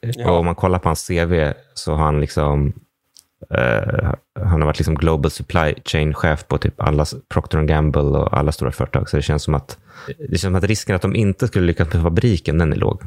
Ja. 0.00 0.30
Och 0.30 0.38
om 0.38 0.44
man 0.44 0.54
kollar 0.54 0.78
på 0.78 0.88
hans 0.88 1.06
CV 1.06 1.52
så 1.74 1.94
har 1.94 2.04
han 2.04 2.20
liksom 2.20 2.72
Uh, 3.54 4.12
han 4.40 4.60
har 4.60 4.66
varit 4.66 4.78
liksom 4.78 4.94
global 4.94 5.30
supply 5.30 5.74
chain-chef 5.84 6.48
på 6.48 6.58
typ 6.58 6.80
alla 6.80 7.06
Procter 7.28 7.62
Gamble 7.62 8.00
och 8.00 8.38
alla 8.38 8.52
stora 8.52 8.72
företag. 8.72 9.08
Så 9.08 9.16
det 9.16 9.22
känns 9.22 9.42
som 9.42 9.54
att, 9.54 9.78
det 10.06 10.28
känns 10.28 10.40
som 10.40 10.54
att 10.54 10.64
risken 10.64 10.96
att 10.96 11.02
de 11.02 11.16
inte 11.16 11.46
skulle 11.46 11.66
lyckas 11.66 11.92
med 11.92 12.02
fabriken, 12.02 12.58
den 12.58 12.72
är 12.72 12.76
låg. 12.76 13.02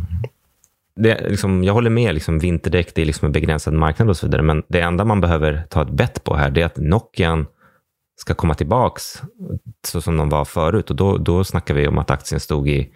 Det, 0.95 1.29
liksom, 1.29 1.63
jag 1.63 1.73
håller 1.73 1.89
med, 1.89 2.13
liksom, 2.13 2.39
vinterdäck 2.39 2.95
det 2.95 3.01
är 3.01 3.05
liksom 3.05 3.25
en 3.25 3.31
begränsad 3.31 3.73
marknad 3.73 4.09
och 4.09 4.17
så 4.17 4.25
vidare. 4.25 4.41
Men 4.41 4.63
det 4.67 4.81
enda 4.81 5.05
man 5.05 5.21
behöver 5.21 5.63
ta 5.69 5.81
ett 5.81 5.89
bett 5.89 6.23
på 6.23 6.35
här, 6.35 6.49
det 6.49 6.61
är 6.61 6.65
att 6.65 6.77
Nokian 6.77 7.45
ska 8.15 8.33
komma 8.33 8.53
tillbaks 8.53 9.21
så 9.87 10.01
som 10.01 10.17
de 10.17 10.29
var 10.29 10.45
förut. 10.45 10.89
Och 10.89 10.95
då, 10.95 11.17
då 11.17 11.43
snackar 11.43 11.73
vi 11.73 11.87
om 11.87 11.97
att 11.97 12.11
aktien 12.11 12.39
stod 12.39 12.69
i 12.69 12.89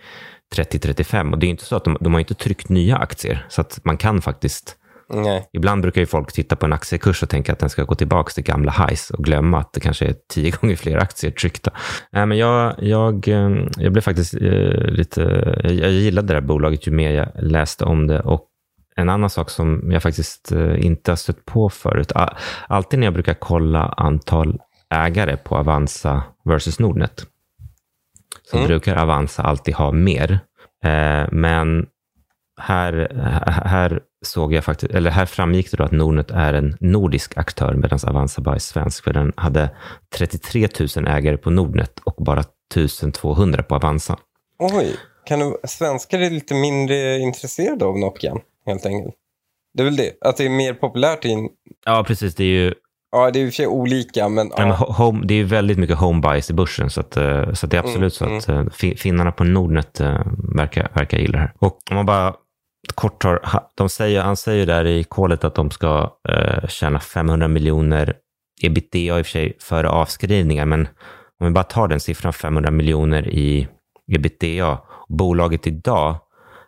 30-35. 0.55 1.31
Och 1.31 1.39
det 1.39 1.45
är 1.45 1.49
inte 1.49 1.65
så 1.65 1.75
att 1.75 1.83
de, 1.83 1.97
de 1.99 2.13
har 2.13 2.19
inte 2.19 2.33
tryckt 2.33 2.69
nya 2.69 2.97
aktier. 2.97 3.45
Så 3.49 3.61
att 3.61 3.79
man 3.83 3.97
kan 3.97 4.21
faktiskt 4.21 4.77
Nej. 5.09 5.49
Ibland 5.53 5.81
brukar 5.81 6.01
ju 6.01 6.07
folk 6.07 6.31
titta 6.31 6.55
på 6.55 6.65
en 6.65 6.73
aktiekurs 6.73 7.23
och 7.23 7.29
tänka 7.29 7.51
att 7.51 7.59
den 7.59 7.69
ska 7.69 7.83
gå 7.83 7.95
tillbaka 7.95 8.29
till 8.29 8.43
gamla 8.43 8.71
highs 8.71 9.09
och 9.09 9.23
glömma 9.23 9.59
att 9.59 9.73
det 9.73 9.79
kanske 9.79 10.05
är 10.05 10.15
tio 10.29 10.51
gånger 10.61 10.75
fler 10.75 10.97
aktier 10.97 11.31
tryckta. 11.31 11.71
Nej, 12.11 12.25
men 12.25 12.37
jag, 12.37 12.75
jag, 12.77 13.27
eh, 13.27 13.49
jag 13.77 13.93
blev 13.93 14.01
faktiskt 14.01 14.33
eh, 14.33 14.41
lite... 14.87 15.21
Jag 15.63 15.91
gillade 15.91 16.27
det 16.27 16.33
här 16.33 16.41
bolaget 16.41 16.87
ju 16.87 16.91
mer 16.91 17.11
jag 17.11 17.29
läste 17.35 17.85
om 17.85 18.07
det. 18.07 18.19
Och 18.19 18.45
en 18.95 19.09
annan 19.09 19.29
sak 19.29 19.49
som 19.49 19.91
jag 19.91 20.03
faktiskt 20.03 20.51
eh, 20.51 20.85
inte 20.85 21.11
har 21.11 21.15
stött 21.15 21.45
på 21.45 21.69
förut. 21.69 22.11
Alltid 22.67 22.99
när 22.99 23.07
jag 23.07 23.13
brukar 23.13 23.33
kolla 23.33 23.83
antal 23.97 24.59
ägare 24.89 25.37
på 25.37 25.57
Avanza 25.57 26.23
versus 26.45 26.79
Nordnet 26.79 27.25
så 28.51 28.57
mm. 28.57 28.67
brukar 28.67 28.95
Avanza 28.95 29.43
alltid 29.43 29.75
ha 29.75 29.91
mer. 29.91 30.39
Men 31.31 31.85
här, 32.57 33.11
här 33.65 33.99
såg 34.25 34.53
jag 34.53 34.63
faktiskt, 34.63 34.93
eller 34.93 35.11
här 35.11 35.25
framgick 35.25 35.71
det 35.71 35.77
då 35.77 35.83
att 35.83 35.91
Nordnet 35.91 36.31
är 36.31 36.53
en 36.53 36.77
nordisk 36.79 37.37
aktör 37.37 37.73
medan 37.73 37.99
Avanza 38.07 38.41
bara 38.41 38.55
är 38.55 38.59
svensk, 38.59 39.03
för 39.03 39.13
den 39.13 39.33
hade 39.35 39.69
33 40.15 40.67
000 40.95 41.07
ägare 41.07 41.37
på 41.37 41.49
Nordnet 41.49 41.99
och 42.03 42.23
bara 42.23 42.43
1200 42.75 43.63
på 43.63 43.75
Avanza. 43.75 44.17
Oj, 44.59 44.95
kan 45.25 45.39
du, 45.39 45.57
svenskar 45.63 46.19
är 46.19 46.29
lite 46.29 46.53
mindre 46.53 47.17
intresserade 47.17 47.85
av 47.85 47.97
Nokian, 47.97 48.39
helt 48.65 48.85
enkelt. 48.85 49.15
Det 49.73 49.83
är 49.83 49.85
väl 49.85 49.95
det, 49.95 50.11
att 50.21 50.37
det 50.37 50.45
är 50.45 50.49
mer 50.49 50.73
populärt 50.73 51.25
i... 51.25 51.49
Ja, 51.85 52.03
precis. 52.07 52.35
Det 52.35 52.43
är 52.43 52.47
ju... 52.47 52.73
Ja, 53.11 53.31
det 53.31 53.39
är 53.39 53.43
i 53.43 53.45
och 53.45 53.53
för 53.53 53.55
sig 53.55 53.67
olika, 53.67 54.29
men... 54.29 54.51
Ja. 54.57 54.65
men 54.65 54.71
home, 54.71 55.25
det 55.25 55.33
är 55.33 55.43
väldigt 55.43 55.77
mycket 55.77 55.97
home 55.97 56.21
buys 56.21 56.49
i 56.49 56.53
börsen, 56.53 56.89
så, 56.89 57.01
att, 57.01 57.17
eh, 57.17 57.53
så 57.53 57.65
att 57.65 57.71
det 57.71 57.77
är 57.77 57.81
absolut 57.81 58.21
mm, 58.21 58.41
så 58.41 58.51
att 58.51 58.79
mm. 58.81 58.97
finnarna 58.97 59.31
på 59.31 59.43
Nordnet 59.43 59.99
äh, 59.99 60.21
verkar, 60.55 60.91
verkar 60.93 61.17
gilla 61.17 61.31
det 61.31 61.39
här. 61.39 61.53
Och 61.59 61.79
om 61.89 61.95
man 61.95 62.05
bara 62.05 62.35
kort 62.95 63.23
har, 63.23 63.41
de 63.75 63.89
säger, 63.89 64.21
han 64.21 64.37
säger 64.37 64.65
där 64.65 64.85
i 64.85 65.03
kolet 65.03 65.43
att 65.43 65.55
de 65.55 65.71
ska 65.71 66.17
eh, 66.29 66.67
tjäna 66.67 66.99
500 66.99 67.47
miljoner 67.47 68.13
ebitda 68.61 68.99
i 68.99 69.21
och 69.21 69.25
för 69.25 69.31
sig 69.31 69.57
före 69.59 69.89
avskrivningar, 69.89 70.65
men 70.65 70.87
om 71.39 71.47
vi 71.47 71.49
bara 71.49 71.63
tar 71.63 71.87
den 71.87 71.99
siffran 71.99 72.33
500 72.33 72.71
miljoner 72.71 73.27
i 73.27 73.67
ebitda, 74.07 74.79
bolaget 75.07 75.67
idag 75.67 76.15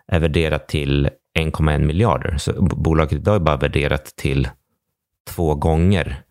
är 0.08 0.20
värderat 0.20 0.68
till 0.68 1.10
1,1 1.40 1.80
miljarder. 1.80 2.38
Så 2.38 2.62
bolaget 2.62 3.14
idag 3.14 3.36
är 3.36 3.40
bara 3.40 3.58
värderat 3.58 4.06
till 4.06 4.50
två 5.30 5.56
gånger 5.56 6.24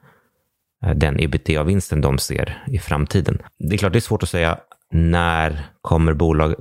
eh, 0.85 0.95
den 0.95 1.21
ebitda-vinsten 1.21 2.01
de 2.01 2.19
ser 2.19 2.65
i 2.67 2.79
framtiden. 2.79 3.43
Det 3.59 3.75
är 3.75 3.79
klart, 3.79 3.93
det 3.93 3.99
är 3.99 4.01
svårt 4.01 4.23
att 4.23 4.29
säga 4.29 4.59
när 4.93 5.67
kommer 5.81 6.13
bolag, 6.13 6.55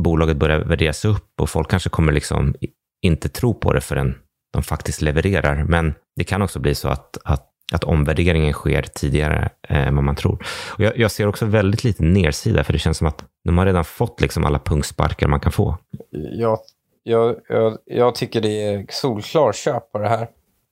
bolaget 0.00 0.36
börja 0.36 0.58
värderas 0.58 1.04
upp 1.04 1.40
och 1.40 1.50
folk 1.50 1.70
kanske 1.70 1.88
kommer 1.88 2.12
liksom 2.12 2.54
inte 3.02 3.28
tro 3.28 3.54
på 3.54 3.72
det 3.72 3.80
förrän 3.80 4.14
de 4.52 4.62
faktiskt 4.62 5.02
levererar. 5.02 5.64
Men 5.64 5.94
det 6.16 6.24
kan 6.24 6.42
också 6.42 6.58
bli 6.58 6.74
så 6.74 6.88
att, 6.88 7.18
att, 7.24 7.48
att 7.72 7.84
omvärderingen 7.84 8.52
sker 8.52 8.82
tidigare 8.82 9.50
än 9.68 9.94
vad 9.94 10.04
man 10.04 10.16
tror. 10.16 10.46
Och 10.68 10.80
jag, 10.80 10.98
jag, 10.98 11.10
ser 11.10 11.26
också 11.26 11.46
väldigt 11.46 11.84
lite 11.84 12.02
nedsida, 12.02 12.64
för 12.64 12.72
det 12.72 12.78
känns 12.78 12.98
som 12.98 13.06
att 13.06 13.24
de 13.44 13.58
har 13.58 13.66
redan 13.66 13.84
fått 13.84 14.20
liksom 14.20 14.44
alla 14.44 14.58
punktsparkar 14.58 15.28
man 15.28 15.40
kan 15.40 15.52
få. 15.52 15.78
Jag, 16.10 16.58
jag, 17.02 17.36
jag, 17.48 17.78
jag 17.84 18.14
tycker 18.14 18.40
det 18.40 18.62
är 18.62 18.86
solklar 18.88 19.52
köp 19.52 19.92
på 19.92 19.98
det 19.98 20.08
här. 20.08 20.28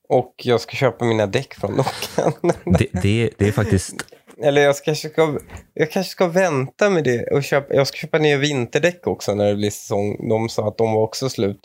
Och 0.09 0.35
jag 0.37 0.61
ska 0.61 0.77
köpa 0.77 1.05
mina 1.05 1.27
däck 1.27 1.55
från 1.55 1.71
Nokian. 1.71 2.53
det, 2.65 3.03
det, 3.03 3.31
det 3.39 3.49
är 3.49 3.53
faktiskt 3.53 3.95
eller 4.43 4.63
jag 4.63 4.77
kanske 4.85 5.09
ska, 5.09 5.39
jag 5.75 5.91
kanske 5.91 6.11
ska 6.11 6.27
vänta 6.27 6.91
med 6.91 7.05
det 7.05 7.27
och 7.27 7.45
köpa, 7.45 7.75
jag 7.75 7.87
ska 7.87 7.97
köpa 7.97 8.19
nya 8.19 8.37
vinterdäck 8.37 9.07
också 9.07 9.35
när 9.35 9.49
det 9.49 9.55
blir 9.55 9.71
säsong. 9.71 10.29
De 10.29 10.49
sa 10.49 10.69
att 10.69 10.79
de 10.79 10.93
var 10.93 11.03
också 11.03 11.29
slut. 11.29 11.61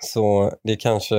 Så 0.00 0.52
det 0.64 0.72
är 0.72 0.76
kanske 0.76 1.16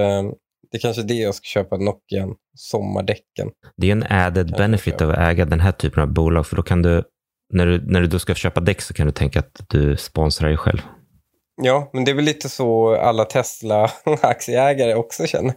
det 0.72 0.78
är 0.78 0.80
kanske 0.80 1.04
det 1.04 1.14
jag 1.14 1.36
ska 1.36 1.44
köpa, 1.44 1.78
Nokian, 1.78 2.36
sommardäcken. 2.56 3.50
Det 3.78 3.88
är 3.88 3.92
en 3.92 4.06
added 4.10 4.52
benefit 4.58 5.02
av 5.02 5.10
att 5.10 5.18
äga 5.18 5.46
den 5.46 5.60
här 5.60 5.72
typen 5.72 6.04
av 6.04 6.14
bolag, 6.14 6.48
för 6.48 6.56
då 6.56 6.64
kan 6.64 6.82
du 6.82 7.04
när, 7.54 7.66
du, 7.66 7.86
när 7.86 8.02
du 8.02 8.08
då 8.08 8.20
ska 8.20 8.36
köpa 8.36 8.60
däck 8.60 8.82
så 8.82 8.94
kan 8.94 9.06
du 9.06 9.12
tänka 9.12 9.40
att 9.40 9.66
du 9.70 9.98
sponsrar 9.98 10.48
dig 10.48 10.58
själv. 10.58 10.82
Ja, 11.62 11.90
men 11.94 12.06
det 12.06 12.12
är 12.12 12.16
väl 12.16 12.26
lite 12.26 12.50
så 12.50 12.96
alla 12.96 13.26
Tesla-aktieägare 13.26 14.96
också 14.96 15.26
känner. 15.26 15.54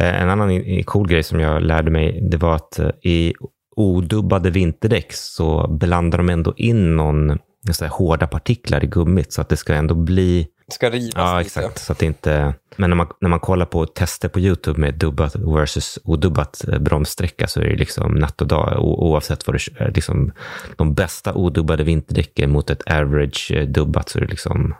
Eh, 0.00 0.22
en 0.22 0.30
annan 0.30 0.82
cool 0.84 1.08
grej 1.08 1.22
som 1.22 1.40
jag 1.40 1.62
lärde 1.62 1.90
mig, 1.90 2.28
det 2.30 2.36
var 2.36 2.54
att 2.54 2.78
eh, 2.78 2.90
i 3.02 3.34
odubbade 3.78 4.50
vinterdäck 4.50 5.12
så 5.12 5.68
blandar 5.68 6.18
de 6.18 6.28
ändå 6.28 6.54
in 6.56 6.96
någon 6.96 7.38
så 7.72 7.84
här, 7.84 7.92
hårda 7.92 8.26
partiklar 8.26 8.84
i 8.84 8.86
gummit 8.86 9.32
så 9.32 9.40
att 9.40 9.48
det 9.48 9.56
ska 9.56 9.74
ändå 9.74 9.94
bli 9.94 10.46
ska 10.70 10.90
rivas 10.90 11.12
Ja, 11.16 11.38
lite. 11.38 11.46
exakt. 11.46 11.78
Så 11.78 11.92
att 11.92 11.98
det 11.98 12.06
inte... 12.06 12.54
Men 12.76 12.90
när 12.90 12.96
man, 12.96 13.06
när 13.20 13.28
man 13.28 13.40
kollar 13.40 13.66
på 13.66 13.86
tester 13.86 14.28
på 14.28 14.40
YouTube 14.40 14.80
med 14.80 14.94
dubbat 14.94 15.36
versus 15.36 15.98
odubbat 16.04 16.64
eh, 16.68 16.78
bromssträcka 16.78 17.46
så 17.46 17.60
är 17.60 17.64
det 17.64 17.76
liksom 17.76 18.14
natt 18.14 18.40
och 18.40 18.46
dag 18.46 18.78
o, 18.84 19.08
oavsett 19.10 19.46
vad 19.46 19.54
det 19.56 19.84
är. 19.84 19.92
Liksom, 19.92 20.32
de 20.76 20.94
bästa 20.94 21.34
odubbade 21.34 21.84
vinterdäcken 21.84 22.50
mot 22.50 22.70
ett 22.70 22.92
average 22.92 23.50
eh, 23.54 23.66
dubbat 23.68 24.08
så 24.08 24.18
är 24.18 24.22
det 24.22 24.28
liksom... 24.28 24.74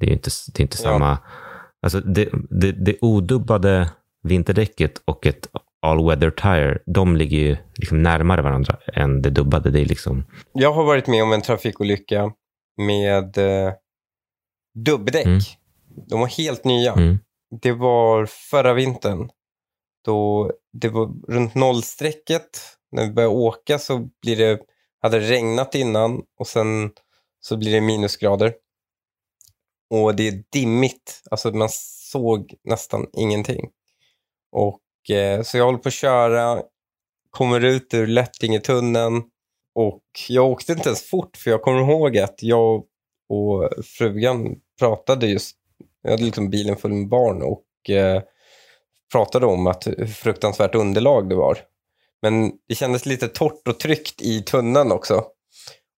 Det 0.00 0.06
är 0.06 0.10
inte, 0.10 0.30
det 0.54 0.60
är 0.60 0.62
inte 0.62 0.76
Ja. 0.82 0.90
samma... 0.90 1.18
Alltså 1.82 2.00
det, 2.00 2.28
det, 2.50 2.72
det 2.72 2.96
odubbade 3.00 3.90
vinterdäcket 4.22 5.02
och 5.04 5.26
ett 5.26 5.48
all 5.86 6.06
weather 6.06 6.30
tire, 6.30 6.78
de 6.86 7.16
ligger 7.16 7.38
ju 7.38 7.56
liksom 7.76 8.02
närmare 8.02 8.42
varandra 8.42 8.78
än 8.92 9.22
det 9.22 9.30
dubbade. 9.30 9.70
Det 9.70 9.80
är 9.80 9.84
liksom... 9.84 10.24
Jag 10.52 10.72
har 10.72 10.84
varit 10.84 11.06
med 11.06 11.22
om 11.22 11.32
en 11.32 11.42
trafikolycka 11.42 12.32
med 12.76 13.38
eh, 13.38 13.72
dubbdäck. 14.74 15.26
Mm. 15.26 15.40
De 16.08 16.20
var 16.20 16.26
helt 16.26 16.64
nya. 16.64 16.92
Mm. 16.92 17.18
Det 17.62 17.72
var 17.72 18.26
förra 18.26 18.74
vintern. 18.74 19.30
Då 20.04 20.52
det 20.72 20.88
var 20.88 21.32
runt 21.32 21.54
nollstrecket. 21.54 22.48
När 22.92 23.06
vi 23.06 23.12
började 23.12 23.34
åka 23.34 23.78
så 23.78 24.08
blir 24.22 24.36
det, 24.36 24.60
hade 25.02 25.18
det 25.18 25.30
regnat 25.30 25.74
innan 25.74 26.22
och 26.38 26.46
sen 26.46 26.90
så 27.40 27.56
blir 27.56 27.72
det 27.72 27.80
minusgrader. 27.80 28.54
Och 29.90 30.16
det 30.16 30.28
är 30.28 30.42
dimmigt. 30.52 31.22
Alltså 31.30 31.50
man 31.50 31.68
såg 31.72 32.54
nästan 32.64 33.06
ingenting. 33.12 33.68
Och 34.52 34.80
eh, 35.10 35.42
Så 35.42 35.58
jag 35.58 35.64
håller 35.64 35.78
på 35.78 35.88
att 35.88 35.92
köra, 35.92 36.62
kommer 37.30 37.64
ut 37.64 37.94
ur 37.94 38.06
Lättingetunneln 38.06 39.22
och 39.74 40.02
jag 40.28 40.46
åkte 40.46 40.72
inte 40.72 40.88
ens 40.88 41.10
fort 41.10 41.36
för 41.36 41.50
jag 41.50 41.62
kommer 41.62 41.80
ihåg 41.80 42.18
att 42.18 42.42
jag 42.42 42.84
och 43.28 43.70
frugan 43.84 44.56
pratade 44.78 45.26
just, 45.26 45.56
jag 46.02 46.10
hade 46.10 46.22
liksom 46.22 46.50
bilen 46.50 46.76
full 46.76 46.92
med 46.92 47.08
barn 47.08 47.42
och 47.42 47.90
eh, 47.90 48.22
pratade 49.12 49.46
om 49.46 49.66
att 49.66 49.86
hur 49.86 50.06
fruktansvärt 50.06 50.74
underlag 50.74 51.28
det 51.28 51.34
var. 51.34 51.58
Men 52.22 52.52
det 52.68 52.74
kändes 52.74 53.06
lite 53.06 53.28
torrt 53.28 53.68
och 53.68 53.80
tryggt 53.80 54.22
i 54.22 54.42
tunneln 54.42 54.92
också. 54.92 55.24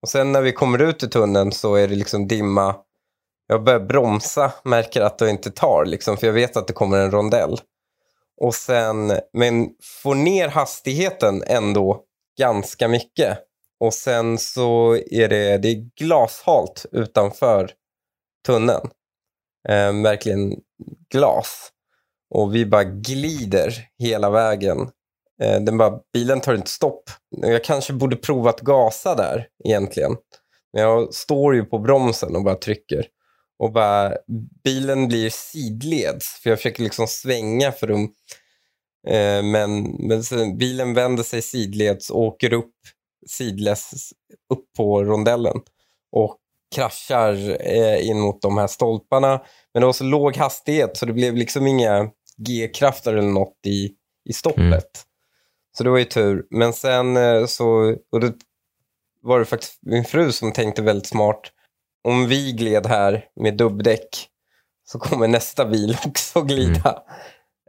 Och 0.02 0.08
sen 0.08 0.32
när 0.32 0.42
vi 0.42 0.52
kommer 0.52 0.82
ut 0.82 1.04
ur 1.04 1.08
tunneln 1.08 1.52
så 1.52 1.74
är 1.74 1.88
det 1.88 1.94
liksom 1.94 2.28
dimma. 2.28 2.76
Jag 3.46 3.64
börjar 3.64 3.80
bromsa, 3.80 4.52
märker 4.64 5.00
att 5.00 5.18
det 5.18 5.30
inte 5.30 5.50
tar, 5.50 5.84
liksom, 5.84 6.16
för 6.16 6.26
jag 6.26 6.34
vet 6.34 6.56
att 6.56 6.66
det 6.66 6.72
kommer 6.72 6.98
en 6.98 7.10
rondell. 7.10 7.58
Och 8.40 8.54
sen, 8.54 9.12
men 9.32 9.68
får 10.02 10.14
ner 10.14 10.48
hastigheten 10.48 11.42
ändå 11.46 12.04
ganska 12.38 12.88
mycket. 12.88 13.38
Och 13.80 13.94
sen 13.94 14.38
så 14.38 14.96
är 15.10 15.28
det, 15.28 15.58
det 15.58 15.68
är 15.68 16.04
glashalt 16.04 16.86
utanför 16.92 17.70
tunneln. 18.46 18.90
Eh, 19.68 20.02
verkligen 20.02 20.54
glas. 21.10 21.70
Och 22.30 22.54
vi 22.54 22.66
bara 22.66 22.84
glider 22.84 23.74
hela 23.98 24.30
vägen. 24.30 24.78
Eh, 25.42 25.60
den 25.60 25.78
bara, 25.78 26.00
bilen 26.12 26.40
tar 26.40 26.54
inte 26.54 26.70
stopp. 26.70 27.02
Jag 27.30 27.64
kanske 27.64 27.92
borde 27.92 28.16
provat 28.16 28.60
gasa 28.60 29.14
där 29.14 29.46
egentligen. 29.64 30.16
Men 30.72 30.82
jag 30.82 31.14
står 31.14 31.54
ju 31.54 31.64
på 31.64 31.78
bromsen 31.78 32.36
och 32.36 32.44
bara 32.44 32.54
trycker. 32.54 33.06
Och 33.58 33.72
bara, 33.72 34.14
bilen 34.64 35.08
blir 35.08 35.30
sidleds. 35.30 36.40
För 36.42 36.50
jag 36.50 36.58
försöker 36.58 36.82
liksom 36.82 37.06
svänga 37.06 37.72
för 37.72 37.88
att 37.88 38.10
Eh, 39.06 39.42
men, 39.42 39.82
men 39.82 40.24
sen, 40.24 40.58
bilen 40.58 40.94
vänder 40.94 41.22
sig 41.22 41.42
sidleds 41.42 42.10
och 42.10 42.20
åker 42.20 42.52
upp 42.52 42.74
sidleds 43.26 44.12
upp 44.52 44.64
på 44.76 45.04
rondellen 45.04 45.60
och 46.12 46.36
kraschar 46.74 47.56
eh, 47.60 48.08
in 48.08 48.20
mot 48.20 48.42
de 48.42 48.58
här 48.58 48.66
stolparna. 48.66 49.42
Men 49.74 49.80
det 49.80 49.86
var 49.86 49.92
så 49.92 50.04
låg 50.04 50.36
hastighet 50.36 50.96
så 50.96 51.06
det 51.06 51.12
blev 51.12 51.36
liksom 51.36 51.66
inga 51.66 52.10
G-krafter 52.36 53.14
eller 53.14 53.28
något 53.28 53.66
i, 53.66 53.90
i 54.28 54.32
stoppet. 54.32 54.66
Mm. 54.66 54.82
Så 55.76 55.84
det 55.84 55.90
var 55.90 55.98
ju 55.98 56.04
tur. 56.04 56.46
Men 56.50 56.72
sen 56.72 57.16
eh, 57.16 57.46
så, 57.46 57.96
och 58.12 58.20
då 58.20 58.32
var 59.22 59.38
det 59.38 59.44
faktiskt 59.44 59.78
min 59.82 60.04
fru 60.04 60.32
som 60.32 60.52
tänkte 60.52 60.82
väldigt 60.82 61.08
smart. 61.08 61.40
Om 62.04 62.26
vi 62.28 62.52
gled 62.52 62.86
här 62.86 63.24
med 63.40 63.56
dubbdäck 63.56 64.28
så 64.84 64.98
kommer 64.98 65.28
nästa 65.28 65.64
bil 65.64 65.96
också 66.06 66.42
glida. 66.42 67.02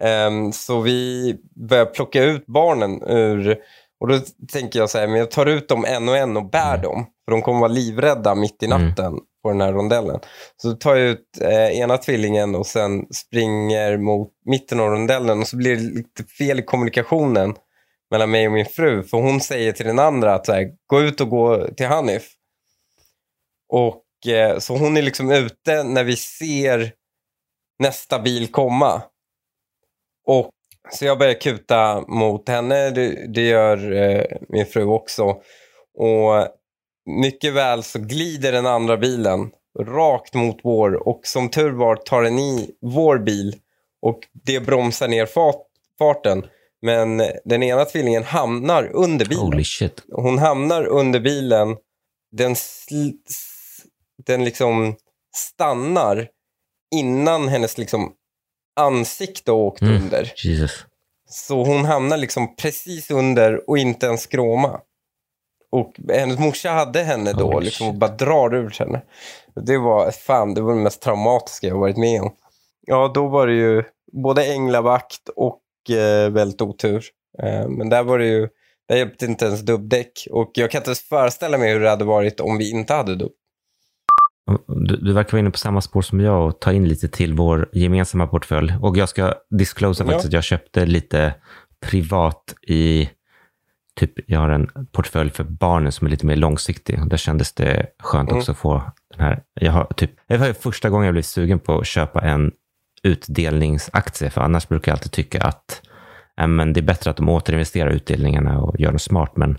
Ehm, 0.01 0.51
så 0.51 0.81
vi 0.81 1.35
börjar 1.69 1.85
plocka 1.85 2.23
ut 2.23 2.45
barnen 2.45 3.03
ur... 3.03 3.57
Och 4.01 4.07
då 4.07 4.19
tänker 4.53 4.79
jag 4.79 4.89
så 4.89 4.97
här, 4.97 5.07
men 5.07 5.19
jag 5.19 5.31
tar 5.31 5.45
ut 5.45 5.67
dem 5.67 5.85
en 5.85 6.09
och 6.09 6.17
en 6.17 6.37
och 6.37 6.49
bär 6.49 6.77
dem. 6.77 7.05
För 7.25 7.31
de 7.31 7.41
kommer 7.41 7.59
vara 7.59 7.71
livrädda 7.71 8.35
mitt 8.35 8.63
i 8.63 8.65
Mm. 8.65 8.87
natten 8.87 9.13
på 9.43 9.49
den 9.49 9.61
här 9.61 9.73
rondellen. 9.73 10.19
Så 10.57 10.71
tar 10.71 10.95
jag 10.95 11.09
ut 11.09 11.25
eh, 11.41 11.79
ena 11.79 11.97
tvillingen 11.97 12.55
och 12.55 12.65
sen 12.67 13.05
springer 13.13 13.97
mot 13.97 14.31
mitten 14.45 14.79
av 14.79 14.89
rondellen. 14.89 15.39
Och 15.39 15.47
så 15.47 15.57
blir 15.57 15.75
det 15.75 15.81
lite 15.81 16.23
fel 16.23 16.59
i 16.59 16.63
kommunikationen 16.63 17.55
mellan 18.11 18.31
mig 18.31 18.47
och 18.47 18.53
min 18.53 18.65
fru. 18.65 19.03
För 19.03 19.17
hon 19.17 19.41
säger 19.41 19.71
till 19.71 19.85
den 19.85 19.99
andra 19.99 20.33
att 20.35 20.45
så 20.45 20.53
här, 20.53 20.69
gå 20.87 21.01
ut 21.01 21.21
och 21.21 21.29
gå 21.29 21.67
till 21.77 21.85
Hanif. 21.87 22.27
Och 23.73 24.03
så 24.59 24.77
hon 24.77 24.97
är 24.97 25.01
liksom 25.01 25.31
ute 25.31 25.83
när 25.83 26.03
vi 26.03 26.15
ser 26.15 26.93
nästa 27.79 28.19
bil 28.19 28.51
komma. 28.51 29.01
Och 30.27 30.49
så 30.91 31.05
jag 31.05 31.19
börjar 31.19 31.33
kuta 31.41 32.01
mot 32.07 32.49
henne, 32.49 32.89
det, 32.89 33.33
det 33.33 33.41
gör 33.41 33.91
eh, 33.91 34.25
min 34.49 34.65
fru 34.65 34.83
också. 34.83 35.23
Och 35.97 36.47
mycket 37.05 37.53
väl 37.53 37.83
så 37.83 37.99
glider 37.99 38.51
den 38.51 38.65
andra 38.65 38.97
bilen 38.97 39.51
rakt 39.79 40.33
mot 40.33 40.59
vår 40.63 41.07
och 41.07 41.21
som 41.23 41.49
tur 41.49 41.71
var 41.71 41.95
tar 41.95 42.23
den 42.23 42.39
i 42.39 42.71
vår 42.81 43.17
bil 43.17 43.55
och 44.01 44.19
det 44.45 44.59
bromsar 44.59 45.07
ner 45.07 45.25
fart, 45.25 45.65
farten. 45.99 46.45
Men 46.81 47.23
den 47.45 47.63
ena 47.63 47.85
tvillingen 47.85 48.23
hamnar 48.23 48.89
under 48.93 49.25
bilen. 49.25 49.41
Hon 50.11 50.37
hamnar 50.37 50.85
under 50.85 51.19
bilen. 51.19 51.77
Den, 52.31 52.53
sl- 52.53 53.13
den 54.25 54.43
liksom 54.45 54.95
stannar 55.35 56.27
innan 56.95 57.47
hennes 57.47 57.77
liksom 57.77 58.13
ansikte 58.79 59.51
har 59.51 59.57
åkt 59.57 59.81
Mm. 59.81 59.95
under. 60.03 60.33
Jesus. 60.45 60.85
Så 61.29 61.63
hon 61.63 61.85
hamnar 61.85 62.17
liksom 62.17 62.55
precis 62.55 63.11
under 63.11 63.69
och 63.69 63.77
inte 63.77 64.05
ens 64.05 64.21
skråma. 64.21 64.79
Och 65.71 65.93
hennes 66.09 66.39
morsa 66.39 66.69
hade 66.69 67.03
henne 67.03 67.33
då 67.33 67.51
Holy 67.51 67.65
liksom, 67.65 67.87
och 67.87 67.93
bara 67.95 68.11
drar 68.11 68.55
ut 68.55 68.77
henne. 68.77 69.01
Det 69.55 69.77
var, 69.77 70.11
fan, 70.11 70.53
det 70.53 70.61
var 70.61 70.73
det 70.73 70.79
mest 70.81 71.01
traumatiska 71.01 71.67
jag 71.67 71.77
varit 71.77 71.97
med 71.97 72.21
om. 72.21 72.31
Ja, 72.87 73.11
då 73.13 73.27
var 73.27 73.47
det 73.47 73.53
ju 73.53 73.83
både 74.11 74.45
änglavakt 74.53 75.29
och 75.35 75.61
eh, 75.89 76.29
väldigt 76.29 76.61
otur. 76.61 77.05
Eh, 77.43 77.67
men 77.67 77.89
där 77.89 78.03
var 78.03 78.19
det 78.19 78.25
ju, 78.25 78.49
där 78.87 78.95
hjälpte 78.95 79.25
inte 79.25 79.45
ens 79.45 79.61
dubbdäck. 79.61 80.27
Och 80.31 80.51
jag 80.53 80.71
kan 80.71 80.79
inte 80.79 80.89
ens 80.89 81.01
föreställa 81.01 81.57
mig 81.57 81.73
hur 81.73 81.79
det 81.79 81.89
hade 81.89 82.05
varit 82.05 82.39
om 82.39 82.57
vi 82.57 82.71
inte 82.71 82.93
hade 82.93 83.15
dubb. 83.15 83.31
Du, 84.67 84.95
du 84.97 85.13
verkar 85.13 85.31
vara 85.31 85.39
inne 85.39 85.51
på 85.51 85.57
samma 85.57 85.81
spår 85.81 86.01
som 86.01 86.19
jag 86.19 86.47
och 86.47 86.59
ta 86.61 86.71
in 86.73 86.87
lite 86.87 87.07
till 87.07 87.33
vår 87.33 87.69
gemensamma 87.73 88.27
portfölj. 88.27 88.73
Och 88.81 88.97
jag 88.97 89.09
ska 89.09 89.33
disclosa 89.49 90.05
faktiskt 90.05 90.23
Ja. 90.23 90.27
att 90.27 90.33
jag 90.33 90.43
köpte 90.43 90.85
lite 90.85 91.33
privat 91.85 92.55
i 92.67 93.09
typ, 93.99 94.11
jag 94.27 94.39
har 94.39 94.49
en 94.49 94.69
portfölj 94.91 95.29
för 95.29 95.43
barnen 95.43 95.91
som 95.91 96.07
är 96.07 96.11
lite 96.11 96.25
mer 96.25 96.35
långsiktig. 96.35 97.09
Där 97.09 97.17
kändes 97.17 97.53
det 97.53 97.85
skönt 98.03 98.29
Mm. 98.29 98.37
också 98.39 98.51
att 98.51 98.57
få 98.57 98.83
den 99.15 99.25
här. 99.25 99.43
Jag 99.53 99.71
har 99.71 99.85
typ, 99.95 100.11
det 100.27 100.37
var 100.37 100.53
första 100.53 100.89
gången 100.89 101.05
jag 101.05 101.13
blev 101.13 101.21
sugen 101.21 101.59
på 101.59 101.79
att 101.79 101.87
köpa 101.87 102.21
en 102.21 102.51
utdelningsaktie, 103.03 104.29
för 104.29 104.41
annars 104.41 104.67
brukar 104.67 104.91
jag 104.91 104.95
alltid 104.95 105.11
tycka 105.11 105.41
att 105.43 105.81
ja, 106.35 106.47
men 106.47 106.73
det 106.73 106.79
är 106.79 106.81
bättre 106.83 107.09
att 107.11 107.17
de 107.17 107.29
återinvesterar 107.29 107.89
utdelningarna 107.89 108.59
och 108.61 108.79
gör 108.79 108.91
något 108.91 109.01
smart. 109.01 109.31
Men 109.37 109.57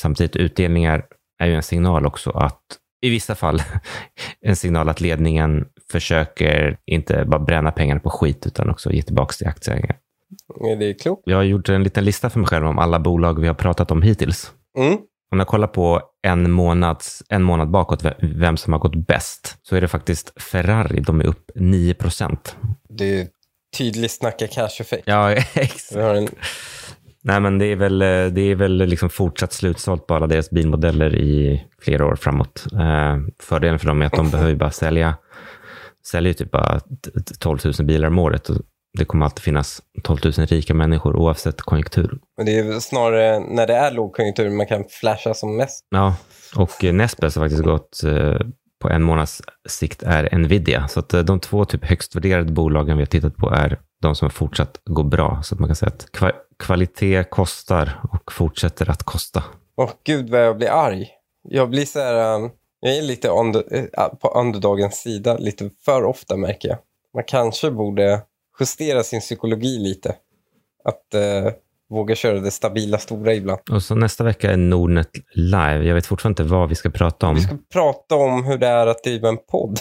samtidigt, 0.00 0.36
utdelningar 0.36 1.04
är 1.38 1.46
ju 1.46 1.54
en 1.54 1.62
signal 1.62 2.06
också 2.06 2.30
att 2.30 2.60
i 3.06 3.10
vissa 3.10 3.34
fall 3.34 3.62
en 4.40 4.56
signal 4.56 4.88
att 4.88 5.00
ledningen 5.00 5.64
försöker 5.92 6.78
inte 6.86 7.24
bara 7.24 7.40
bränna 7.40 7.70
pengarna 7.72 8.00
på 8.00 8.10
skit 8.10 8.46
utan 8.46 8.70
också 8.70 8.92
ge 8.92 9.02
tillbaka 9.02 9.32
till 9.32 9.46
aktieägare. 9.48 9.94
Är 10.72 10.76
det 10.76 10.94
klokt? 10.94 11.22
Jag 11.26 11.36
har 11.36 11.42
gjort 11.42 11.68
en 11.68 11.82
liten 11.82 12.04
lista 12.04 12.30
för 12.30 12.38
mig 12.38 12.48
själv 12.48 12.66
om 12.66 12.78
alla 12.78 12.98
bolag 12.98 13.40
vi 13.40 13.46
har 13.46 13.54
pratat 13.54 13.90
om 13.90 14.02
hittills. 14.02 14.52
Mm. 14.78 14.98
Om 15.32 15.38
jag 15.38 15.48
kollar 15.48 15.66
på 15.68 16.00
en, 16.26 16.50
månads, 16.50 17.22
en 17.28 17.42
månad 17.42 17.70
bakåt, 17.70 18.04
ve- 18.04 18.14
vem 18.20 18.56
som 18.56 18.72
har 18.72 18.80
gått 18.80 19.06
bäst, 19.06 19.56
så 19.62 19.76
är 19.76 19.80
det 19.80 19.88
faktiskt 19.88 20.42
Ferrari. 20.42 21.00
De 21.00 21.20
är 21.20 21.24
upp 21.26 21.50
9 21.54 21.94
procent. 21.94 22.56
Det 22.88 23.20
är 23.20 23.28
tydligt 23.78 24.10
snacka 24.12 24.46
cash-effekt. 24.46 25.02
Ja, 25.06 25.30
exakt. 25.54 26.32
Nej, 27.28 27.40
men 27.40 27.58
det 27.58 27.66
är 27.66 27.76
väl, 27.76 27.98
det 28.34 28.40
är 28.40 28.54
väl 28.54 28.76
liksom 28.76 29.10
fortsatt 29.10 29.52
slutsålt 29.52 30.06
på 30.06 30.14
alla 30.14 30.26
deras 30.26 30.50
bilmodeller 30.50 31.14
i 31.14 31.64
flera 31.82 32.06
år 32.06 32.16
framåt. 32.16 32.66
Eh, 32.72 33.16
fördelen 33.42 33.78
för 33.78 33.86
dem 33.86 34.02
är 34.02 34.06
att 34.06 34.12
de 34.12 34.30
behöver 34.30 34.50
ju 34.50 34.56
bara 34.56 34.70
sälja, 34.70 35.14
säljer 36.06 36.32
typ 36.32 36.50
bara 36.50 36.80
t- 36.80 37.10
t- 37.26 37.34
12 37.40 37.58
000 37.64 37.86
bilar 37.86 38.08
om 38.08 38.18
året. 38.18 38.50
Det 38.98 39.04
kommer 39.04 39.24
alltid 39.24 39.42
finnas 39.42 39.82
12 40.02 40.18
000 40.24 40.32
rika 40.32 40.74
människor 40.74 41.16
oavsett 41.16 41.60
konjunktur. 41.60 42.18
men 42.36 42.46
det 42.46 42.58
är 42.58 42.80
snarare 42.80 43.38
när 43.40 43.66
det 43.66 43.74
är 43.74 43.90
lågkonjunktur 43.90 44.50
man 44.50 44.66
kan 44.66 44.84
flasha 45.00 45.34
som 45.34 45.56
mest. 45.56 45.86
Ja, 45.90 46.16
och 46.56 46.84
eh, 46.84 46.92
näst 46.92 47.22
har 47.22 47.30
faktiskt 47.30 47.62
gått 47.62 48.02
eh, 48.04 48.36
på 48.82 48.88
en 48.88 49.02
månads 49.02 49.42
sikt 49.68 50.02
är 50.02 50.38
Nvidia. 50.38 50.88
Så 50.88 51.00
att 51.00 51.14
eh, 51.14 51.20
de 51.20 51.40
två 51.40 51.64
typ 51.64 51.84
högst 51.84 52.16
värderade 52.16 52.52
bolagen 52.52 52.96
vi 52.96 53.02
har 53.02 53.06
tittat 53.06 53.36
på 53.36 53.50
är 53.50 53.78
de 54.02 54.14
som 54.14 54.24
har 54.26 54.30
fortsatt 54.30 54.80
gå 54.84 55.02
bra. 55.02 55.40
Så 55.42 55.54
att 55.54 55.58
man 55.60 55.68
kan 55.68 55.76
säga 55.76 55.88
att 55.88 56.12
kvalitet 56.58 57.24
kostar 57.24 58.00
och 58.12 58.32
fortsätter 58.32 58.90
att 58.90 59.02
kosta. 59.02 59.44
Åh 59.76 59.90
gud 60.04 60.30
vad 60.30 60.40
jag 60.40 60.56
blir 60.56 60.70
arg. 60.70 61.08
Jag 61.42 61.70
blir 61.70 61.84
så 61.84 62.00
här, 62.00 62.34
um, 62.34 62.50
jag 62.80 62.96
är 62.96 63.02
lite 63.02 63.28
under, 63.28 63.74
uh, 63.76 64.08
på 64.20 64.28
underdagens 64.28 64.94
sida 64.94 65.36
lite 65.36 65.70
för 65.84 66.04
ofta 66.04 66.36
märker 66.36 66.68
jag. 66.68 66.78
Man 67.14 67.24
kanske 67.26 67.70
borde 67.70 68.22
justera 68.60 69.02
sin 69.02 69.20
psykologi 69.20 69.78
lite. 69.78 70.14
Att 70.84 71.14
uh, 71.14 71.52
våga 71.90 72.14
köra 72.14 72.40
det 72.40 72.50
stabila 72.50 72.98
stora 72.98 73.34
ibland. 73.34 73.60
Och 73.70 73.82
så 73.82 73.94
nästa 73.94 74.24
vecka 74.24 74.52
är 74.52 74.56
Nordnet 74.56 75.10
live. 75.34 75.84
Jag 75.84 75.94
vet 75.94 76.06
fortfarande 76.06 76.42
inte 76.42 76.54
vad 76.54 76.68
vi 76.68 76.74
ska 76.74 76.90
prata 76.90 77.26
om. 77.26 77.34
Vi 77.34 77.40
ska 77.40 77.58
prata 77.72 78.14
om 78.14 78.44
hur 78.44 78.58
det 78.58 78.66
är 78.66 78.86
att 78.86 79.04
driva 79.04 79.28
en 79.28 79.38
podd. 79.50 79.78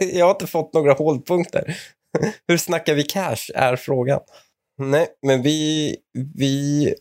jag 0.00 0.26
har 0.26 0.30
inte 0.30 0.46
fått 0.46 0.74
några 0.74 0.92
hållpunkter. 0.92 1.76
hur 2.48 2.56
snackar 2.56 2.94
vi 2.94 3.02
cash 3.02 3.50
är 3.54 3.76
frågan. 3.76 4.20
Nej, 4.90 5.06
men 5.26 5.42
vi, 5.42 5.96
vi, 6.34 6.94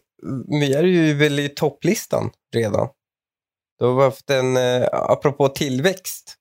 vi 0.60 0.74
är 0.74 0.84
ju 0.84 1.14
väl 1.14 1.40
i 1.40 1.50
topplistan 1.50 2.30
redan. 2.54 2.88
Då 3.80 3.86
har 3.88 3.96
vi 3.96 4.04
haft 4.04 4.30
en, 4.30 4.58
eh, 4.58 4.88
apropå 4.92 5.48
tillväxt, 5.48 6.36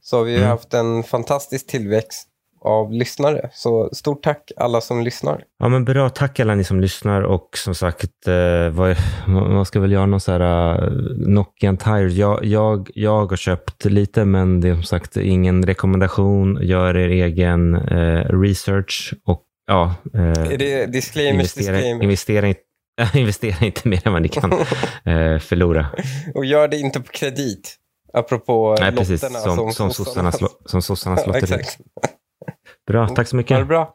så 0.00 0.16
har 0.16 0.24
vi 0.24 0.36
Mm. 0.36 0.48
haft 0.48 0.74
en 0.74 1.02
fantastisk 1.02 1.66
tillväxt 1.66 2.28
av 2.64 2.92
lyssnare. 2.92 3.50
Så 3.52 3.90
stort 3.92 4.22
tack 4.22 4.50
alla 4.56 4.80
som 4.80 5.02
lyssnar. 5.02 5.44
Ja, 5.58 5.68
men 5.68 5.84
bra. 5.84 6.10
Tack 6.10 6.40
alla 6.40 6.54
ni 6.54 6.64
som 6.64 6.80
lyssnar 6.80 7.22
och 7.22 7.48
som 7.56 7.74
sagt, 7.74 8.26
eh, 8.26 8.68
vad, 8.70 8.96
man 9.26 9.64
ska 9.64 9.80
väl 9.80 9.92
göra 9.92 10.06
någon 10.06 10.20
så 10.20 10.32
här 10.32 10.84
uh, 10.84 10.92
Nokian 11.28 11.76
Tires. 11.76 12.12
Jag, 12.12 12.44
jag, 12.44 12.90
jag 12.94 13.26
har 13.26 13.36
köpt 13.36 13.84
lite, 13.84 14.24
men 14.24 14.60
det 14.60 14.68
är 14.68 14.74
som 14.74 14.82
sagt 14.82 15.16
ingen 15.16 15.66
rekommendation. 15.66 16.58
Gör 16.62 16.96
er 16.96 17.08
egen 17.08 17.74
eh, 17.74 18.40
research 18.40 19.14
och 19.24 19.42
ja, 19.66 19.94
eh, 20.14 20.32
det 20.58 20.86
disclaimers, 20.86 21.34
investera, 21.34 21.76
disclaimers? 21.76 22.02
investera, 22.04 22.48
inte, 22.48 22.60
investera 23.18 23.66
inte 23.66 23.88
mer 23.88 24.06
än 24.06 24.12
vad 24.12 24.22
ni 24.22 24.28
kan 24.28 24.52
eh, 25.04 25.38
förlora. 25.38 25.86
Och 26.34 26.44
gör 26.44 26.68
det 26.68 26.76
inte 26.78 27.00
på 27.00 27.12
kredit. 27.12 27.76
Apropå 28.14 28.76
Nej, 28.80 28.92
precis. 28.92 29.22
lotterna 29.22 29.40
Som, 29.40 29.72
som, 29.72 29.90
sossarnas, 29.90 30.40
lo- 30.40 30.58
som 30.66 30.82
sossarnas 30.82 31.22
Ja, 31.26 31.32
lotteri. 31.32 31.62
Bra, 32.86 33.08
tack 33.08 33.28
så 33.28 33.36
Ha 33.36 33.38
mycket. 33.38 33.58
det 33.58 33.64
bra. 33.64 33.94